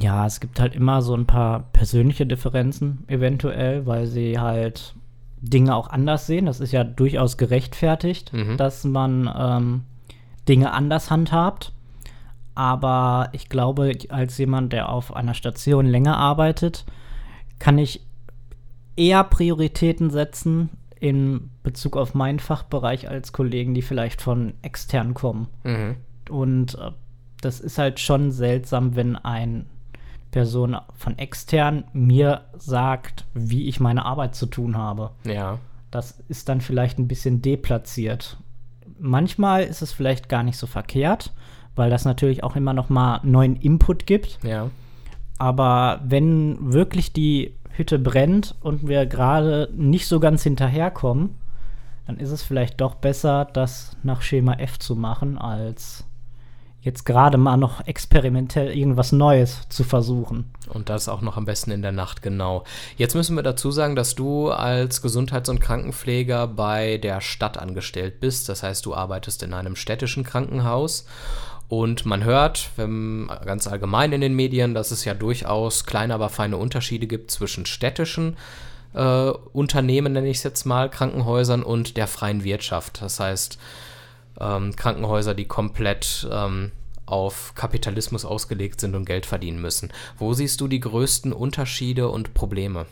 Ja, 0.00 0.26
es 0.26 0.40
gibt 0.40 0.60
halt 0.60 0.74
immer 0.74 1.02
so 1.02 1.14
ein 1.14 1.26
paar 1.26 1.64
persönliche 1.72 2.26
Differenzen 2.26 3.04
eventuell, 3.06 3.86
weil 3.86 4.06
sie 4.06 4.38
halt 4.38 4.94
Dinge 5.40 5.74
auch 5.74 5.88
anders 5.88 6.26
sehen. 6.26 6.46
Das 6.46 6.60
ist 6.60 6.72
ja 6.72 6.84
durchaus 6.84 7.36
gerechtfertigt, 7.36 8.32
mhm. 8.32 8.56
dass 8.56 8.84
man 8.84 9.30
ähm, 9.36 9.84
Dinge 10.48 10.72
anders 10.72 11.10
handhabt. 11.10 11.72
Aber 12.54 13.28
ich 13.32 13.48
glaube, 13.48 13.92
als 14.08 14.38
jemand, 14.38 14.72
der 14.72 14.88
auf 14.88 15.14
einer 15.14 15.34
Station 15.34 15.86
länger 15.86 16.16
arbeitet, 16.16 16.84
kann 17.58 17.78
ich 17.78 18.00
eher 18.96 19.24
Prioritäten 19.24 20.10
setzen 20.10 20.70
in 21.00 21.50
Bezug 21.62 21.96
auf 21.96 22.14
meinen 22.14 22.38
Fachbereich 22.38 23.08
als 23.08 23.32
Kollegen, 23.32 23.74
die 23.74 23.82
vielleicht 23.82 24.22
von 24.22 24.54
extern 24.62 25.14
kommen. 25.14 25.48
Mhm. 25.64 25.96
Und 26.30 26.76
äh, 26.76 26.90
das 27.40 27.60
ist 27.60 27.78
halt 27.78 28.00
schon 28.00 28.30
seltsam, 28.30 28.96
wenn 28.96 29.16
eine 29.16 29.66
Person 30.30 30.76
von 30.94 31.18
extern 31.18 31.84
mir 31.92 32.42
sagt, 32.56 33.24
wie 33.34 33.68
ich 33.68 33.80
meine 33.80 34.04
Arbeit 34.04 34.34
zu 34.34 34.46
tun 34.46 34.76
habe. 34.76 35.10
Ja. 35.24 35.58
Das 35.90 36.18
ist 36.28 36.48
dann 36.48 36.60
vielleicht 36.60 36.98
ein 36.98 37.06
bisschen 37.06 37.42
deplatziert. 37.42 38.38
Manchmal 38.98 39.64
ist 39.64 39.82
es 39.82 39.92
vielleicht 39.92 40.28
gar 40.28 40.42
nicht 40.42 40.56
so 40.56 40.66
verkehrt, 40.66 41.32
weil 41.76 41.90
das 41.90 42.04
natürlich 42.04 42.42
auch 42.42 42.56
immer 42.56 42.72
noch 42.72 42.88
mal 42.88 43.20
neuen 43.22 43.56
Input 43.56 44.06
gibt. 44.06 44.38
Ja. 44.42 44.70
Aber 45.44 46.00
wenn 46.02 46.72
wirklich 46.72 47.12
die 47.12 47.52
Hütte 47.68 47.98
brennt 47.98 48.54
und 48.62 48.88
wir 48.88 49.04
gerade 49.04 49.68
nicht 49.76 50.08
so 50.08 50.18
ganz 50.18 50.42
hinterherkommen, 50.42 51.34
dann 52.06 52.16
ist 52.16 52.30
es 52.30 52.42
vielleicht 52.42 52.80
doch 52.80 52.94
besser, 52.94 53.44
das 53.52 53.94
nach 54.02 54.22
Schema 54.22 54.54
F 54.54 54.78
zu 54.78 54.96
machen, 54.96 55.36
als 55.36 56.04
jetzt 56.80 57.04
gerade 57.04 57.36
mal 57.36 57.58
noch 57.58 57.86
experimentell 57.86 58.74
irgendwas 58.74 59.12
Neues 59.12 59.68
zu 59.68 59.84
versuchen. 59.84 60.50
Und 60.66 60.88
das 60.88 61.10
auch 61.10 61.20
noch 61.20 61.36
am 61.36 61.44
besten 61.44 61.72
in 61.72 61.82
der 61.82 61.92
Nacht, 61.92 62.22
genau. 62.22 62.64
Jetzt 62.96 63.14
müssen 63.14 63.36
wir 63.36 63.42
dazu 63.42 63.70
sagen, 63.70 63.96
dass 63.96 64.14
du 64.14 64.50
als 64.50 65.02
Gesundheits- 65.02 65.50
und 65.50 65.60
Krankenpfleger 65.60 66.46
bei 66.46 66.96
der 66.96 67.20
Stadt 67.20 67.58
angestellt 67.58 68.18
bist. 68.18 68.48
Das 68.48 68.62
heißt, 68.62 68.86
du 68.86 68.94
arbeitest 68.94 69.42
in 69.42 69.52
einem 69.52 69.76
städtischen 69.76 70.24
Krankenhaus 70.24 71.04
und 71.80 72.06
man 72.06 72.22
hört 72.22 72.70
wenn, 72.76 73.28
ganz 73.44 73.66
allgemein 73.66 74.12
in 74.12 74.20
den 74.20 74.34
Medien, 74.34 74.74
dass 74.74 74.92
es 74.92 75.04
ja 75.04 75.12
durchaus 75.12 75.86
kleine, 75.86 76.14
aber 76.14 76.28
feine 76.28 76.56
Unterschiede 76.56 77.08
gibt 77.08 77.32
zwischen 77.32 77.66
städtischen 77.66 78.36
äh, 78.92 79.30
Unternehmen, 79.52 80.12
nenne 80.12 80.28
ich 80.28 80.36
es 80.36 80.42
jetzt 80.44 80.66
mal, 80.66 80.88
Krankenhäusern 80.88 81.64
und 81.64 81.96
der 81.96 82.06
freien 82.06 82.44
Wirtschaft. 82.44 83.02
Das 83.02 83.18
heißt, 83.18 83.58
ähm, 84.40 84.76
Krankenhäuser, 84.76 85.34
die 85.34 85.46
komplett 85.46 86.28
ähm, 86.30 86.70
auf 87.06 87.54
Kapitalismus 87.56 88.24
ausgelegt 88.24 88.80
sind 88.80 88.94
und 88.94 89.04
Geld 89.04 89.26
verdienen 89.26 89.60
müssen. 89.60 89.92
Wo 90.16 90.32
siehst 90.32 90.60
du 90.60 90.68
die 90.68 90.80
größten 90.80 91.32
Unterschiede 91.32 92.08
und 92.08 92.34
Probleme? 92.34 92.86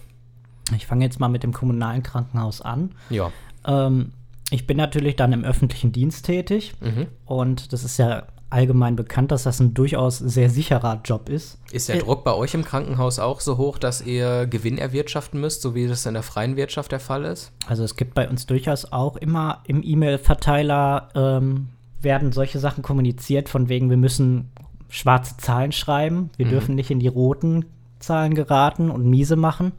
Ich 0.77 0.87
fange 0.87 1.05
jetzt 1.05 1.21
mal 1.21 1.29
mit 1.29 1.45
dem 1.45 1.53
kommunalen 1.53 2.03
Krankenhaus 2.03 2.61
an. 2.61 2.97
Ja. 3.11 3.31
Ähm, 3.65 4.13
ich 4.51 4.67
bin 4.67 4.77
natürlich 4.77 5.15
dann 5.15 5.33
im 5.33 5.45
öffentlichen 5.45 5.93
Dienst 5.93 6.27
tätig 6.27 6.75
mhm. 6.81 7.07
und 7.25 7.73
das 7.73 7.85
ist 7.85 7.97
ja 7.97 8.25
allgemein 8.53 8.97
bekannt, 8.97 9.33
dass 9.33 9.45
das 9.45 9.61
ein 9.61 9.75
durchaus 9.75 10.19
sehr 10.19 10.51
sicherer 10.51 11.01
Job 11.05 11.29
ist. 11.29 11.59
Ist 11.71 11.89
der 11.89 11.99
Druck 11.99 12.23
bei 12.23 12.35
euch 12.35 12.55
im 12.55 12.65
Krankenhaus 12.65 13.19
auch 13.19 13.41
so 13.41 13.57
hoch, 13.57 13.79
dass 13.79 14.03
ihr 14.03 14.47
Gewinn 14.47 14.79
erwirtschaften 14.79 15.41
müsst, 15.41 15.63
so 15.63 15.75
wie 15.75 15.89
das 15.89 16.05
in 16.07 16.15
der 16.15 16.23
freien 16.23 16.57
Wirtschaft 16.57 16.93
der 16.93 17.01
Fall 17.01 17.25
ist? 17.25 17.53
Also 17.67 17.83
es 17.83 17.97
gibt 17.97 18.15
bei 18.15 18.29
uns 18.29 18.47
durchaus 18.47 18.93
auch 18.93 19.17
immer 19.17 19.63
im 19.67 19.83
E-Mail-Verteiler 19.83 21.09
ähm, 21.15 21.69
werden 22.01 22.33
solche 22.33 22.59
Sachen 22.59 22.83
kommuniziert, 22.83 23.49
von 23.49 23.69
wegen 23.69 23.89
wir 23.89 23.97
müssen 23.97 24.51
schwarze 24.89 25.37
Zahlen 25.39 25.73
schreiben, 25.73 26.31
wir 26.37 26.47
mhm. 26.47 26.51
dürfen 26.51 26.75
nicht 26.75 26.91
in 26.91 27.01
die 27.01 27.09
roten 27.09 27.65
Zahlen 28.01 28.35
geraten 28.35 28.91
und 28.91 29.07
miese 29.07 29.37
machen. 29.37 29.73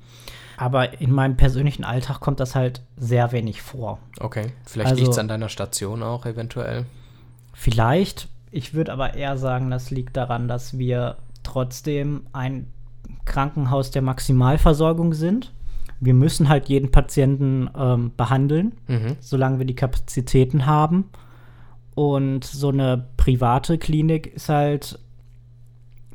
Aber 0.57 0.99
in 1.01 1.11
meinem 1.11 1.35
persönlichen 1.35 1.83
Alltag 1.83 2.19
kommt 2.19 2.39
das 2.39 2.55
halt 2.55 2.81
sehr 2.95 3.31
wenig 3.31 3.61
vor. 3.61 3.99
Okay, 4.19 4.53
vielleicht 4.65 4.91
also, 4.91 5.01
liegt 5.01 5.13
es 5.13 5.19
an 5.19 5.27
deiner 5.27 5.49
Station 5.49 6.03
auch 6.03 6.25
eventuell. 6.25 6.85
Vielleicht, 7.53 8.29
ich 8.53 8.75
würde 8.75 8.93
aber 8.93 9.15
eher 9.15 9.37
sagen, 9.37 9.71
das 9.71 9.89
liegt 9.89 10.15
daran, 10.15 10.47
dass 10.47 10.77
wir 10.77 11.17
trotzdem 11.41 12.27
ein 12.33 12.67
Krankenhaus 13.25 13.89
der 13.89 14.03
Maximalversorgung 14.03 15.13
sind. 15.13 15.51
Wir 15.99 16.13
müssen 16.13 16.49
halt 16.49 16.69
jeden 16.69 16.91
Patienten 16.91 17.69
ähm, 17.75 18.11
behandeln, 18.15 18.73
mhm. 18.87 19.17
solange 19.19 19.57
wir 19.57 19.65
die 19.65 19.75
Kapazitäten 19.75 20.67
haben. 20.67 21.05
Und 21.95 22.45
so 22.45 22.69
eine 22.69 23.07
private 23.17 23.79
Klinik 23.79 24.27
ist 24.35 24.49
halt 24.49 24.99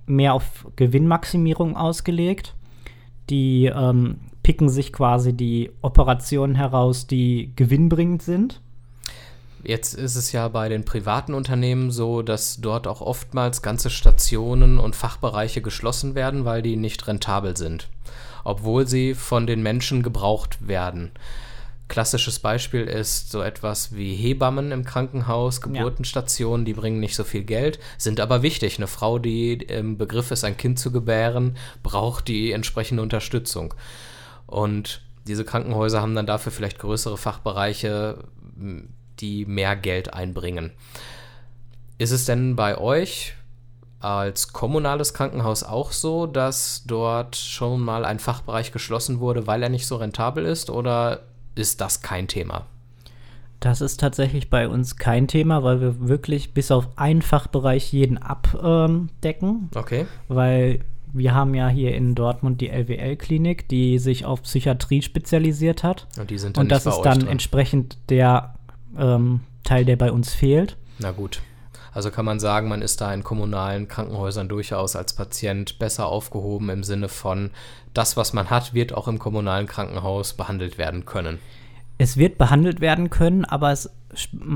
mehr 0.06 0.34
auf 0.34 0.68
Gewinnmaximierung 0.76 1.76
ausgelegt. 1.76 2.54
Die 3.30 3.66
ähm, 3.66 4.20
picken 4.44 4.68
sich 4.68 4.92
quasi 4.92 5.32
die 5.32 5.72
Operationen 5.82 6.54
heraus, 6.54 7.08
die 7.08 7.52
gewinnbringend 7.56 8.22
sind. 8.22 8.60
Jetzt 9.64 9.94
ist 9.94 10.14
es 10.14 10.32
ja 10.32 10.48
bei 10.48 10.68
den 10.68 10.84
privaten 10.84 11.34
Unternehmen 11.34 11.90
so, 11.90 12.22
dass 12.22 12.60
dort 12.60 12.86
auch 12.86 13.00
oftmals 13.00 13.60
ganze 13.60 13.90
Stationen 13.90 14.78
und 14.78 14.94
Fachbereiche 14.94 15.62
geschlossen 15.62 16.14
werden, 16.14 16.44
weil 16.44 16.62
die 16.62 16.76
nicht 16.76 17.06
rentabel 17.06 17.56
sind, 17.56 17.88
obwohl 18.44 18.86
sie 18.86 19.14
von 19.14 19.46
den 19.46 19.62
Menschen 19.62 20.02
gebraucht 20.02 20.68
werden. 20.68 21.10
Klassisches 21.88 22.38
Beispiel 22.38 22.82
ist 22.82 23.32
so 23.32 23.40
etwas 23.40 23.96
wie 23.96 24.14
Hebammen 24.14 24.72
im 24.72 24.84
Krankenhaus, 24.84 25.62
Geburtenstationen, 25.62 26.66
die 26.66 26.74
bringen 26.74 27.00
nicht 27.00 27.16
so 27.16 27.24
viel 27.24 27.44
Geld, 27.44 27.78
sind 27.96 28.20
aber 28.20 28.42
wichtig. 28.42 28.76
Eine 28.76 28.86
Frau, 28.86 29.18
die 29.18 29.54
im 29.54 29.96
Begriff 29.96 30.30
ist, 30.30 30.44
ein 30.44 30.58
Kind 30.58 30.78
zu 30.78 30.92
gebären, 30.92 31.56
braucht 31.82 32.28
die 32.28 32.52
entsprechende 32.52 33.02
Unterstützung. 33.02 33.72
Und 34.46 35.00
diese 35.26 35.46
Krankenhäuser 35.46 36.02
haben 36.02 36.14
dann 36.14 36.26
dafür 36.26 36.52
vielleicht 36.52 36.78
größere 36.78 37.16
Fachbereiche, 37.16 38.18
die 39.20 39.44
mehr 39.46 39.76
Geld 39.76 40.14
einbringen. 40.14 40.72
Ist 41.98 42.12
es 42.12 42.24
denn 42.24 42.56
bei 42.56 42.78
euch 42.78 43.34
als 44.00 44.52
kommunales 44.52 45.14
Krankenhaus 45.14 45.64
auch 45.64 45.90
so, 45.92 46.26
dass 46.26 46.84
dort 46.86 47.36
schon 47.36 47.80
mal 47.80 48.04
ein 48.04 48.20
Fachbereich 48.20 48.70
geschlossen 48.70 49.18
wurde, 49.18 49.46
weil 49.46 49.62
er 49.62 49.68
nicht 49.68 49.86
so 49.86 49.96
rentabel 49.96 50.44
ist? 50.44 50.70
Oder 50.70 51.22
ist 51.58 51.80
das 51.80 52.00
kein 52.00 52.28
Thema. 52.28 52.66
Das 53.60 53.80
ist 53.80 53.98
tatsächlich 53.98 54.50
bei 54.50 54.68
uns 54.68 54.96
kein 54.96 55.26
Thema, 55.26 55.64
weil 55.64 55.80
wir 55.80 56.08
wirklich 56.08 56.54
bis 56.54 56.70
auf 56.70 56.86
einen 56.96 57.22
Fachbereich 57.22 57.92
jeden 57.92 58.16
abdecken. 58.16 59.68
okay. 59.74 60.06
Weil 60.28 60.80
wir 61.12 61.34
haben 61.34 61.54
ja 61.54 61.68
hier 61.68 61.94
in 61.94 62.14
Dortmund 62.14 62.60
die 62.60 62.68
LWL-Klinik, 62.68 63.68
die 63.68 63.98
sich 63.98 64.24
auf 64.24 64.42
Psychiatrie 64.42 65.02
spezialisiert 65.02 65.82
hat. 65.82 66.06
Und 66.18 66.30
die 66.30 66.38
sind 66.38 66.56
dann 66.56 66.64
Und 66.64 66.68
das 66.70 66.86
ist 66.86 67.00
dann 67.00 67.20
drin. 67.20 67.28
entsprechend 67.28 67.98
der 68.10 68.54
ähm, 68.96 69.40
Teil, 69.64 69.84
der 69.84 69.96
bei 69.96 70.12
uns 70.12 70.32
fehlt. 70.32 70.76
Na 70.98 71.10
gut. 71.10 71.42
Also 71.92 72.10
kann 72.10 72.24
man 72.24 72.38
sagen, 72.38 72.68
man 72.68 72.82
ist 72.82 73.00
da 73.00 73.12
in 73.12 73.24
kommunalen 73.24 73.88
Krankenhäusern 73.88 74.48
durchaus 74.48 74.94
als 74.94 75.14
Patient 75.14 75.78
besser 75.78 76.06
aufgehoben 76.06 76.68
im 76.68 76.84
Sinne 76.84 77.08
von, 77.08 77.50
das, 77.94 78.16
was 78.16 78.32
man 78.32 78.50
hat, 78.50 78.74
wird 78.74 78.94
auch 78.94 79.08
im 79.08 79.18
kommunalen 79.18 79.66
Krankenhaus 79.66 80.34
behandelt 80.34 80.78
werden 80.78 81.06
können. 81.06 81.38
Es 81.96 82.16
wird 82.16 82.38
behandelt 82.38 82.80
werden 82.80 83.10
können, 83.10 83.44
aber 83.44 83.72
es, 83.72 83.90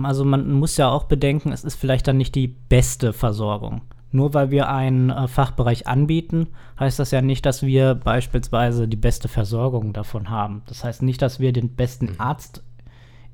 also 0.05 0.24
man 0.24 0.53
muss 0.53 0.76
ja 0.76 0.89
auch 0.89 1.05
bedenken, 1.05 1.51
es 1.51 1.64
ist 1.64 1.74
vielleicht 1.74 2.07
dann 2.07 2.16
nicht 2.16 2.35
die 2.35 2.47
beste 2.47 3.12
Versorgung. 3.12 3.83
Nur 4.12 4.35
weil 4.35 4.51
wir 4.51 4.68
einen 4.68 5.11
äh, 5.11 5.26
Fachbereich 5.26 5.89
anbieten, 5.89 6.49
heißt 6.78 6.99
das 6.99 7.11
ja 7.11 7.22
nicht, 7.22 7.45
dass 7.47 7.62
wir 7.62 7.95
beispielsweise 7.95 8.87
die 8.87 8.97
beste 8.97 9.26
Versorgung 9.26 9.93
davon 9.95 10.28
haben. 10.28 10.62
Das 10.66 10.85
heißt 10.85 11.03
nicht, 11.03 11.22
dass 11.22 11.41
wir 11.41 11.53
den 11.53 11.74
besten 11.74 12.07
mhm. 12.07 12.14
Arzt 12.18 12.62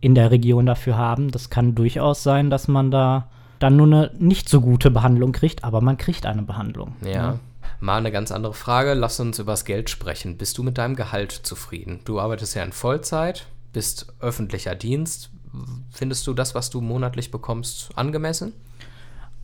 in 0.01 0.15
der 0.15 0.31
Region 0.31 0.67
dafür 0.67 0.97
haben. 0.97 1.31
Das 1.31 1.51
kann 1.51 1.75
durchaus 1.75 2.23
sein, 2.23 2.51
dass 2.51 2.69
man 2.69 2.91
da 2.91 3.29
dann 3.59 3.77
nur 3.77 3.87
eine 3.87 4.11
nicht 4.19 4.49
so 4.49 4.61
gute 4.61 4.91
Behandlung 4.91 5.33
kriegt, 5.33 5.65
aber 5.65 5.81
man 5.81 5.97
kriegt 5.97 6.27
eine 6.27 6.43
Behandlung. 6.43 6.95
Ja. 7.03 7.11
ja. 7.11 7.31
Ne? 7.33 7.41
Mal 7.81 7.99
eine 7.99 8.11
ganz 8.11 8.33
andere 8.33 8.55
Frage. 8.55 8.95
Lass 8.95 9.21
uns 9.21 9.39
über 9.39 9.53
das 9.53 9.65
Geld 9.65 9.89
sprechen. 9.91 10.37
Bist 10.37 10.59
du 10.59 10.63
mit 10.63 10.79
deinem 10.79 10.97
Gehalt 10.97 11.33
zufrieden? 11.33 12.01
Du 12.05 12.19
arbeitest 12.19 12.55
ja 12.57 12.65
in 12.65 12.73
Vollzeit, 12.73 13.47
bist 13.73 14.13
öffentlicher 14.21 14.75
Dienst. 14.75 15.31
Findest 15.91 16.27
du 16.27 16.35
das, 16.35 16.55
was 16.55 16.71
du 16.71 16.81
monatlich 16.81 17.31
bekommst, 17.31 17.91
angemessen? 17.97 18.53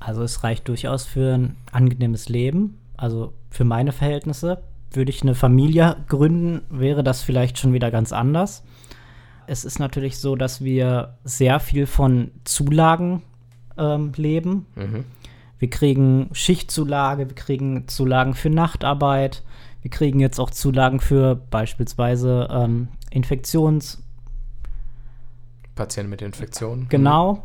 Also 0.00 0.22
es 0.22 0.42
reicht 0.42 0.68
durchaus 0.68 1.04
für 1.04 1.34
ein 1.34 1.56
angenehmes 1.70 2.28
Leben. 2.28 2.78
Also 2.96 3.32
für 3.50 3.64
meine 3.64 3.92
Verhältnisse. 3.92 4.62
Würde 4.90 5.10
ich 5.10 5.22
eine 5.22 5.34
Familie 5.34 5.96
gründen, 6.08 6.62
wäre 6.70 7.02
das 7.02 7.22
vielleicht 7.22 7.58
schon 7.58 7.72
wieder 7.72 7.90
ganz 7.90 8.12
anders. 8.12 8.62
Es 9.46 9.64
ist 9.64 9.78
natürlich 9.78 10.18
so, 10.18 10.36
dass 10.36 10.62
wir 10.62 11.18
sehr 11.24 11.60
viel 11.60 11.86
von 11.86 12.30
Zulagen 12.44 13.22
ähm, 13.76 14.12
leben. 14.16 14.66
Mhm. 14.74 15.04
Wir 15.58 15.70
kriegen 15.70 16.28
Schichtzulage, 16.32 17.28
wir 17.28 17.34
kriegen 17.34 17.88
Zulagen 17.88 18.34
für 18.34 18.50
Nachtarbeit, 18.50 19.42
wir 19.82 19.90
kriegen 19.90 20.20
jetzt 20.20 20.38
auch 20.38 20.50
Zulagen 20.50 21.00
für 21.00 21.36
beispielsweise 21.36 22.48
ähm, 22.50 22.88
Infektions. 23.10 24.02
Patienten 25.74 26.10
mit 26.10 26.22
Infektionen. 26.22 26.88
Genau. 26.88 27.44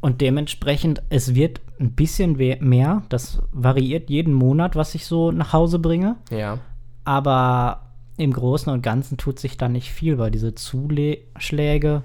Und 0.00 0.20
dementsprechend, 0.20 1.02
es 1.08 1.34
wird 1.34 1.60
ein 1.80 1.92
bisschen 1.92 2.36
mehr. 2.36 3.02
Das 3.08 3.40
variiert 3.52 4.10
jeden 4.10 4.34
Monat, 4.34 4.76
was 4.76 4.94
ich 4.94 5.06
so 5.06 5.32
nach 5.32 5.52
Hause 5.52 5.78
bringe. 5.78 6.16
Ja. 6.30 6.58
Aber 7.04 7.83
im 8.16 8.32
Großen 8.32 8.72
und 8.72 8.82
Ganzen 8.82 9.16
tut 9.16 9.38
sich 9.38 9.56
da 9.56 9.68
nicht 9.68 9.90
viel, 9.90 10.18
weil 10.18 10.30
diese 10.30 10.54
Zuschläge, 10.54 12.02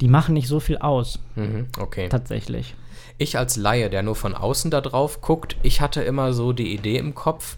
die 0.00 0.08
machen 0.08 0.34
nicht 0.34 0.48
so 0.48 0.60
viel 0.60 0.78
aus. 0.78 1.20
Mhm, 1.34 1.66
okay. 1.78 2.08
Tatsächlich. 2.08 2.74
Ich 3.16 3.38
als 3.38 3.56
Laie, 3.56 3.90
der 3.90 4.02
nur 4.02 4.16
von 4.16 4.34
außen 4.34 4.70
da 4.70 4.80
drauf 4.80 5.20
guckt, 5.20 5.56
ich 5.62 5.80
hatte 5.80 6.02
immer 6.02 6.32
so 6.32 6.52
die 6.52 6.74
Idee 6.74 6.98
im 6.98 7.14
Kopf, 7.14 7.56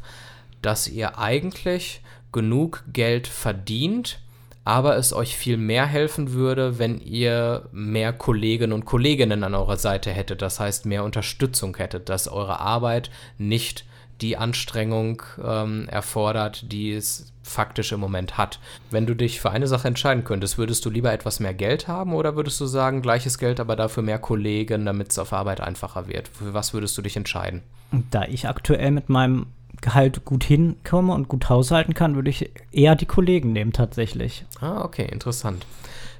dass 0.62 0.86
ihr 0.86 1.18
eigentlich 1.18 2.02
genug 2.32 2.84
Geld 2.92 3.26
verdient, 3.26 4.20
aber 4.64 4.96
es 4.96 5.12
euch 5.12 5.36
viel 5.36 5.56
mehr 5.56 5.86
helfen 5.86 6.32
würde, 6.32 6.78
wenn 6.78 6.98
ihr 7.00 7.68
mehr 7.72 8.12
Kolleginnen 8.12 8.72
und 8.72 8.84
Kolleginnen 8.84 9.44
an 9.44 9.54
eurer 9.54 9.76
Seite 9.76 10.10
hättet, 10.10 10.42
das 10.42 10.60
heißt 10.60 10.86
mehr 10.86 11.04
Unterstützung 11.04 11.76
hättet, 11.76 12.08
dass 12.08 12.28
eure 12.28 12.60
Arbeit 12.60 13.10
nicht 13.38 13.84
die 14.20 14.36
Anstrengung 14.36 15.22
ähm, 15.42 15.88
erfordert, 15.88 16.72
die 16.72 16.92
es 16.92 17.32
faktisch 17.42 17.92
im 17.92 18.00
Moment 18.00 18.38
hat. 18.38 18.58
Wenn 18.90 19.06
du 19.06 19.14
dich 19.14 19.40
für 19.40 19.50
eine 19.50 19.68
Sache 19.68 19.88
entscheiden 19.88 20.24
könntest, 20.24 20.58
würdest 20.58 20.84
du 20.84 20.90
lieber 20.90 21.12
etwas 21.12 21.40
mehr 21.40 21.54
Geld 21.54 21.86
haben 21.86 22.12
oder 22.14 22.36
würdest 22.36 22.60
du 22.60 22.66
sagen, 22.66 23.02
gleiches 23.02 23.38
Geld, 23.38 23.60
aber 23.60 23.76
dafür 23.76 24.02
mehr 24.02 24.18
Kollegen, 24.18 24.84
damit 24.84 25.12
es 25.12 25.18
auf 25.18 25.32
Arbeit 25.32 25.60
einfacher 25.60 26.08
wird? 26.08 26.28
Für 26.28 26.54
was 26.54 26.74
würdest 26.74 26.96
du 26.98 27.02
dich 27.02 27.16
entscheiden? 27.16 27.62
Da 28.10 28.24
ich 28.24 28.48
aktuell 28.48 28.90
mit 28.90 29.08
meinem 29.08 29.46
Gehalt 29.80 30.24
gut 30.24 30.44
hinkomme 30.44 31.12
und 31.12 31.28
gut 31.28 31.48
haushalten 31.48 31.94
kann, 31.94 32.14
würde 32.14 32.30
ich 32.30 32.50
eher 32.72 32.96
die 32.96 33.06
Kollegen 33.06 33.52
nehmen 33.52 33.72
tatsächlich. 33.72 34.44
Ah, 34.60 34.82
okay, 34.82 35.06
interessant. 35.10 35.66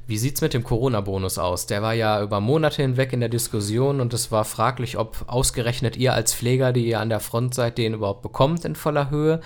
Wie 0.08 0.18
sieht 0.18 0.36
es 0.36 0.40
mit 0.40 0.54
dem 0.54 0.62
Corona-Bonus 0.62 1.38
aus? 1.38 1.66
Der 1.66 1.82
war 1.82 1.92
ja 1.92 2.22
über 2.22 2.40
Monate 2.40 2.82
hinweg 2.82 3.12
in 3.12 3.18
der 3.18 3.28
Diskussion 3.28 4.00
und 4.00 4.14
es 4.14 4.30
war 4.30 4.44
fraglich, 4.44 4.98
ob 4.98 5.24
ausgerechnet 5.26 5.96
ihr 5.96 6.14
als 6.14 6.32
Pfleger, 6.32 6.72
die 6.72 6.86
ihr 6.86 7.00
an 7.00 7.08
der 7.08 7.18
Front 7.18 7.54
seid, 7.54 7.76
den 7.76 7.94
überhaupt 7.94 8.22
bekommt 8.22 8.64
in 8.64 8.76
voller 8.76 9.10
Höhe. 9.10 9.40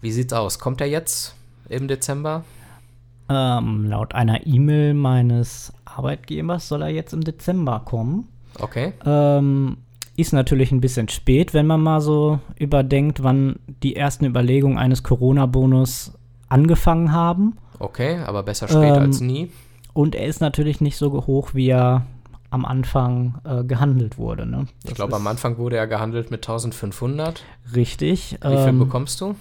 Wie 0.00 0.10
sieht's 0.10 0.32
aus? 0.32 0.58
Kommt 0.58 0.80
er 0.80 0.86
jetzt 0.86 1.34
im 1.68 1.86
Dezember? 1.86 2.44
Ähm, 3.28 3.84
laut 3.84 4.14
einer 4.14 4.46
E-Mail 4.46 4.94
meines 4.94 5.72
Arbeitgebers 5.84 6.66
soll 6.66 6.82
er 6.82 6.88
jetzt 6.88 7.12
im 7.12 7.22
Dezember 7.22 7.82
kommen. 7.84 8.26
Okay. 8.58 8.94
Ähm, 9.04 9.76
ist 10.16 10.32
natürlich 10.32 10.72
ein 10.72 10.80
bisschen 10.80 11.08
spät, 11.08 11.52
wenn 11.52 11.66
man 11.66 11.82
mal 11.82 12.00
so 12.00 12.40
überdenkt, 12.58 13.22
wann 13.22 13.56
die 13.82 13.96
ersten 13.96 14.24
Überlegungen 14.24 14.78
eines 14.78 15.02
Corona-Bonus 15.02 16.12
angefangen 16.48 17.12
haben. 17.12 17.58
Okay, 17.78 18.18
aber 18.26 18.42
besser 18.42 18.66
spät 18.66 18.96
ähm, 18.96 19.02
als 19.02 19.20
nie. 19.20 19.50
Und 19.92 20.14
er 20.14 20.26
ist 20.26 20.40
natürlich 20.40 20.80
nicht 20.80 20.96
so 20.96 21.26
hoch, 21.26 21.54
wie 21.54 21.68
er 21.68 22.06
am 22.50 22.64
Anfang 22.64 23.40
äh, 23.44 23.64
gehandelt 23.64 24.18
wurde. 24.18 24.46
Ne? 24.46 24.66
Ich 24.84 24.94
glaube, 24.94 25.16
am 25.16 25.26
Anfang 25.26 25.58
wurde 25.58 25.76
er 25.76 25.86
gehandelt 25.86 26.30
mit 26.30 26.40
1500. 26.40 27.44
Richtig. 27.74 28.38
Wie 28.42 28.48
viel 28.48 28.68
ähm, 28.68 28.78
bekommst 28.80 29.20
du? 29.20 29.36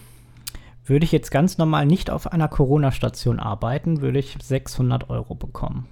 Würde 0.86 1.06
ich 1.06 1.12
jetzt 1.12 1.32
ganz 1.32 1.58
normal 1.58 1.86
nicht 1.86 2.10
auf 2.10 2.32
einer 2.32 2.47
Corona-Station 2.47 3.39
arbeiten, 3.39 4.02
würde 4.02 4.20
ich 4.20 4.38
600 4.41 5.10
Euro 5.10 5.36
bekommen. 5.36 5.88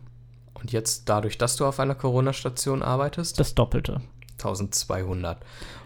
Und 0.56 0.72
jetzt 0.72 1.08
dadurch, 1.10 1.38
dass 1.38 1.56
du 1.56 1.66
auf 1.66 1.80
einer 1.80 1.96
Corona-Station 1.96 2.82
arbeitest? 2.82 3.40
Das 3.40 3.54
Doppelte. 3.54 4.02
1200. 4.40 5.38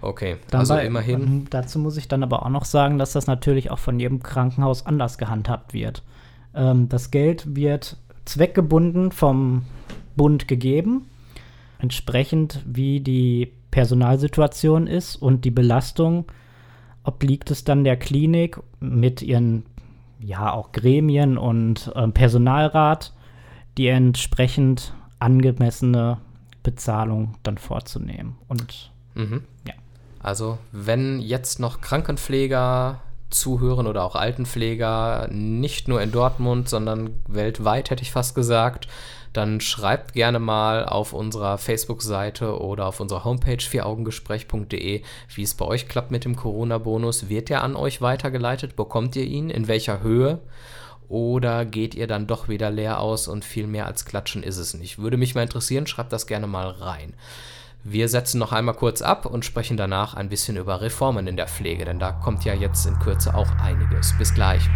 Okay, 0.01 0.38
dann 0.49 0.61
also 0.61 0.76
bei, 0.76 0.86
immerhin. 0.86 1.47
Dazu 1.49 1.80
muss 1.80 1.97
ich 1.97 2.07
dann 2.07 2.24
aber 2.24 2.45
auch 2.45 2.49
noch 2.49 2.65
sagen, 2.65 2.97
dass 2.97 3.13
das 3.13 3.28
natürlich 3.28 3.72
auch 3.72 3.80
von 3.80 3.99
jedem 3.99 4.22
Krankenhaus 4.22 4.86
anders 4.86 5.17
gehandhabt 5.17 5.74
wird. 5.74 6.03
Ähm, 6.53 6.89
das 6.89 7.11
Geld 7.11 7.55
wird 7.55 7.97
zweckgebunden 8.26 9.11
vom 9.11 9.63
Bund 10.15 10.47
gegeben, 10.47 11.07
entsprechend 11.80 12.61
wie 12.65 12.99
die 12.99 13.51
Personalsituation 13.72 14.88
ist 14.88 15.15
und 15.15 15.45
die 15.45 15.51
Belastung 15.51 16.26
obliegt 17.03 17.49
es 17.51 17.63
dann 17.63 17.84
der 17.84 17.97
Klinik 17.97 18.59
mit 18.80 19.22
ihren, 19.22 19.63
ja, 20.19 20.51
auch 20.51 20.72
Gremien 20.72 21.38
und 21.38 21.91
äh, 21.95 22.07
Personalrat, 22.09 23.13
die 23.78 23.88
entsprechend 23.88 24.93
angemessene 25.19 26.17
Bezahlung 26.63 27.36
dann 27.43 27.57
vorzunehmen. 27.57 28.36
Und 28.47 28.91
mhm. 29.15 29.43
ja. 29.67 29.74
Also, 30.19 30.59
wenn 30.72 31.19
jetzt 31.19 31.59
noch 31.59 31.82
Krankenpfleger 31.82 33.01
zuhören 33.32 33.88
oder 33.88 34.03
auch 34.03 34.15
Altenpfleger, 34.15 35.27
nicht 35.32 35.88
nur 35.88 36.01
in 36.01 36.11
Dortmund, 36.11 36.69
sondern 36.69 37.21
weltweit, 37.27 37.89
hätte 37.89 38.03
ich 38.03 38.11
fast 38.11 38.36
gesagt, 38.36 38.88
dann 39.34 39.61
schreibt 39.61 40.13
gerne 40.13 40.39
mal 40.39 40.86
auf 40.86 41.13
unserer 41.13 41.57
Facebook-Seite 41.57 42.59
oder 42.59 42.88
auf 42.88 42.99
unserer 42.99 43.23
Homepage 43.23 43.63
vieraugengespräch.de, 43.63 45.03
wie 45.34 45.43
es 45.43 45.53
bei 45.53 45.65
euch 45.65 45.88
klappt 45.88 46.11
mit 46.11 46.25
dem 46.25 46.36
Corona-Bonus. 46.36 47.29
Wird 47.29 47.49
der 47.49 47.63
an 47.63 47.75
euch 47.75 48.01
weitergeleitet? 48.01 48.75
Bekommt 48.75 49.15
ihr 49.15 49.23
ihn? 49.23 49.49
In 49.49 49.67
welcher 49.67 50.01
Höhe? 50.01 50.39
Oder 51.07 51.65
geht 51.65 51.95
ihr 51.95 52.07
dann 52.07 52.27
doch 52.27 52.47
wieder 52.47 52.71
leer 52.71 52.99
aus 52.99 53.27
und 53.27 53.45
viel 53.45 53.67
mehr 53.67 53.86
als 53.86 54.05
klatschen 54.05 54.43
ist 54.43 54.57
es 54.57 54.73
nicht? 54.73 54.97
Würde 54.97 55.17
mich 55.17 55.36
mal 55.36 55.43
interessieren, 55.43 55.88
schreibt 55.88 56.13
das 56.13 56.27
gerne 56.27 56.47
mal 56.47 56.67
rein. 56.67 57.13
Wir 57.84 58.09
setzen 58.09 58.38
noch 58.38 58.51
einmal 58.51 58.75
kurz 58.75 59.01
ab 59.01 59.25
und 59.25 59.43
sprechen 59.43 59.75
danach 59.75 60.13
ein 60.13 60.29
bisschen 60.29 60.55
über 60.55 60.82
Reformen 60.82 61.25
in 61.25 61.36
der 61.36 61.47
Pflege, 61.47 61.84
denn 61.84 61.97
da 61.97 62.11
kommt 62.11 62.45
ja 62.45 62.53
jetzt 62.53 62.86
in 62.86 62.99
Kürze 62.99 63.34
auch 63.34 63.49
einiges. 63.59 64.15
Bis 64.19 64.36
gleich. 64.36 64.69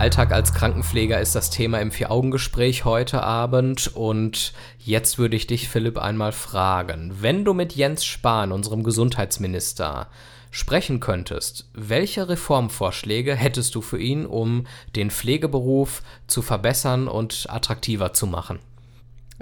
Alltag 0.00 0.32
als 0.32 0.54
Krankenpfleger 0.54 1.20
ist 1.20 1.34
das 1.34 1.50
Thema 1.50 1.78
im 1.80 1.90
Vier-Augen-Gespräch 1.90 2.84
heute 2.84 3.22
Abend. 3.22 3.94
Und 3.94 4.52
jetzt 4.78 5.18
würde 5.18 5.36
ich 5.36 5.46
dich, 5.46 5.68
Philipp, 5.68 5.98
einmal 5.98 6.32
fragen. 6.32 7.16
Wenn 7.20 7.44
du 7.44 7.54
mit 7.54 7.74
Jens 7.74 8.04
Spahn, 8.04 8.52
unserem 8.52 8.82
Gesundheitsminister, 8.82 10.08
sprechen 10.50 11.00
könntest, 11.00 11.68
welche 11.74 12.28
Reformvorschläge 12.28 13.34
hättest 13.34 13.74
du 13.74 13.80
für 13.80 14.00
ihn, 14.00 14.26
um 14.26 14.66
den 14.96 15.10
Pflegeberuf 15.10 16.02
zu 16.26 16.42
verbessern 16.42 17.08
und 17.08 17.46
attraktiver 17.48 18.12
zu 18.12 18.26
machen? 18.26 18.58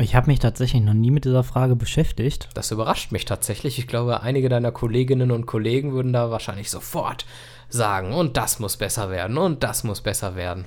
Ich 0.00 0.14
habe 0.14 0.30
mich 0.30 0.38
tatsächlich 0.38 0.80
noch 0.82 0.94
nie 0.94 1.10
mit 1.10 1.24
dieser 1.24 1.42
Frage 1.42 1.74
beschäftigt. 1.74 2.48
Das 2.54 2.70
überrascht 2.70 3.10
mich 3.10 3.24
tatsächlich. 3.24 3.78
Ich 3.80 3.88
glaube, 3.88 4.22
einige 4.22 4.48
deiner 4.48 4.70
Kolleginnen 4.70 5.32
und 5.32 5.46
Kollegen 5.46 5.92
würden 5.92 6.12
da 6.12 6.30
wahrscheinlich 6.30 6.70
sofort 6.70 7.26
sagen, 7.68 8.12
und 8.14 8.36
das 8.36 8.60
muss 8.60 8.76
besser 8.76 9.10
werden, 9.10 9.36
und 9.38 9.64
das 9.64 9.82
muss 9.82 10.00
besser 10.00 10.36
werden. 10.36 10.66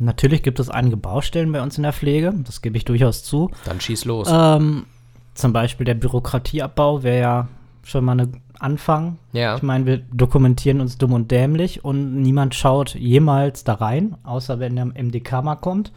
Natürlich 0.00 0.42
gibt 0.42 0.58
es 0.58 0.68
einige 0.68 0.96
Baustellen 0.96 1.52
bei 1.52 1.62
uns 1.62 1.76
in 1.76 1.84
der 1.84 1.92
Pflege, 1.92 2.34
das 2.44 2.60
gebe 2.60 2.76
ich 2.76 2.84
durchaus 2.84 3.22
zu. 3.22 3.50
Dann 3.64 3.80
schieß 3.80 4.04
los. 4.04 4.28
Ähm, 4.30 4.86
zum 5.34 5.52
Beispiel 5.52 5.86
der 5.86 5.94
Bürokratieabbau 5.94 7.04
wäre 7.04 7.20
ja 7.20 7.48
schon 7.84 8.04
mal 8.04 8.20
ein 8.20 8.42
Anfang. 8.58 9.18
Ja. 9.32 9.54
Ich 9.56 9.62
meine, 9.62 9.86
wir 9.86 9.98
dokumentieren 9.98 10.80
uns 10.80 10.98
dumm 10.98 11.12
und 11.12 11.30
dämlich 11.30 11.84
und 11.84 12.20
niemand 12.20 12.56
schaut 12.56 12.94
jemals 12.96 13.62
da 13.62 13.74
rein, 13.74 14.16
außer 14.24 14.58
wenn 14.58 14.74
der 14.74 14.86
MDK 14.86 15.42
mal 15.42 15.56
kommt. 15.56 15.92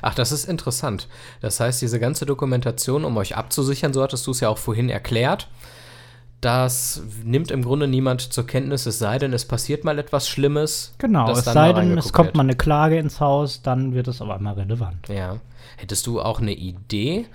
Ach, 0.00 0.14
das 0.14 0.32
ist 0.32 0.44
interessant. 0.44 1.08
Das 1.40 1.60
heißt, 1.60 1.82
diese 1.82 2.00
ganze 2.00 2.26
Dokumentation, 2.26 3.04
um 3.04 3.16
euch 3.16 3.36
abzusichern, 3.36 3.92
so 3.92 4.02
hattest 4.02 4.26
du 4.26 4.30
es 4.30 4.40
ja 4.40 4.48
auch 4.48 4.58
vorhin 4.58 4.88
erklärt, 4.88 5.48
das 6.40 7.02
nimmt 7.22 7.52
im 7.52 7.62
Grunde 7.62 7.86
niemand 7.86 8.32
zur 8.32 8.46
Kenntnis, 8.46 8.86
es 8.86 8.98
sei 8.98 9.18
denn, 9.18 9.32
es 9.32 9.44
passiert 9.46 9.84
mal 9.84 9.98
etwas 10.00 10.28
Schlimmes. 10.28 10.92
Genau, 10.98 11.30
es 11.30 11.44
sei 11.44 11.72
denn, 11.72 11.96
es 11.96 12.12
kommt 12.12 12.34
mal 12.34 12.42
eine 12.42 12.56
Klage 12.56 12.98
ins 12.98 13.20
Haus, 13.20 13.62
dann 13.62 13.94
wird 13.94 14.08
es 14.08 14.20
aber 14.20 14.38
mal 14.40 14.54
relevant. 14.54 15.08
Ja. 15.08 15.38
Hättest 15.76 16.06
du 16.08 16.20
auch 16.20 16.40
eine 16.40 16.52
Idee, 16.52 17.26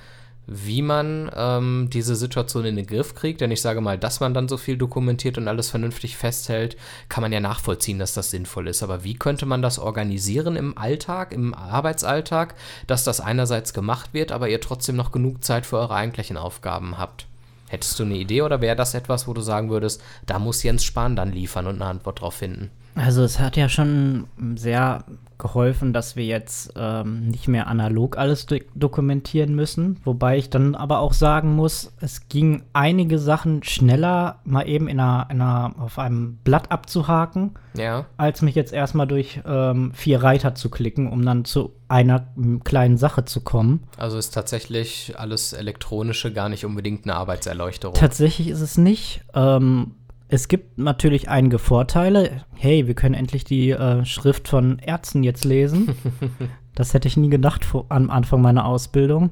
wie 0.47 0.81
man 0.81 1.29
ähm, 1.35 1.89
diese 1.91 2.15
Situation 2.15 2.65
in 2.65 2.77
den 2.77 2.87
Griff 2.87 3.13
kriegt? 3.13 3.41
Denn 3.41 3.51
ich 3.51 3.61
sage 3.61 3.81
mal, 3.81 3.97
dass 3.97 4.21
man 4.21 4.33
dann 4.33 4.47
so 4.47 4.57
viel 4.57 4.77
dokumentiert 4.77 5.37
und 5.37 5.47
alles 5.49 5.69
vernünftig 5.69 6.15
festhält, 6.15 6.77
kann 7.09 7.21
man 7.21 7.33
ja 7.33 7.41
nachvollziehen, 7.41 7.99
dass 7.99 8.13
das 8.13 8.31
sinnvoll 8.31 8.69
ist. 8.69 8.81
Aber 8.81 9.03
wie 9.03 9.15
könnte 9.15 9.45
man 9.45 9.61
das 9.61 9.77
organisieren 9.77 10.55
im 10.55 10.77
Alltag, 10.77 11.33
im 11.33 11.53
Arbeitsalltag, 11.53 12.55
dass 12.87 13.03
das 13.03 13.19
einerseits 13.19 13.73
gemacht 13.73 14.13
wird, 14.13 14.31
aber 14.31 14.47
ihr 14.47 14.61
trotzdem 14.61 14.95
noch 14.95 15.11
genug 15.11 15.43
Zeit 15.43 15.65
für 15.65 15.77
eure 15.77 15.95
eigentlichen 15.95 16.37
Aufgaben 16.37 16.97
habt? 16.97 17.27
Hättest 17.67 17.99
du 17.99 18.03
eine 18.03 18.15
Idee 18.15 18.43
oder 18.43 18.61
wäre 18.61 18.77
das 18.77 18.93
etwas, 18.93 19.27
wo 19.27 19.33
du 19.33 19.41
sagen 19.41 19.69
würdest, 19.69 20.01
da 20.25 20.39
muss 20.39 20.63
Jens 20.63 20.85
Spahn 20.85 21.17
dann 21.17 21.33
liefern 21.33 21.67
und 21.67 21.75
eine 21.75 21.91
Antwort 21.91 22.21
drauf 22.21 22.35
finden? 22.35 22.71
Also 22.95 23.23
es 23.23 23.39
hat 23.39 23.57
ja 23.57 23.67
schon 23.67 24.27
sehr 24.55 25.03
geholfen, 25.37 25.93
dass 25.93 26.15
wir 26.15 26.25
jetzt 26.25 26.73
ähm, 26.75 27.27
nicht 27.27 27.47
mehr 27.47 27.67
analog 27.67 28.17
alles 28.17 28.45
do 28.45 28.57
dokumentieren 28.75 29.55
müssen. 29.55 29.99
Wobei 30.03 30.37
ich 30.37 30.49
dann 30.49 30.75
aber 30.75 30.99
auch 30.99 31.13
sagen 31.13 31.55
muss, 31.55 31.93
es 31.99 32.27
ging 32.27 32.63
einige 32.73 33.19
Sachen 33.19 33.63
schneller 33.63 34.39
mal 34.43 34.67
eben 34.67 34.87
in 34.87 34.99
einer, 34.99 35.27
in 35.29 35.41
einer, 35.41 35.75
auf 35.79 35.99
einem 35.99 36.37
Blatt 36.43 36.71
abzuhaken, 36.71 37.55
ja. 37.75 38.05
als 38.17 38.41
mich 38.41 38.55
jetzt 38.55 38.73
erstmal 38.73 39.07
durch 39.07 39.41
ähm, 39.45 39.91
vier 39.93 40.23
Reiter 40.23 40.55
zu 40.55 40.69
klicken, 40.69 41.11
um 41.11 41.23
dann 41.23 41.45
zu 41.45 41.73
einer 41.87 42.27
kleinen 42.63 42.97
Sache 42.97 43.25
zu 43.25 43.41
kommen. 43.41 43.83
Also 43.97 44.17
ist 44.17 44.33
tatsächlich 44.33 45.13
alles 45.17 45.53
Elektronische 45.53 46.33
gar 46.33 46.49
nicht 46.49 46.65
unbedingt 46.65 47.05
eine 47.05 47.15
Arbeitserleuchterung. 47.15 47.95
Tatsächlich 47.95 48.49
ist 48.49 48.61
es 48.61 48.77
nicht. 48.77 49.21
Ähm, 49.33 49.91
es 50.29 50.47
gibt 50.47 50.77
natürlich 50.77 51.29
einige 51.29 51.59
Vorteile. 51.59 52.43
Hey, 52.53 52.87
wir 52.87 52.95
können 52.95 53.15
endlich 53.15 53.43
die 53.43 53.71
äh, 53.71 54.03
Schrift 54.03 54.47
von 54.47 54.79
Ärzten 54.79 55.23
jetzt 55.23 55.45
lesen. 55.45 55.95
das 56.75 56.93
hätte 56.93 57.07
ich 57.07 57.17
nie 57.17 57.29
gedacht 57.29 57.63
vor, 57.63 57.85
am 57.89 58.09
Anfang 58.09 58.41
meiner 58.41 58.65
Ausbildung. 58.65 59.31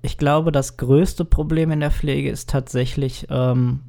Ich 0.00 0.16
glaube, 0.16 0.50
das 0.50 0.78
größte 0.78 1.24
Problem 1.24 1.70
in 1.70 1.80
der 1.80 1.90
Pflege 1.90 2.30
ist 2.30 2.48
tatsächlich, 2.48 3.26
ähm, 3.30 3.80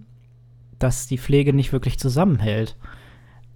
dass 0.80 1.08
die 1.08 1.18
Pflege 1.18 1.54
nicht 1.54 1.72
wirklich 1.72 1.98
zusammenhält. 1.98 2.76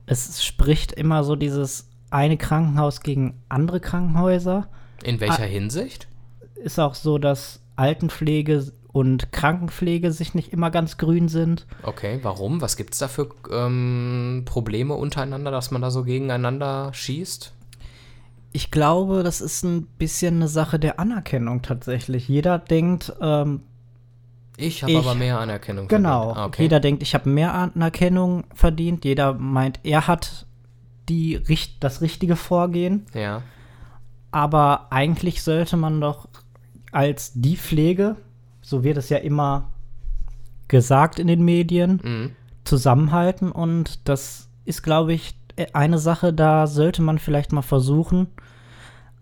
Es 0.06 0.44
spricht 0.44 0.94
immer 0.94 1.26
so 1.26 1.36
dieses 1.36 1.90
eine 2.10 2.38
Krankenhaus 2.38 3.02
gegen 3.02 3.42
andere 3.50 3.82
Krankenhäuser. 3.82 4.70
In 5.04 5.20
welcher 5.20 5.44
ah, 5.44 5.48
Hinsicht? 5.48 6.08
Ist 6.56 6.80
auch 6.80 6.96
so, 6.96 7.18
dass 7.18 7.62
Altenpflege 7.76 8.72
und 8.98 9.32
Krankenpflege 9.32 10.12
sich 10.12 10.34
nicht 10.34 10.52
immer 10.52 10.72
ganz 10.72 10.98
grün 10.98 11.28
sind. 11.28 11.68
Okay, 11.84 12.20
warum? 12.24 12.62
Was 12.62 12.78
gibt 12.78 12.94
es 12.94 13.00
da 13.00 13.08
für 13.08 13.30
ähm, 13.52 14.42
Probleme 14.46 14.96
untereinander, 14.96 15.52
dass 15.52 15.70
man 15.70 15.84
da 15.84 15.92
so 15.92 16.04
gegeneinander 16.04 16.92
schießt? 16.94 17.54
Ich 18.54 18.72
glaube, 18.72 19.22
das 19.22 19.40
ist 19.40 19.64
ein 19.64 19.84
bisschen 19.84 20.38
eine 20.38 20.48
Sache 20.48 20.80
der 20.80 21.00
Anerkennung 21.00 21.62
tatsächlich. 21.62 22.28
Jeder 22.28 22.58
denkt, 22.58 23.14
ähm, 23.22 23.62
ich 24.58 24.82
habe 24.82 24.98
aber 24.98 25.14
mehr 25.14 25.40
Anerkennung 25.40 25.88
genau, 25.88 26.20
verdient. 26.20 26.36
Genau. 26.36 26.48
Okay. 26.48 26.62
Jeder 26.64 26.80
denkt, 26.80 27.04
ich 27.04 27.14
habe 27.14 27.30
mehr 27.30 27.54
Anerkennung 27.54 28.46
verdient. 28.56 29.06
Jeder 29.06 29.34
meint, 29.34 29.80
er 29.84 30.08
hat 30.08 30.48
die, 31.08 31.40
das 31.80 32.02
richtige 32.02 32.36
Vorgehen. 32.36 33.06
Ja. 33.14 33.44
Aber 34.32 34.88
eigentlich 34.90 35.44
sollte 35.44 35.78
man 35.78 36.02
doch 36.02 36.28
als 36.92 37.34
die 37.36 37.58
Pflege, 37.58 38.16
so 38.68 38.84
wird 38.84 38.98
es 38.98 39.08
ja 39.08 39.20
immer 39.20 39.70
gesagt 40.68 41.20
in 41.20 41.28
den 41.28 41.46
Medien, 41.46 42.02
mhm. 42.04 42.32
zusammenhalten. 42.66 43.50
Und 43.50 44.10
das 44.10 44.50
ist, 44.66 44.84
glaube 44.84 45.14
ich, 45.14 45.38
eine 45.72 46.00
Sache, 46.00 46.34
da 46.34 46.68
sollte 46.68 47.02
man 47.02 47.18
vielleicht 47.18 47.54
mal 47.54 47.62
versuchen, 47.62 48.28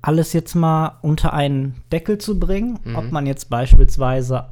alles 0.02 0.34
jetzt 0.34 0.56
mal 0.56 0.98
unter 1.04 1.34
einen 1.34 1.84
Deckel 1.92 2.18
zu 2.18 2.40
bringen. 2.40 2.80
Mhm. 2.84 2.96
Ob 2.96 3.12
man 3.12 3.28
jetzt 3.28 3.52
beispielsweise 3.52 4.48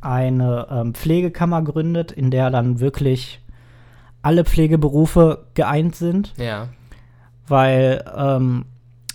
eine 0.00 0.68
ähm, 0.70 0.94
Pflegekammer 0.94 1.62
gründet, 1.62 2.12
in 2.12 2.30
der 2.30 2.50
dann 2.50 2.78
wirklich 2.78 3.40
alle 4.22 4.44
Pflegeberufe 4.44 5.46
geeint 5.54 5.96
sind. 5.96 6.34
Ja. 6.36 6.68
Weil 7.48 8.04
ähm, 8.16 8.66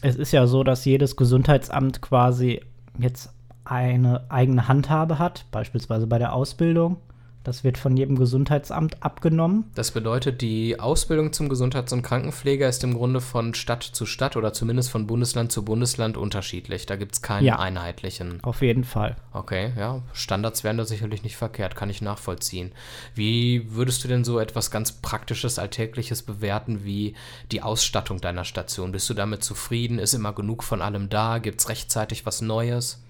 es 0.02 0.18
ist 0.18 0.34
ja 0.34 0.46
so, 0.46 0.66
dass 0.66 0.84
jedes 0.84 1.16
Gesundheitsamt 1.16 2.02
quasi 2.02 2.60
jetzt 2.98 3.32
eine 3.70 4.26
eigene 4.30 4.68
Handhabe 4.68 5.20
hat, 5.20 5.46
beispielsweise 5.52 6.08
bei 6.08 6.18
der 6.18 6.34
Ausbildung 6.34 6.98
Das 7.44 7.64
wird 7.64 7.78
von 7.78 7.96
jedem 7.96 8.18
Gesundheitsamt 8.18 9.02
abgenommen. 9.02 9.72
Das 9.74 9.92
bedeutet, 9.92 10.42
die 10.42 10.80
Ausbildung 10.80 11.32
zum 11.32 11.48
Gesundheits- 11.50 11.94
und 11.94 12.02
Krankenpfleger 12.02 12.68
ist 12.68 12.84
im 12.84 12.94
Grunde 12.94 13.22
von 13.22 13.54
Stadt 13.54 13.82
zu 13.84 14.06
Stadt 14.06 14.36
oder 14.36 14.54
zumindest 14.54 14.92
von 14.92 15.08
Bundesland 15.08 15.52
zu 15.52 15.64
Bundesland 15.64 16.18
unterschiedlich. 16.18 16.86
Da 16.86 16.96
gibt 16.98 17.14
es 17.14 17.22
keinen 17.22 17.46
ja, 17.46 17.58
einheitlichen. 17.58 18.40
Auf 18.44 18.62
jeden 18.62 18.84
Fall. 18.84 19.16
Okay, 19.32 19.72
ja. 19.78 20.02
Standards 20.14 20.64
wären 20.64 20.78
da 20.78 20.86
sicherlich 20.86 21.24
nicht 21.24 21.38
verkehrt, 21.38 21.76
kann 21.76 21.90
ich 21.90 22.02
nachvollziehen. 22.02 22.72
Wie 23.16 23.74
würdest 23.74 24.04
du 24.04 24.10
denn 24.10 24.26
so 24.26 24.38
etwas 24.40 24.70
ganz 24.70 24.92
Praktisches, 24.92 25.60
Alltägliches 25.60 26.24
bewerten 26.24 26.84
wie 26.84 27.16
die 27.52 27.62
Ausstattung 27.62 28.20
deiner 28.20 28.44
Station? 28.44 28.92
Bist 28.92 29.10
du 29.10 29.14
damit 29.14 29.44
zufrieden? 29.44 29.98
Ist 29.98 30.14
immer 30.14 30.34
genug 30.34 30.62
von 30.64 30.82
allem 30.82 31.10
da? 31.10 31.38
Gibt 31.38 31.62
es 31.62 31.70
rechtzeitig 31.70 32.26
was 32.26 32.42
Neues? 32.42 33.02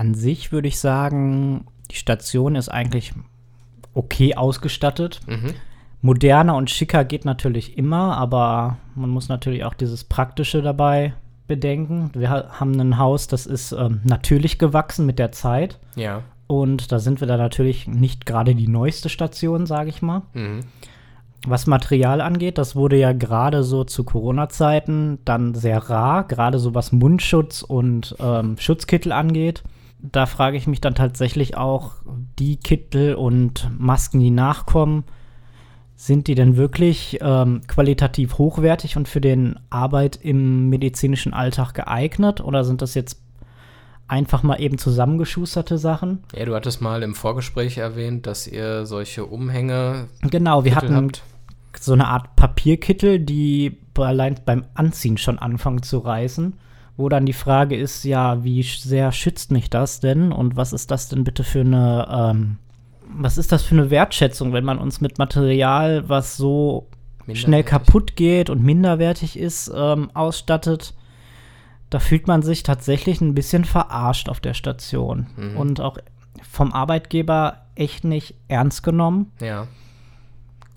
An 0.00 0.14
sich 0.14 0.50
würde 0.50 0.66
ich 0.66 0.78
sagen, 0.78 1.66
die 1.90 1.96
Station 1.96 2.56
ist 2.56 2.70
eigentlich 2.70 3.12
okay 3.92 4.34
ausgestattet. 4.34 5.20
Mhm. 5.26 5.52
Moderner 6.00 6.56
und 6.56 6.70
schicker 6.70 7.04
geht 7.04 7.26
natürlich 7.26 7.76
immer, 7.76 8.16
aber 8.16 8.78
man 8.94 9.10
muss 9.10 9.28
natürlich 9.28 9.62
auch 9.62 9.74
dieses 9.74 10.04
Praktische 10.04 10.62
dabei 10.62 11.12
bedenken. 11.46 12.12
Wir 12.14 12.30
haben 12.30 12.80
ein 12.80 12.96
Haus, 12.96 13.26
das 13.26 13.44
ist 13.44 13.72
ähm, 13.72 14.00
natürlich 14.04 14.58
gewachsen 14.58 15.04
mit 15.04 15.18
der 15.18 15.32
Zeit. 15.32 15.78
Ja. 15.96 16.22
Und 16.46 16.92
da 16.92 16.98
sind 16.98 17.20
wir 17.20 17.28
da 17.28 17.36
natürlich 17.36 17.86
nicht 17.86 18.24
gerade 18.24 18.54
die 18.54 18.68
neueste 18.68 19.10
Station, 19.10 19.66
sage 19.66 19.90
ich 19.90 20.00
mal. 20.00 20.22
Mhm. 20.32 20.60
Was 21.46 21.66
Material 21.66 22.22
angeht, 22.22 22.56
das 22.56 22.74
wurde 22.74 22.96
ja 22.96 23.12
gerade 23.12 23.64
so 23.64 23.84
zu 23.84 24.04
Corona-Zeiten 24.04 25.18
dann 25.26 25.54
sehr 25.54 25.90
rar, 25.90 26.26
gerade 26.26 26.58
so 26.58 26.74
was 26.74 26.90
Mundschutz 26.90 27.60
und 27.60 28.16
ähm, 28.18 28.56
Schutzkittel 28.58 29.12
angeht 29.12 29.62
da 30.02 30.26
frage 30.26 30.56
ich 30.56 30.66
mich 30.66 30.80
dann 30.80 30.94
tatsächlich 30.94 31.56
auch, 31.56 31.92
die 32.38 32.56
Kittel 32.56 33.14
und 33.14 33.70
Masken, 33.78 34.20
die 34.20 34.30
nachkommen, 34.30 35.04
sind 35.96 36.28
die 36.28 36.34
denn 36.34 36.56
wirklich 36.56 37.18
ähm, 37.20 37.60
qualitativ 37.66 38.38
hochwertig 38.38 38.96
und 38.96 39.08
für 39.08 39.20
den 39.20 39.60
Arbeit 39.68 40.18
im 40.22 40.70
medizinischen 40.70 41.34
Alltag 41.34 41.74
geeignet? 41.74 42.40
Oder 42.40 42.64
sind 42.64 42.80
das 42.80 42.94
jetzt 42.94 43.20
einfach 44.08 44.42
mal 44.42 44.60
eben 44.60 44.78
zusammengeschusterte 44.78 45.76
Sachen? 45.76 46.24
Ja, 46.34 46.46
du 46.46 46.54
hattest 46.54 46.80
mal 46.80 47.02
im 47.02 47.14
Vorgespräch 47.14 47.76
erwähnt, 47.76 48.26
dass 48.26 48.46
ihr 48.46 48.86
solche 48.86 49.26
Umhänge. 49.26 50.08
Genau, 50.22 50.64
wir 50.64 50.74
hatten 50.74 50.96
habt. 50.96 51.22
so 51.78 51.92
eine 51.92 52.08
Art 52.08 52.34
Papierkittel, 52.34 53.18
die 53.18 53.76
allein 53.96 54.40
beim 54.46 54.64
Anziehen 54.72 55.18
schon 55.18 55.38
anfangen 55.38 55.82
zu 55.82 55.98
reißen 55.98 56.54
wo 57.00 57.08
dann 57.08 57.26
die 57.26 57.32
Frage 57.32 57.76
ist, 57.76 58.04
ja, 58.04 58.44
wie 58.44 58.62
sehr 58.62 59.10
schützt 59.12 59.50
mich 59.50 59.70
das 59.70 60.00
denn 60.00 60.32
und 60.32 60.56
was 60.56 60.72
ist 60.72 60.90
das 60.90 61.08
denn 61.08 61.24
bitte 61.24 61.42
für 61.44 61.60
eine, 61.60 62.06
ähm, 62.10 62.58
was 63.08 63.38
ist 63.38 63.50
das 63.52 63.62
für 63.62 63.74
eine 63.74 63.90
Wertschätzung, 63.90 64.52
wenn 64.52 64.64
man 64.64 64.78
uns 64.78 65.00
mit 65.00 65.18
Material, 65.18 66.08
was 66.08 66.36
so 66.36 66.88
schnell 67.32 67.64
kaputt 67.64 68.16
geht 68.16 68.50
und 68.50 68.62
minderwertig 68.62 69.38
ist, 69.38 69.72
ähm, 69.74 70.10
ausstattet? 70.14 70.94
Da 71.88 71.98
fühlt 71.98 72.28
man 72.28 72.42
sich 72.42 72.62
tatsächlich 72.62 73.20
ein 73.20 73.34
bisschen 73.34 73.64
verarscht 73.64 74.28
auf 74.28 74.38
der 74.38 74.54
Station 74.54 75.26
mhm. 75.36 75.56
und 75.56 75.80
auch 75.80 75.98
vom 76.48 76.72
Arbeitgeber 76.72 77.62
echt 77.74 78.04
nicht 78.04 78.34
ernst 78.46 78.82
genommen. 78.82 79.32
Ja. 79.40 79.66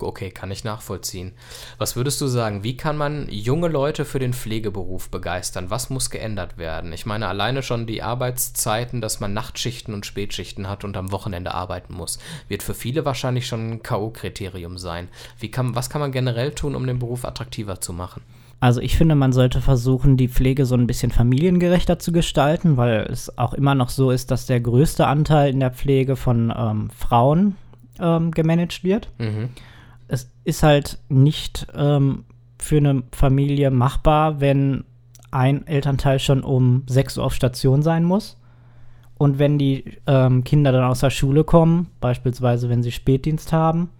Okay, 0.00 0.30
kann 0.30 0.50
ich 0.50 0.64
nachvollziehen. 0.64 1.32
Was 1.78 1.94
würdest 1.94 2.20
du 2.20 2.26
sagen, 2.26 2.64
wie 2.64 2.76
kann 2.76 2.96
man 2.96 3.28
junge 3.30 3.68
Leute 3.68 4.04
für 4.04 4.18
den 4.18 4.32
Pflegeberuf 4.32 5.08
begeistern? 5.08 5.70
Was 5.70 5.88
muss 5.88 6.10
geändert 6.10 6.58
werden? 6.58 6.92
Ich 6.92 7.06
meine, 7.06 7.28
alleine 7.28 7.62
schon 7.62 7.86
die 7.86 8.02
Arbeitszeiten, 8.02 9.00
dass 9.00 9.20
man 9.20 9.32
Nachtschichten 9.32 9.94
und 9.94 10.04
Spätschichten 10.04 10.68
hat 10.68 10.84
und 10.84 10.96
am 10.96 11.12
Wochenende 11.12 11.54
arbeiten 11.54 11.94
muss, 11.94 12.18
wird 12.48 12.62
für 12.62 12.74
viele 12.74 13.04
wahrscheinlich 13.04 13.46
schon 13.46 13.70
ein 13.70 13.82
K.O.-Kriterium 13.82 14.78
sein. 14.78 15.08
Wie 15.38 15.50
kann, 15.50 15.76
was 15.76 15.90
kann 15.90 16.00
man 16.00 16.12
generell 16.12 16.52
tun, 16.52 16.74
um 16.74 16.86
den 16.86 16.98
Beruf 16.98 17.24
attraktiver 17.24 17.80
zu 17.80 17.92
machen? 17.92 18.22
Also 18.58 18.80
ich 18.80 18.96
finde, 18.96 19.14
man 19.14 19.32
sollte 19.32 19.60
versuchen, 19.60 20.16
die 20.16 20.28
Pflege 20.28 20.66
so 20.66 20.74
ein 20.74 20.86
bisschen 20.86 21.12
familiengerechter 21.12 21.98
zu 21.98 22.12
gestalten, 22.12 22.76
weil 22.76 23.06
es 23.10 23.36
auch 23.38 23.52
immer 23.52 23.74
noch 23.74 23.90
so 23.90 24.10
ist, 24.10 24.30
dass 24.30 24.46
der 24.46 24.60
größte 24.60 25.06
Anteil 25.06 25.52
in 25.52 25.60
der 25.60 25.70
Pflege 25.70 26.16
von 26.16 26.52
ähm, 26.56 26.90
Frauen 26.90 27.56
ähm, 28.00 28.32
gemanagt 28.32 28.82
wird. 28.82 29.08
Mhm 29.18 29.50
ist 30.44 30.62
halt 30.62 30.98
nicht 31.08 31.66
ähm, 31.74 32.24
für 32.58 32.76
eine 32.76 33.02
Familie 33.12 33.70
machbar, 33.70 34.40
wenn 34.40 34.84
ein 35.30 35.66
Elternteil 35.66 36.18
schon 36.18 36.42
um 36.42 36.84
6 36.86 37.18
Uhr 37.18 37.24
auf 37.24 37.34
Station 37.34 37.82
sein 37.82 38.04
muss. 38.04 38.38
Und 39.16 39.38
wenn 39.38 39.58
die 39.58 39.98
ähm, 40.06 40.44
Kinder 40.44 40.72
dann 40.72 40.84
aus 40.84 41.00
der 41.00 41.10
Schule 41.10 41.44
kommen, 41.44 41.88
beispielsweise 42.00 42.68
wenn 42.68 42.82
sie 42.82 42.92
Spätdienst 42.92 43.52
haben, 43.52 43.90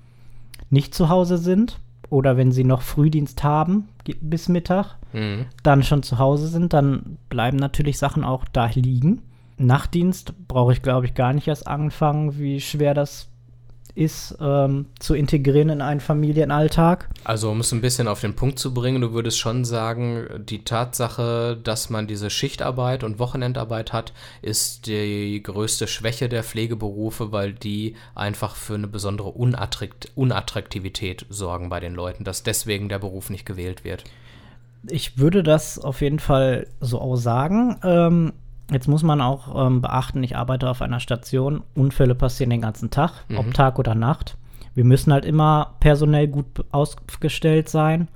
nicht 0.70 0.95
zu 0.95 1.09
Hause 1.09 1.38
sind 1.38 1.80
oder 2.11 2.36
wenn 2.36 2.53
sie 2.53 2.64
noch 2.64 2.82
Frühdienst 2.82 3.42
haben 3.42 3.88
bis 4.20 4.49
Mittag, 4.49 4.97
mhm. 5.12 5.47
dann 5.62 5.82
schon 5.82 6.03
zu 6.03 6.18
Hause 6.18 6.49
sind, 6.49 6.72
dann 6.72 7.18
bleiben 7.28 7.57
natürlich 7.57 7.99
Sachen 7.99 8.24
auch 8.24 8.45
da 8.53 8.66
liegen. 8.74 9.22
Nachtdienst 9.57 10.34
brauche 10.49 10.72
ich, 10.72 10.82
glaube 10.82 11.07
ich, 11.07 11.14
gar 11.14 11.32
nicht 11.32 11.49
erst 11.49 11.66
anfangen, 11.66 12.38
wie 12.38 12.61
schwer 12.61 12.92
das 12.92 13.28
ist, 13.95 14.36
ähm, 14.40 14.86
zu 14.99 15.14
integrieren 15.14 15.68
in 15.68 15.80
einen 15.80 16.01
Familienalltag. 16.01 17.09
Also 17.22 17.51
um 17.51 17.61
es 17.61 17.72
ein 17.72 17.80
bisschen 17.80 18.09
auf 18.09 18.20
den 18.20 18.34
Punkt 18.34 18.59
zu 18.59 18.74
bringen, 18.74 19.01
du 19.01 19.12
würdest 19.12 19.38
schon 19.38 19.64
sagen, 19.64 20.26
die 20.38 20.64
Tatsache, 20.64 21.59
dass 21.62 21.90
man 21.90 22.07
diese 22.07 22.30
Schichtarbeit 22.30 23.05
und 23.05 23.18
Wochenendarbeit 23.18 23.92
hat, 23.92 24.12
ist 24.42 24.86
die 24.86 25.42
größte 25.42 25.86
Schwäche 25.86 26.28
der 26.28 26.42
Pflegeberufe, 26.42 27.30
weil 27.30 27.53
die 27.53 27.95
einfach 28.14 28.57
für 28.57 28.74
eine 28.74 28.88
besondere 28.88 29.28
Unattrakt 29.28 30.12
Unattraktivität 30.14 31.26
sorgen 31.28 31.68
bei 31.68 31.80
den 31.80 31.95
Leuten, 31.95 32.24
dass 32.24 32.42
deswegen 32.42 32.88
der 32.88 32.99
Beruf 32.99 33.30
nicht 33.30 33.47
gewählt 33.47 33.84
wird. 33.84 34.05
Ich 34.88 35.18
würde 35.18 35.42
das 35.42 35.78
auf 35.78 36.01
jeden 36.01 36.18
Fall 36.18 36.66
so 36.80 37.01
auch 37.01 37.16
sagen. 37.16 37.78
Ähm, 37.82 38.32
Jetzt 38.70 38.88
muss 38.88 39.02
man 39.02 39.20
auch 39.20 39.66
ähm, 39.66 39.82
beachten, 39.82 40.22
ich 40.22 40.36
arbeite 40.36 40.70
auf 40.70 40.80
einer 40.80 41.00
Station, 41.00 41.62
Unfälle 41.74 42.14
passieren 42.14 42.50
den 42.50 42.62
ganzen 42.62 42.90
Tag, 42.90 43.12
mhm. 43.28 43.38
ob 43.38 43.54
Tag 43.54 43.78
oder 43.78 43.94
Nacht. 43.94 44.36
Wir 44.74 44.84
müssen 44.84 45.12
halt 45.12 45.24
immer 45.24 45.74
personell 45.80 46.28
gut 46.28 46.46
ausgestellt 46.72 47.68
sein. 47.68 48.08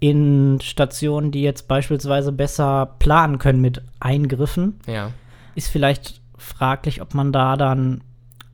In 0.00 0.60
Stationen, 0.60 1.30
die 1.30 1.42
jetzt 1.42 1.68
beispielsweise 1.68 2.32
besser 2.32 2.94
planen 2.98 3.38
können 3.38 3.60
mit 3.60 3.82
Eingriffen, 4.00 4.78
ja. 4.86 5.10
ist 5.54 5.68
vielleicht 5.68 6.20
fraglich, 6.36 7.02
ob 7.02 7.14
man 7.14 7.32
da 7.32 7.56
dann 7.56 8.02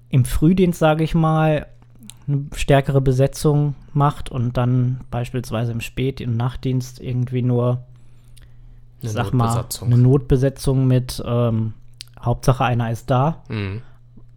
im 0.09 0.25
Frühdienst, 0.25 0.79
sage 0.79 1.05
ich 1.05 1.15
mal, 1.15 1.67
eine 2.27 2.47
stärkere 2.55 3.01
Besetzung 3.01 3.75
macht 3.93 4.31
und 4.31 4.57
dann 4.57 5.01
beispielsweise 5.11 5.73
im 5.73 5.81
Spät- 5.81 6.21
und 6.21 6.37
Nachtdienst 6.37 7.01
irgendwie 7.01 7.43
nur 7.43 7.85
eine 9.03 9.13
sag 9.13 9.33
mal, 9.33 9.65
eine 9.83 9.99
Notbesetzung 9.99 10.87
mit 10.87 11.23
ähm, 11.25 11.75
Hauptsache 12.21 12.65
einer 12.65 12.91
ist 12.91 13.11
da, 13.11 13.43
mhm. 13.49 13.83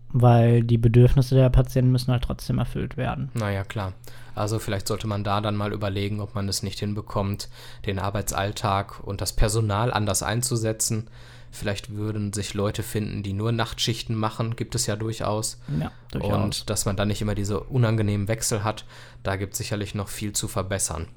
weil 0.10 0.64
die 0.64 0.78
Bedürfnisse 0.78 1.36
der 1.36 1.50
Patienten 1.50 1.92
müssen 1.92 2.12
halt 2.12 2.24
trotzdem 2.24 2.60
erfüllt 2.60 2.98
werden. 2.98 3.30
Naja, 3.34 3.64
klar. 3.64 3.94
Also 4.36 4.58
vielleicht 4.60 4.88
sollte 4.88 5.08
man 5.08 5.24
da 5.24 5.42
dann 5.42 5.56
mal 5.56 5.74
überlegen, 5.74 6.20
ob 6.20 6.34
man 6.34 6.50
es 6.50 6.64
nicht 6.64 6.80
hinbekommt, 6.80 7.50
den 7.86 8.00
Arbeitsalltag 8.00 9.04
und 9.04 9.22
das 9.22 9.34
Personal 9.34 9.94
anders 9.94 10.24
einzusetzen. 10.24 11.10
Vielleicht 11.52 11.94
würden 11.94 12.34
sich 12.34 12.56
Leute 12.56 12.82
finden, 12.82 13.22
die 13.22 13.34
nur 13.34 13.52
Nachtschichten 13.52 14.16
machen, 14.16 14.56
gibt 14.56 14.74
es 14.74 14.88
ja 14.88 14.96
durchaus. 14.96 15.62
Ja, 15.80 15.92
durchaus. 16.12 16.34
Und 16.34 16.70
dass 16.72 16.86
man 16.86 16.96
dann 16.96 17.10
nicht 17.10 17.22
immer 17.22 17.36
diese 17.36 17.60
unangenehmen 17.60 18.28
Wechsel 18.28 18.64
hat, 18.64 18.86
da 19.22 19.36
gibt 19.36 19.54
es 19.54 19.60
sicherlich 19.60 19.94
noch 19.94 20.08
viel 20.08 20.34
zu 20.34 20.48
verbessern. 20.48 21.08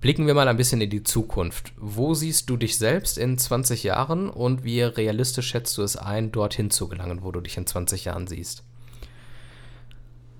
Blicken 0.00 0.28
wir 0.28 0.34
mal 0.34 0.46
ein 0.46 0.56
bisschen 0.56 0.80
in 0.80 0.90
die 0.90 1.02
Zukunft. 1.02 1.72
Wo 1.76 2.14
siehst 2.14 2.48
du 2.48 2.56
dich 2.56 2.78
selbst 2.78 3.18
in 3.18 3.36
20 3.36 3.82
Jahren 3.82 4.30
und 4.30 4.62
wie 4.62 4.80
realistisch 4.82 5.48
schätzt 5.48 5.76
du 5.76 5.82
es 5.82 5.96
ein, 5.96 6.30
dorthin 6.30 6.70
zu 6.70 6.88
gelangen, 6.88 7.24
wo 7.24 7.32
du 7.32 7.40
dich 7.40 7.56
in 7.56 7.66
20 7.66 8.04
Jahren 8.04 8.28
siehst? 8.28 8.62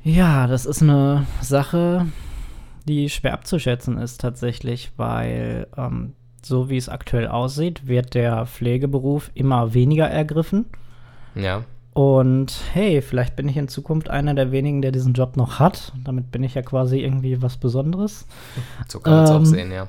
Ja, 0.05 0.47
das 0.47 0.65
ist 0.65 0.81
eine 0.81 1.27
Sache, 1.43 2.07
die 2.87 3.11
schwer 3.11 3.35
abzuschätzen 3.35 3.99
ist 3.99 4.21
tatsächlich, 4.21 4.93
weil 4.97 5.67
ähm, 5.77 6.15
so 6.43 6.71
wie 6.71 6.77
es 6.77 6.89
aktuell 6.89 7.27
aussieht, 7.27 7.89
wird 7.89 8.15
der 8.15 8.47
Pflegeberuf 8.47 9.31
immer 9.35 9.75
weniger 9.75 10.09
ergriffen. 10.09 10.67
Ja. 11.35 11.65
Und 11.99 12.61
hey, 12.75 13.03
vielleicht 13.03 13.35
bin 13.35 13.49
ich 13.49 13.57
in 13.57 13.67
Zukunft 13.67 14.09
einer 14.09 14.33
der 14.33 14.53
wenigen, 14.53 14.83
der 14.83 14.93
diesen 14.93 15.15
Job 15.15 15.37
noch 15.37 15.59
hat. 15.59 15.93
Damit 16.05 16.31
bin 16.31 16.45
ich 16.45 16.55
ja 16.55 16.63
quasi 16.63 17.01
irgendwie 17.01 17.43
was 17.43 17.57
Besonderes. 17.57 18.25
So 18.87 19.01
kann 19.01 19.15
man 19.15 19.25
es 19.25 19.31
ähm, 19.31 19.37
auch 19.37 19.45
sehen, 19.45 19.73
ja. 19.73 19.89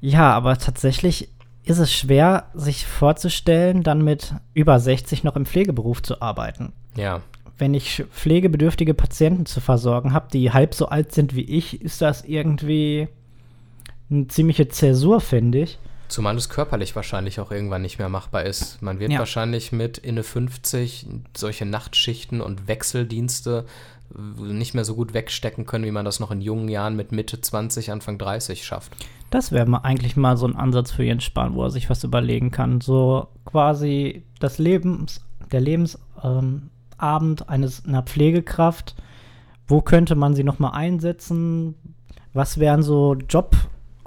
Ja, 0.00 0.32
aber 0.32 0.58
tatsächlich 0.58 1.28
ist 1.64 1.80
es 1.80 1.92
schwer, 1.92 2.44
sich 2.54 2.86
vorzustellen, 2.86 3.82
dann 3.82 4.04
mit 4.04 4.32
über 4.54 4.78
60 4.78 5.24
noch 5.24 5.34
im 5.34 5.44
Pflegeberuf 5.44 6.04
zu 6.04 6.22
arbeiten. 6.22 6.72
Ja. 6.94 7.20
Wenn 7.58 7.74
ich 7.74 8.04
pflegebedürftige 8.12 8.94
Patienten 8.94 9.44
zu 9.44 9.60
versorgen 9.60 10.12
habe, 10.12 10.28
die 10.32 10.52
halb 10.52 10.72
so 10.72 10.88
alt 10.88 11.10
sind 11.10 11.34
wie 11.34 11.42
ich, 11.42 11.82
ist 11.82 12.00
das 12.00 12.22
irgendwie 12.22 13.08
eine 14.08 14.28
ziemliche 14.28 14.68
Zäsur, 14.68 15.20
finde 15.20 15.62
ich. 15.62 15.80
Zumal 16.08 16.36
es 16.36 16.48
körperlich 16.48 16.96
wahrscheinlich 16.96 17.38
auch 17.40 17.50
irgendwann 17.50 17.82
nicht 17.82 17.98
mehr 17.98 18.08
machbar 18.08 18.44
ist. 18.44 18.80
Man 18.82 18.98
wird 18.98 19.12
ja. 19.12 19.18
wahrscheinlich 19.18 19.72
mit 19.72 19.98
Inne 19.98 20.22
50 20.22 21.06
solche 21.36 21.66
Nachtschichten 21.66 22.40
und 22.40 22.66
Wechseldienste 22.66 23.66
nicht 24.40 24.74
mehr 24.74 24.84
so 24.84 24.94
gut 24.94 25.12
wegstecken 25.12 25.66
können, 25.66 25.84
wie 25.84 25.90
man 25.90 26.04
das 26.04 26.20
noch 26.20 26.30
in 26.30 26.40
jungen 26.40 26.68
Jahren 26.68 26.96
mit 26.96 27.12
Mitte 27.12 27.40
20, 27.40 27.92
Anfang 27.92 28.18
30 28.18 28.64
schafft. 28.64 28.92
Das 29.30 29.52
wäre 29.52 29.84
eigentlich 29.84 30.16
mal 30.16 30.36
so 30.36 30.46
ein 30.46 30.56
Ansatz 30.56 30.90
für 30.90 31.04
Jens 31.04 31.24
Spahn, 31.24 31.54
wo 31.54 31.64
er 31.64 31.70
sich 31.70 31.90
was 31.90 32.04
überlegen 32.04 32.50
kann. 32.50 32.80
So 32.80 33.28
quasi 33.44 34.24
das 34.40 34.58
Lebens, 34.58 35.20
der 35.52 35.60
Lebensabend 35.60 36.70
ähm, 37.00 37.46
eines 37.46 37.84
einer 37.84 38.02
Pflegekraft. 38.02 38.96
Wo 39.66 39.82
könnte 39.82 40.14
man 40.14 40.34
sie 40.34 40.44
noch 40.44 40.58
mal 40.58 40.70
einsetzen? 40.70 41.74
Was 42.32 42.58
wären 42.58 42.82
so 42.82 43.14
Job 43.14 43.54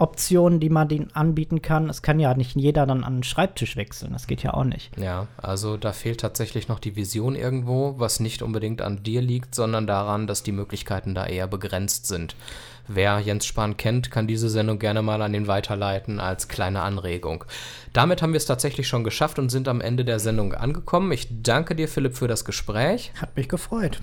Optionen, 0.01 0.59
die 0.59 0.69
man 0.69 0.87
denen 0.87 1.11
anbieten 1.13 1.61
kann. 1.61 1.87
Es 1.87 2.01
kann 2.01 2.19
ja 2.19 2.33
nicht 2.33 2.55
jeder 2.55 2.87
dann 2.87 3.03
an 3.03 3.17
den 3.17 3.23
Schreibtisch 3.23 3.75
wechseln. 3.75 4.13
Das 4.13 4.25
geht 4.25 4.41
ja 4.41 4.55
auch 4.55 4.63
nicht. 4.63 4.97
Ja, 4.97 5.27
also 5.37 5.77
da 5.77 5.93
fehlt 5.93 6.21
tatsächlich 6.21 6.67
noch 6.67 6.79
die 6.79 6.95
Vision 6.95 7.35
irgendwo, 7.35 7.99
was 7.99 8.19
nicht 8.19 8.41
unbedingt 8.41 8.81
an 8.81 9.03
dir 9.03 9.21
liegt, 9.21 9.53
sondern 9.53 9.85
daran, 9.85 10.25
dass 10.25 10.41
die 10.41 10.53
Möglichkeiten 10.53 11.13
da 11.13 11.27
eher 11.27 11.45
begrenzt 11.45 12.07
sind. 12.07 12.35
Wer 12.87 13.19
Jens 13.19 13.45
Spahn 13.45 13.77
kennt, 13.77 14.09
kann 14.09 14.25
diese 14.25 14.49
Sendung 14.49 14.79
gerne 14.79 15.03
mal 15.03 15.21
an 15.21 15.33
den 15.33 15.47
weiterleiten 15.47 16.19
als 16.19 16.47
kleine 16.47 16.81
Anregung. 16.81 17.45
Damit 17.93 18.23
haben 18.23 18.33
wir 18.33 18.37
es 18.37 18.47
tatsächlich 18.47 18.87
schon 18.87 19.03
geschafft 19.03 19.37
und 19.37 19.49
sind 19.49 19.67
am 19.67 19.81
Ende 19.81 20.03
der 20.03 20.19
Sendung 20.19 20.53
angekommen. 20.53 21.11
Ich 21.11 21.27
danke 21.29 21.75
dir, 21.75 21.87
Philipp, 21.87 22.17
für 22.17 22.27
das 22.27 22.43
Gespräch. 22.43 23.11
Hat 23.21 23.37
mich 23.37 23.47
gefreut. 23.47 24.01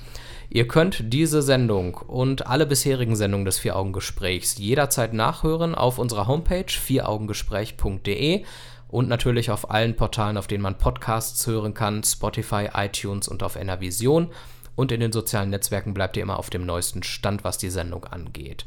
Ihr 0.50 0.66
könnt 0.66 1.12
diese 1.12 1.42
Sendung 1.42 1.94
und 1.94 2.46
alle 2.46 2.64
bisherigen 2.64 3.16
Sendungen 3.16 3.44
des 3.44 3.58
Vier-Augen-Gesprächs 3.58 4.56
jederzeit 4.56 5.12
nachhören 5.12 5.74
auf 5.74 5.98
unserer 5.98 6.26
Homepage 6.26 6.64
vieraugengespräch.de 6.70 8.44
und 8.88 9.08
natürlich 9.08 9.50
auf 9.50 9.70
allen 9.70 9.94
Portalen, 9.94 10.38
auf 10.38 10.46
denen 10.46 10.62
man 10.62 10.78
Podcasts 10.78 11.46
hören 11.46 11.74
kann, 11.74 12.02
Spotify, 12.02 12.70
iTunes 12.74 13.28
und 13.28 13.42
auf 13.42 13.56
Enervision. 13.56 14.30
Und 14.74 14.90
in 14.90 15.00
den 15.00 15.12
sozialen 15.12 15.50
Netzwerken 15.50 15.92
bleibt 15.92 16.16
ihr 16.16 16.22
immer 16.22 16.38
auf 16.38 16.48
dem 16.48 16.64
neuesten 16.64 17.02
Stand, 17.02 17.44
was 17.44 17.58
die 17.58 17.68
Sendung 17.68 18.04
angeht. 18.06 18.64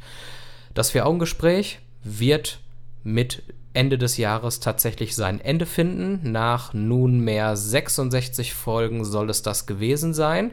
Das 0.76 0.92
Vier-Augen-Gespräch 0.92 1.80
wird 2.04 2.60
mit 3.04 3.42
Ende 3.74 3.98
des 3.98 4.18
Jahres 4.18 4.60
tatsächlich 4.60 5.16
sein 5.16 5.42
Ende 5.42 5.66
finden. 5.66 6.32
Nach 6.32 6.74
nunmehr 6.74 7.56
66 7.56 8.54
Folgen 8.54 9.04
soll 9.04 9.32
es 9.32 9.42
das 9.42 9.66
gewesen 9.66 10.14
sein. 10.14 10.52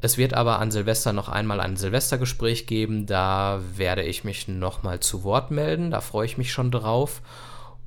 Es 0.00 0.16
wird 0.16 0.34
aber 0.34 0.60
an 0.60 0.70
Silvester 0.70 1.12
noch 1.12 1.28
einmal 1.28 1.60
ein 1.60 1.76
Silvestergespräch 1.76 2.66
geben. 2.66 3.06
Da 3.06 3.60
werde 3.74 4.02
ich 4.02 4.22
mich 4.22 4.46
nochmal 4.46 5.00
zu 5.00 5.24
Wort 5.24 5.50
melden. 5.50 5.90
Da 5.90 6.00
freue 6.00 6.26
ich 6.26 6.38
mich 6.38 6.52
schon 6.52 6.70
drauf. 6.70 7.20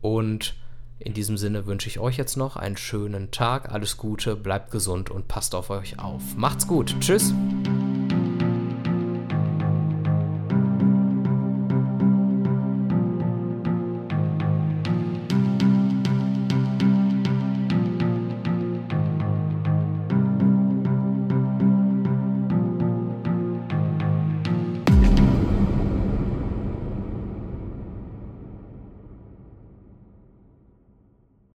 Und 0.02 0.56
in 1.00 1.14
diesem 1.14 1.38
Sinne 1.38 1.66
wünsche 1.66 1.88
ich 1.88 2.00
euch 2.00 2.18
jetzt 2.18 2.36
noch 2.36 2.58
einen 2.58 2.78
schönen 2.78 3.32
Tag. 3.32 3.72
Alles 3.72 3.98
Gute, 3.98 4.36
bleibt 4.36 4.72
gesund 4.72 5.10
und 5.10 5.28
passt 5.28 5.56
auf 5.56 5.70
euch 5.70 6.00
auf. 6.00 6.22
Macht's 6.36 6.68
gut. 6.68 6.96
Tschüss. 7.00 7.34